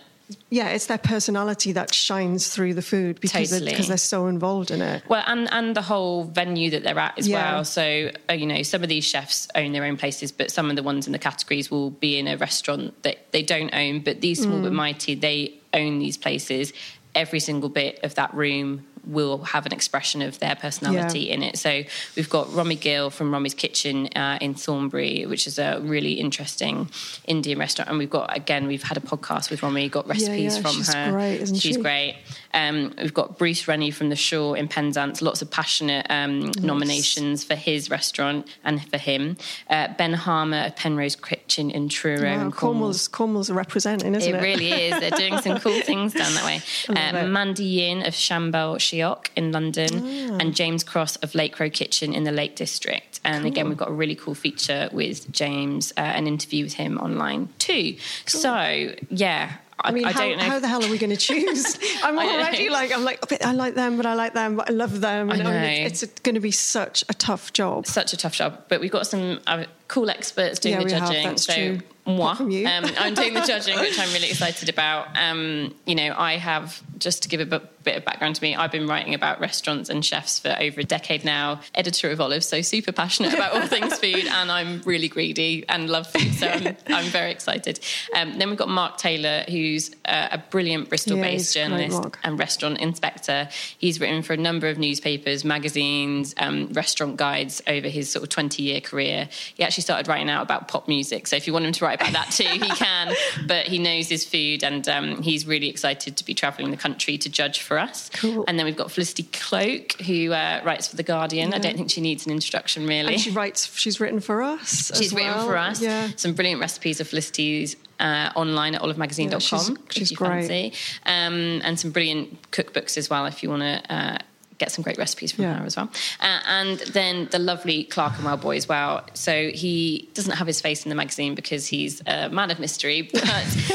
Yeah, 0.50 0.68
it's 0.68 0.86
their 0.86 0.98
personality 0.98 1.72
that 1.72 1.94
shines 1.94 2.48
through 2.48 2.74
the 2.74 2.82
food 2.82 3.20
because 3.20 3.50
Totally. 3.50 3.70
because 3.72 3.88
they're 3.88 3.96
so 3.96 4.26
involved 4.26 4.70
in 4.70 4.80
it. 4.82 5.02
Well, 5.08 5.22
and 5.26 5.48
and 5.52 5.76
the 5.76 5.82
whole 5.82 6.24
venue 6.24 6.70
that 6.70 6.82
they're 6.84 6.98
at 6.98 7.18
as 7.18 7.28
Yeah. 7.28 7.54
well. 7.54 7.64
So 7.64 8.10
uh, 8.30 8.32
you 8.34 8.46
know, 8.46 8.62
some 8.62 8.82
of 8.82 8.88
these 8.88 9.04
chefs 9.04 9.48
own 9.54 9.72
their 9.72 9.84
own 9.84 9.96
places, 9.96 10.32
but 10.32 10.50
some 10.50 10.70
of 10.70 10.76
the 10.76 10.82
ones 10.82 11.06
in 11.06 11.12
the 11.12 11.18
categories 11.18 11.70
will 11.70 11.90
be 11.90 12.18
in 12.18 12.26
a 12.28 12.36
restaurant 12.36 13.02
that 13.02 13.32
they 13.32 13.42
don't 13.42 13.74
own. 13.74 14.00
But 14.00 14.20
these 14.20 14.40
small 14.42 14.58
Mm. 14.58 14.62
but 14.64 14.72
mighty, 14.72 15.14
they 15.14 15.54
own 15.72 15.98
these 15.98 16.16
places. 16.16 16.72
Every 17.14 17.40
single 17.40 17.68
bit 17.68 18.00
of 18.02 18.14
that 18.16 18.34
room 18.34 18.84
will 19.06 19.38
have 19.44 19.66
an 19.66 19.72
expression 19.72 20.22
of 20.22 20.38
their 20.38 20.54
personality 20.56 21.20
Yeah. 21.20 21.34
in 21.34 21.42
it. 21.42 21.58
So 21.58 21.82
we've 22.16 22.28
got 22.30 22.52
Romy 22.54 22.76
Gill 22.76 23.10
from 23.10 23.32
Romy's 23.32 23.54
Kitchen 23.54 24.08
uh, 24.16 24.38
in 24.40 24.54
Thornbury, 24.54 25.26
which 25.26 25.46
is 25.46 25.58
a 25.58 25.80
really 25.82 26.12
interesting 26.14 26.88
Indian 27.26 27.58
restaurant. 27.58 27.90
And 27.90 27.98
we've 27.98 28.10
got 28.10 28.36
again, 28.36 28.66
we've 28.66 28.82
had 28.82 28.96
a 28.96 29.00
podcast 29.00 29.50
with 29.50 29.62
Romy, 29.62 29.88
got 29.88 30.06
recipes 30.08 30.56
yeah, 30.56 30.62
from 30.62 30.72
she's 30.72 30.92
her. 30.92 31.10
great, 31.12 31.40
isn't 31.40 31.56
she's 31.56 31.76
she? 31.76 31.82
great. 31.82 32.16
Um, 32.54 32.94
we've 32.98 33.12
got 33.12 33.36
Bruce 33.36 33.68
Rennie 33.68 33.90
from 33.90 34.08
the 34.08 34.16
Shore 34.16 34.56
in 34.56 34.68
Penzance. 34.68 35.20
Lots 35.20 35.42
of 35.42 35.50
passionate 35.50 36.06
um, 36.08 36.52
nominations 36.62 37.44
for 37.44 37.54
his 37.54 37.90
restaurant 37.90 38.46
and 38.64 38.82
for 38.88 38.96
him. 38.96 39.36
Uh, 39.68 39.88
ben 39.98 40.14
Harmer 40.14 40.66
of 40.66 40.76
Penrose 40.76 41.16
Kitchen 41.16 41.70
in 41.70 41.88
Truro. 41.88 42.22
Wow, 42.44 42.50
Cornwall's 42.50 43.08
Cornwall's 43.08 43.50
representing, 43.50 44.14
isn't 44.14 44.34
it 44.34 44.38
it? 44.38 44.42
really 44.42 44.70
is. 44.72 45.00
They're 45.00 45.10
doing 45.10 45.38
some 45.40 45.58
cool 45.58 45.80
things 45.82 46.14
down 46.14 46.32
that 46.34 46.44
way. 46.44 46.60
Uh. 46.88 47.26
Mandy 47.26 47.64
Yin 47.64 48.06
of 48.06 48.14
Sambal 48.14 48.76
Shiok 48.78 49.26
in 49.36 49.50
London, 49.52 49.90
Ah. 50.32 50.38
and 50.40 50.54
James 50.54 50.84
Cross 50.84 51.16
of 51.16 51.34
Lake 51.34 51.58
Road 51.58 51.72
Kitchen 51.72 52.14
in 52.14 52.24
the 52.24 52.32
Lake 52.32 52.54
District. 52.56 53.18
And 53.24 53.46
again, 53.46 53.68
we've 53.68 53.78
got 53.78 53.88
a 53.88 53.92
really 53.92 54.14
cool 54.14 54.34
feature 54.34 54.88
with 54.92 55.30
James, 55.32 55.92
uh, 55.96 56.00
an 56.02 56.26
interview 56.26 56.64
with 56.64 56.74
him 56.74 56.98
online 56.98 57.48
too. 57.58 57.96
So 58.26 58.94
yeah, 59.10 59.54
I, 59.84 59.88
I 59.88 59.92
mean, 59.92 60.04
I 60.06 60.12
how, 60.12 60.20
don't 60.20 60.38
know. 60.38 60.44
how 60.44 60.58
the 60.58 60.68
hell 60.68 60.84
are 60.84 60.90
we 60.90 60.98
going 60.98 61.10
to 61.10 61.16
choose? 61.16 61.78
I'm 62.02 62.18
already 62.18 62.66
know. 62.68 62.72
like, 62.72 62.92
I'm 62.92 63.04
like, 63.04 63.44
I 63.44 63.52
like 63.52 63.74
them, 63.74 63.96
but 63.98 64.06
I 64.06 64.14
like 64.14 64.32
them, 64.32 64.56
but 64.56 64.68
I 64.70 64.72
love 64.72 65.00
them. 65.00 65.30
I 65.30 65.34
And 65.34 65.44
know. 65.44 65.52
it's, 65.52 66.02
it's 66.02 66.20
going 66.20 66.34
to 66.36 66.40
be 66.40 66.50
such 66.50 67.04
a 67.08 67.14
tough 67.14 67.52
job. 67.52 67.86
such 67.86 68.12
a 68.12 68.16
tough 68.16 68.34
job. 68.34 68.64
But 68.68 68.80
we've 68.80 68.90
got 68.90 69.06
some 69.06 69.40
uh, 69.46 69.64
cool 69.94 70.10
experts 70.10 70.58
doing 70.58 70.74
Yeah, 70.80 70.84
the 70.88 70.94
have, 70.98 71.08
judging. 71.08 71.24
that's 71.28 71.44
so 71.44 71.54
true. 71.54 71.78
moi, 72.06 72.24
Apart 72.24 72.38
from 72.38 72.50
you. 72.50 72.66
um, 72.66 72.84
I'm 72.98 73.14
doing 73.14 73.34
the 73.34 73.40
judging, 73.46 73.78
which 73.78 73.98
I'm 73.98 74.12
really 74.12 74.28
excited 74.28 74.68
about. 74.68 75.16
Um, 75.16 75.74
you 75.86 75.94
know, 75.94 76.14
I 76.16 76.36
have 76.36 76.82
just 76.98 77.22
to 77.24 77.28
give 77.28 77.40
a 77.40 77.60
bit 77.84 77.96
of 77.98 78.04
background 78.04 78.34
to 78.36 78.42
me. 78.42 78.54
I've 78.56 78.72
been 78.72 78.86
writing 78.86 79.14
about 79.14 79.40
restaurants 79.40 79.90
and 79.90 80.02
chefs 80.04 80.38
for 80.38 80.54
over 80.58 80.80
a 80.80 80.84
decade 80.84 81.22
now. 81.24 81.60
Editor 81.74 82.10
of 82.10 82.20
Olive, 82.20 82.42
so 82.42 82.60
super 82.62 82.92
passionate 82.92 83.34
about 83.34 83.52
all 83.54 83.66
things 83.66 83.96
food, 84.04 84.26
and 84.26 84.50
I'm 84.50 84.80
really 84.84 85.08
greedy 85.08 85.64
and 85.68 85.88
love 85.90 86.06
food. 86.06 86.32
So 86.34 86.46
I'm, 86.48 86.76
I'm 86.88 87.04
very 87.06 87.30
excited. 87.30 87.80
Um, 88.16 88.38
then 88.38 88.48
we've 88.48 88.58
got 88.58 88.68
Mark 88.70 88.96
Taylor, 88.98 89.44
who's 89.48 89.90
uh, 90.06 90.28
a 90.32 90.38
brilliant 90.38 90.88
Bristol-based 90.88 91.54
Yeah, 91.56 91.68
great, 91.68 91.90
journalist 91.90 92.16
and 92.24 92.38
restaurant 92.38 92.78
inspector. 92.80 93.48
He's 93.78 94.00
written 94.00 94.22
for 94.22 94.32
a 94.32 94.38
number 94.38 94.68
of 94.68 94.78
newspapers, 94.78 95.44
magazines, 95.44 96.34
um, 96.38 96.68
restaurant 96.72 97.16
guides 97.16 97.62
over 97.66 97.88
his 97.88 98.10
sort 98.10 98.22
of 98.22 98.28
20 98.30 98.62
year 98.62 98.80
career. 98.80 99.28
He 99.54 99.62
actually 99.62 99.82
started 99.84 100.08
writing 100.08 100.28
out 100.30 100.42
about 100.42 100.68
pop 100.68 100.88
music. 100.88 101.26
So 101.26 101.36
if 101.36 101.46
you 101.46 101.52
want 101.52 101.64
him 101.64 101.72
to 101.72 101.84
write 101.84 102.00
about 102.00 102.12
that 102.14 102.30
too, 102.32 102.44
he 102.48 102.68
can. 102.84 103.14
But 103.46 103.66
he 103.66 103.78
knows 103.78 104.08
his 104.08 104.24
food 104.24 104.62
and 104.64 104.88
um, 104.88 105.22
he's 105.22 105.46
really 105.46 105.68
excited 105.68 106.16
to 106.16 106.24
be 106.24 106.34
traveling 106.34 106.70
the 106.70 106.76
country 106.76 107.18
to 107.18 107.28
judge 107.28 107.60
for 107.60 107.78
us. 107.78 108.10
Cool. 108.14 108.44
And 108.48 108.58
then 108.58 108.64
we've 108.66 108.76
got 108.76 108.90
Felicity 108.90 109.24
Cloake, 109.24 110.00
who 110.00 110.32
uh, 110.32 110.60
writes 110.64 110.88
for 110.88 110.96
The 110.96 111.02
Guardian. 111.02 111.52
I 111.54 111.58
don't 111.58 111.76
think 111.76 111.90
she 111.90 112.00
needs 112.00 112.24
an 112.26 112.32
introduction 112.32 112.86
really. 112.86 113.14
And 113.14 113.20
she 113.20 113.30
writes, 113.30 113.76
she's 113.78 114.00
written 114.00 114.20
for 114.20 114.42
us. 114.42 114.90
as 114.90 114.98
She's 114.98 115.12
written 115.12 115.34
for 115.44 115.56
us 115.56 115.80
Yeah. 115.82 116.08
some 116.16 116.32
brilliant 116.32 116.60
recipes 116.60 117.00
of 117.00 117.08
Felicity's 117.08 117.76
uh, 118.00 118.30
online 118.34 118.74
at 118.74 118.82
olivemagazine.com 118.82 119.30
Yeah, 119.32 119.38
she's- 119.38 119.70
she's 119.90 120.12
great. 120.12 120.74
Um, 121.06 121.60
and 121.64 121.78
some 121.78 121.90
brilliant 121.90 122.50
cookbooks 122.50 122.96
as 122.96 123.08
well 123.10 123.26
if 123.26 123.42
you 123.42 123.50
want 123.50 123.62
to 123.62 123.94
uh, 123.94 124.18
get 124.58 124.70
some 124.70 124.82
great 124.82 124.98
recipes 124.98 125.32
from 125.32 125.44
Yeah. 125.44 125.54
her 125.58 125.64
as 125.66 125.76
well. 125.76 125.88
Uh, 126.20 126.40
and 126.46 126.78
then 126.92 127.28
the 127.32 127.38
lovely 127.38 127.84
Clerkenwell 127.84 128.36
boy 128.36 128.56
as 128.56 128.68
well. 128.68 129.04
So 129.14 129.50
he 129.50 130.08
doesn't 130.14 130.32
have 130.36 130.46
his 130.46 130.60
face 130.60 130.84
in 130.84 130.88
the 130.90 130.94
magazine 130.94 131.34
because 131.34 131.66
he's 131.66 132.02
a 132.06 132.28
man 132.28 132.50
of 132.50 132.58
mystery, 132.60 133.02
but 133.12 133.22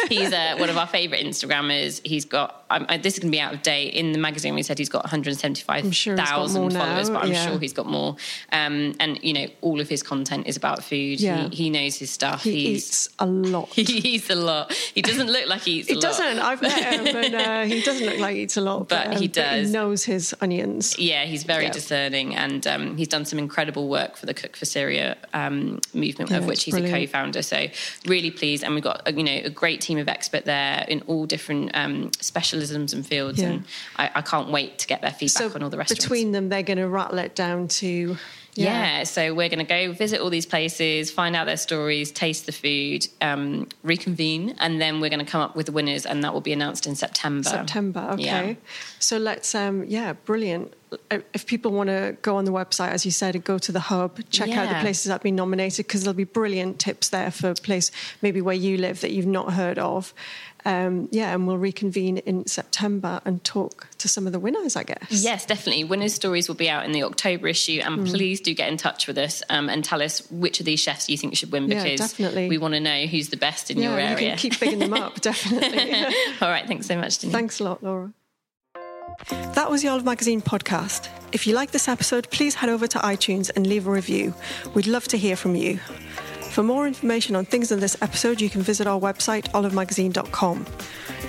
he's 0.10 0.32
uh, 0.32 0.56
one 0.58 0.70
of 0.70 0.78
our 0.78 0.88
favourite 0.88 1.24
Instagrammers. 1.26 2.00
He's 2.06 2.26
got, 2.26 2.66
um, 2.70 2.86
this 3.02 3.14
is 3.16 3.20
going 3.20 3.32
to 3.32 3.36
be 3.36 3.42
out 3.42 3.54
of 3.54 3.62
date. 3.62 3.94
In 3.94 4.12
the 4.14 4.20
magazine, 4.20 4.56
we 4.56 4.64
said 4.64 4.78
he's 4.78 4.90
got 4.90 5.06
I'm 5.12 5.22
sure 5.24 5.32
he's 5.32 5.42
got 5.42 5.70
175,000 5.92 6.72
followers, 6.72 7.10
now, 7.10 7.16
but 7.16 7.26
I'm 7.26 7.32
yeah. 7.32 7.48
sure 7.48 7.60
he's 7.60 7.74
got 7.74 7.86
more. 7.88 8.16
Um, 8.52 8.96
and, 9.00 9.20
you 9.24 9.34
know, 9.34 9.48
all 9.62 9.80
of 9.82 9.90
his 9.90 10.04
content 10.04 10.48
is 10.48 10.56
about 10.58 10.84
food. 10.84 11.20
Yeah. 11.20 11.50
He, 11.50 11.56
he 11.64 11.70
knows 11.70 11.96
his 11.98 12.10
stuff. 12.12 12.44
He 12.44 12.68
he's, 12.68 12.86
eats 12.86 13.10
a 13.20 13.26
lot. 13.26 13.70
he 13.74 13.82
eats 13.84 14.30
a 14.30 14.36
lot. 14.36 14.72
He 14.94 15.02
doesn't 15.02 15.28
look 15.28 15.48
like 15.48 15.62
he 15.62 15.80
eats 15.80 15.90
a 15.90 15.94
He 15.94 15.96
lot. 15.96 16.02
doesn't. 16.04 16.40
I've 16.40 16.62
met 16.62 16.84
him, 17.08 17.16
and 17.16 17.36
uh, 17.36 17.64
he 17.66 17.82
doesn't 17.82 18.06
look 18.06 18.20
like 18.20 18.36
he 18.36 18.44
eats 18.44 18.58
a 18.58 18.62
lot, 18.62 18.88
But 18.88 19.08
um, 19.08 19.18
he 19.18 19.28
does. 19.28 19.68
he 19.68 19.74
knows 19.74 20.04
his 20.06 20.34
onions. 20.42 20.69
Yeah, 20.98 21.26
he's 21.26 21.44
very 21.44 21.66
Yeah. 21.66 21.72
discerning, 21.72 22.36
and 22.36 22.66
um, 22.68 22.98
he's 22.98 23.08
done 23.08 23.26
some 23.26 23.40
incredible 23.40 23.88
work 23.90 24.16
for 24.18 24.26
the 24.26 24.34
Cook 24.34 24.56
for 24.56 24.66
Syria 24.66 25.18
um, 25.34 25.80
movement, 25.94 26.32
of 26.32 26.46
which 26.46 26.64
he's 26.64 26.76
a 26.76 26.82
co-founder. 26.82 27.42
So 27.42 27.68
really 28.06 28.32
pleased, 28.32 28.64
and 28.64 28.74
we've 28.76 28.84
got 28.84 29.08
uh, 29.08 29.12
you 29.12 29.24
know 29.24 29.40
a 29.44 29.50
great 29.50 29.82
team 29.82 29.98
of 29.98 30.08
expert 30.08 30.46
there 30.46 30.86
in 30.88 31.02
all 31.08 31.26
different 31.26 31.72
um, 31.74 32.12
specialisms 32.12 32.94
and 32.94 33.06
fields, 33.06 33.42
Yeah. 33.42 33.50
and 33.50 33.66
I, 33.98 34.12
I 34.16 34.22
can't 34.22 34.50
wait 34.50 34.80
to 34.80 34.88
get 34.88 35.02
their 35.02 35.12
feedback 35.12 35.56
on 35.56 35.64
all 35.64 35.70
the 35.70 35.78
restaurants. 35.78 36.04
between 36.06 36.32
them, 36.32 36.50
they're 36.50 36.64
going 36.64 36.78
to 36.78 36.88
rattle 36.88 37.20
it 37.20 37.36
down 37.36 37.68
to 37.68 38.18
Yeah. 38.64 39.04
so 39.04 39.34
we're 39.34 39.50
going 39.50 39.66
to 39.66 39.66
go 39.66 39.92
visit 39.94 40.22
all 40.22 40.30
these 40.30 40.46
places, 40.46 41.12
find 41.12 41.36
out 41.36 41.46
their 41.46 41.58
stories, 41.58 42.12
taste 42.12 42.46
the 42.46 42.52
food, 42.52 43.08
um, 43.22 43.68
reconvene, 43.84 44.56
and 44.60 44.82
then 44.82 45.00
we're 45.00 45.10
going 45.10 45.26
to 45.26 45.32
come 45.32 45.42
up 45.42 45.56
with 45.56 45.66
the 45.66 45.72
winners, 45.72 46.06
and 46.06 46.24
that 46.24 46.34
will 46.34 46.42
be 46.42 46.54
announced 46.54 46.86
in 46.88 46.96
September. 46.96 47.50
September. 47.50 48.10
Okay. 48.14 48.24
Yeah. 48.24 48.54
So 49.00 49.18
let's, 49.18 49.54
um, 49.56 49.84
yeah, 49.86 50.14
brilliant. 50.14 50.74
Uh, 51.12 51.20
If 51.34 51.46
people 51.46 51.72
want 51.72 51.90
to 51.90 52.18
go 52.22 52.36
on 52.38 52.46
the 52.46 52.52
website, 52.52 52.90
as 52.90 53.06
you 53.06 53.12
said, 53.12 53.36
and 53.36 53.44
go 53.44 53.58
to 53.60 53.72
the 53.72 53.80
hub, 53.80 54.20
check 54.30 54.50
out 54.52 54.70
the 54.70 54.80
places 54.82 55.06
that 55.06 55.14
have 55.14 55.24
been 55.24 55.36
nominated 55.36 55.86
because 55.86 56.04
there'll 56.04 56.16
be 56.16 56.24
brilliant 56.24 56.80
tips 56.80 57.10
there 57.10 57.32
for 57.32 57.52
a 57.52 57.56
place 57.56 57.92
maybe 58.22 58.42
where 58.42 58.56
you 58.56 58.78
live 58.78 59.02
that 59.02 59.12
you've 59.12 59.26
not 59.28 59.54
heard 59.54 59.78
of. 59.78 60.14
Um, 60.66 61.08
yeah, 61.12 61.34
and 61.34 61.48
we'll 61.48 61.58
reconvene 61.58 62.18
in 62.18 62.46
September 62.46 63.22
and 63.26 63.44
talk 63.44 63.88
to 64.00 64.08
some 64.10 64.26
of 64.28 64.34
the 64.34 64.40
winners, 64.40 64.76
I 64.76 64.84
guess. 64.84 65.08
Yes, 65.10 65.46
definitely. 65.46 65.84
Winners' 65.86 66.14
stories 66.14 66.48
will 66.48 66.56
be 66.56 66.70
out 66.70 66.86
in 66.86 66.92
the 66.92 67.04
October 67.04 67.48
issue, 67.48 67.82
and 67.84 68.00
Mm. 68.00 68.10
please 68.10 68.42
do 68.42 68.54
get 68.54 68.70
in 68.70 68.78
touch 68.78 69.08
with 69.08 69.18
us 69.18 69.42
um, 69.50 69.70
and 69.70 69.84
tell 69.84 70.02
us 70.02 70.22
which 70.32 70.60
of 70.60 70.66
these 70.66 70.80
chefs 70.80 71.10
you 71.10 71.18
think 71.18 71.36
should 71.38 71.52
win 71.52 71.70
Yeah, 71.70 71.84
because 71.84 72.00
definitely. 72.00 72.50
we 72.50 72.58
want 72.58 72.74
to 72.74 72.80
know 72.80 73.06
who's 73.06 73.30
the 73.30 73.38
best 73.38 73.72
in 73.72 73.78
Yeah, 73.78 73.90
your 73.92 74.00
you 74.00 74.06
area. 74.06 74.30
can 74.32 74.38
keep 74.38 74.60
bigging 74.60 74.80
them 74.80 74.94
up, 74.94 75.22
definitely. 75.22 75.94
All 76.42 76.50
right, 76.50 76.68
thanks 76.68 76.88
so 76.88 76.98
much, 76.98 77.20
Denise. 77.20 77.34
Thanks 77.34 77.60
a 77.60 77.64
lot, 77.64 77.82
Laura. 77.84 78.14
That 79.30 79.70
was 79.70 79.82
the 79.82 79.90
Olive 79.90 80.06
Magazine 80.06 80.42
podcast. 80.42 81.10
If 81.32 81.46
you 81.46 81.54
like 81.54 81.72
this 81.72 81.88
episode, 81.88 82.30
please 82.32 82.56
head 82.56 82.70
over 82.70 82.88
to 82.88 82.98
iTunes 83.00 83.52
and 83.56 83.68
leave 83.68 83.86
a 83.88 83.92
review. 83.92 84.34
We'd 84.74 84.88
love 84.88 85.08
to 85.10 85.18
hear 85.18 85.36
from 85.36 85.56
you. 85.56 85.80
For 86.60 86.64
more 86.64 86.88
information 86.88 87.38
on 87.38 87.46
things 87.46 87.72
in 87.72 87.80
this 87.80 87.96
episode, 88.02 88.42
you 88.42 88.50
can 88.50 88.62
visit 88.62 88.86
our 88.86 89.00
website, 89.00 89.50
olivemagazine.com. 89.52 90.66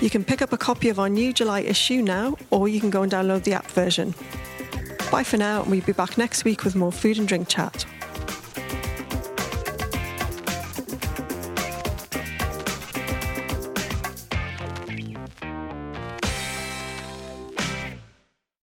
You 0.01 0.09
can 0.09 0.25
pick 0.25 0.41
up 0.41 0.51
a 0.51 0.57
copy 0.57 0.89
of 0.89 0.99
our 0.99 1.07
new 1.07 1.31
July 1.31 1.61
issue 1.61 2.01
now, 2.01 2.35
or 2.49 2.67
you 2.67 2.81
can 2.81 2.89
go 2.89 3.01
and 3.01 3.09
download 3.09 3.45
the 3.45 3.53
app 3.53 3.67
version. 3.67 4.13
Bye 5.09 5.23
for 5.23 5.37
now, 5.37 5.61
and 5.61 5.71
we'll 5.71 5.79
be 5.85 5.93
back 5.93 6.17
next 6.17 6.43
week 6.43 6.65
with 6.65 6.75
more 6.75 6.91
food 6.91 7.17
and 7.17 7.29
drink 7.29 7.47
chat. 7.47 7.85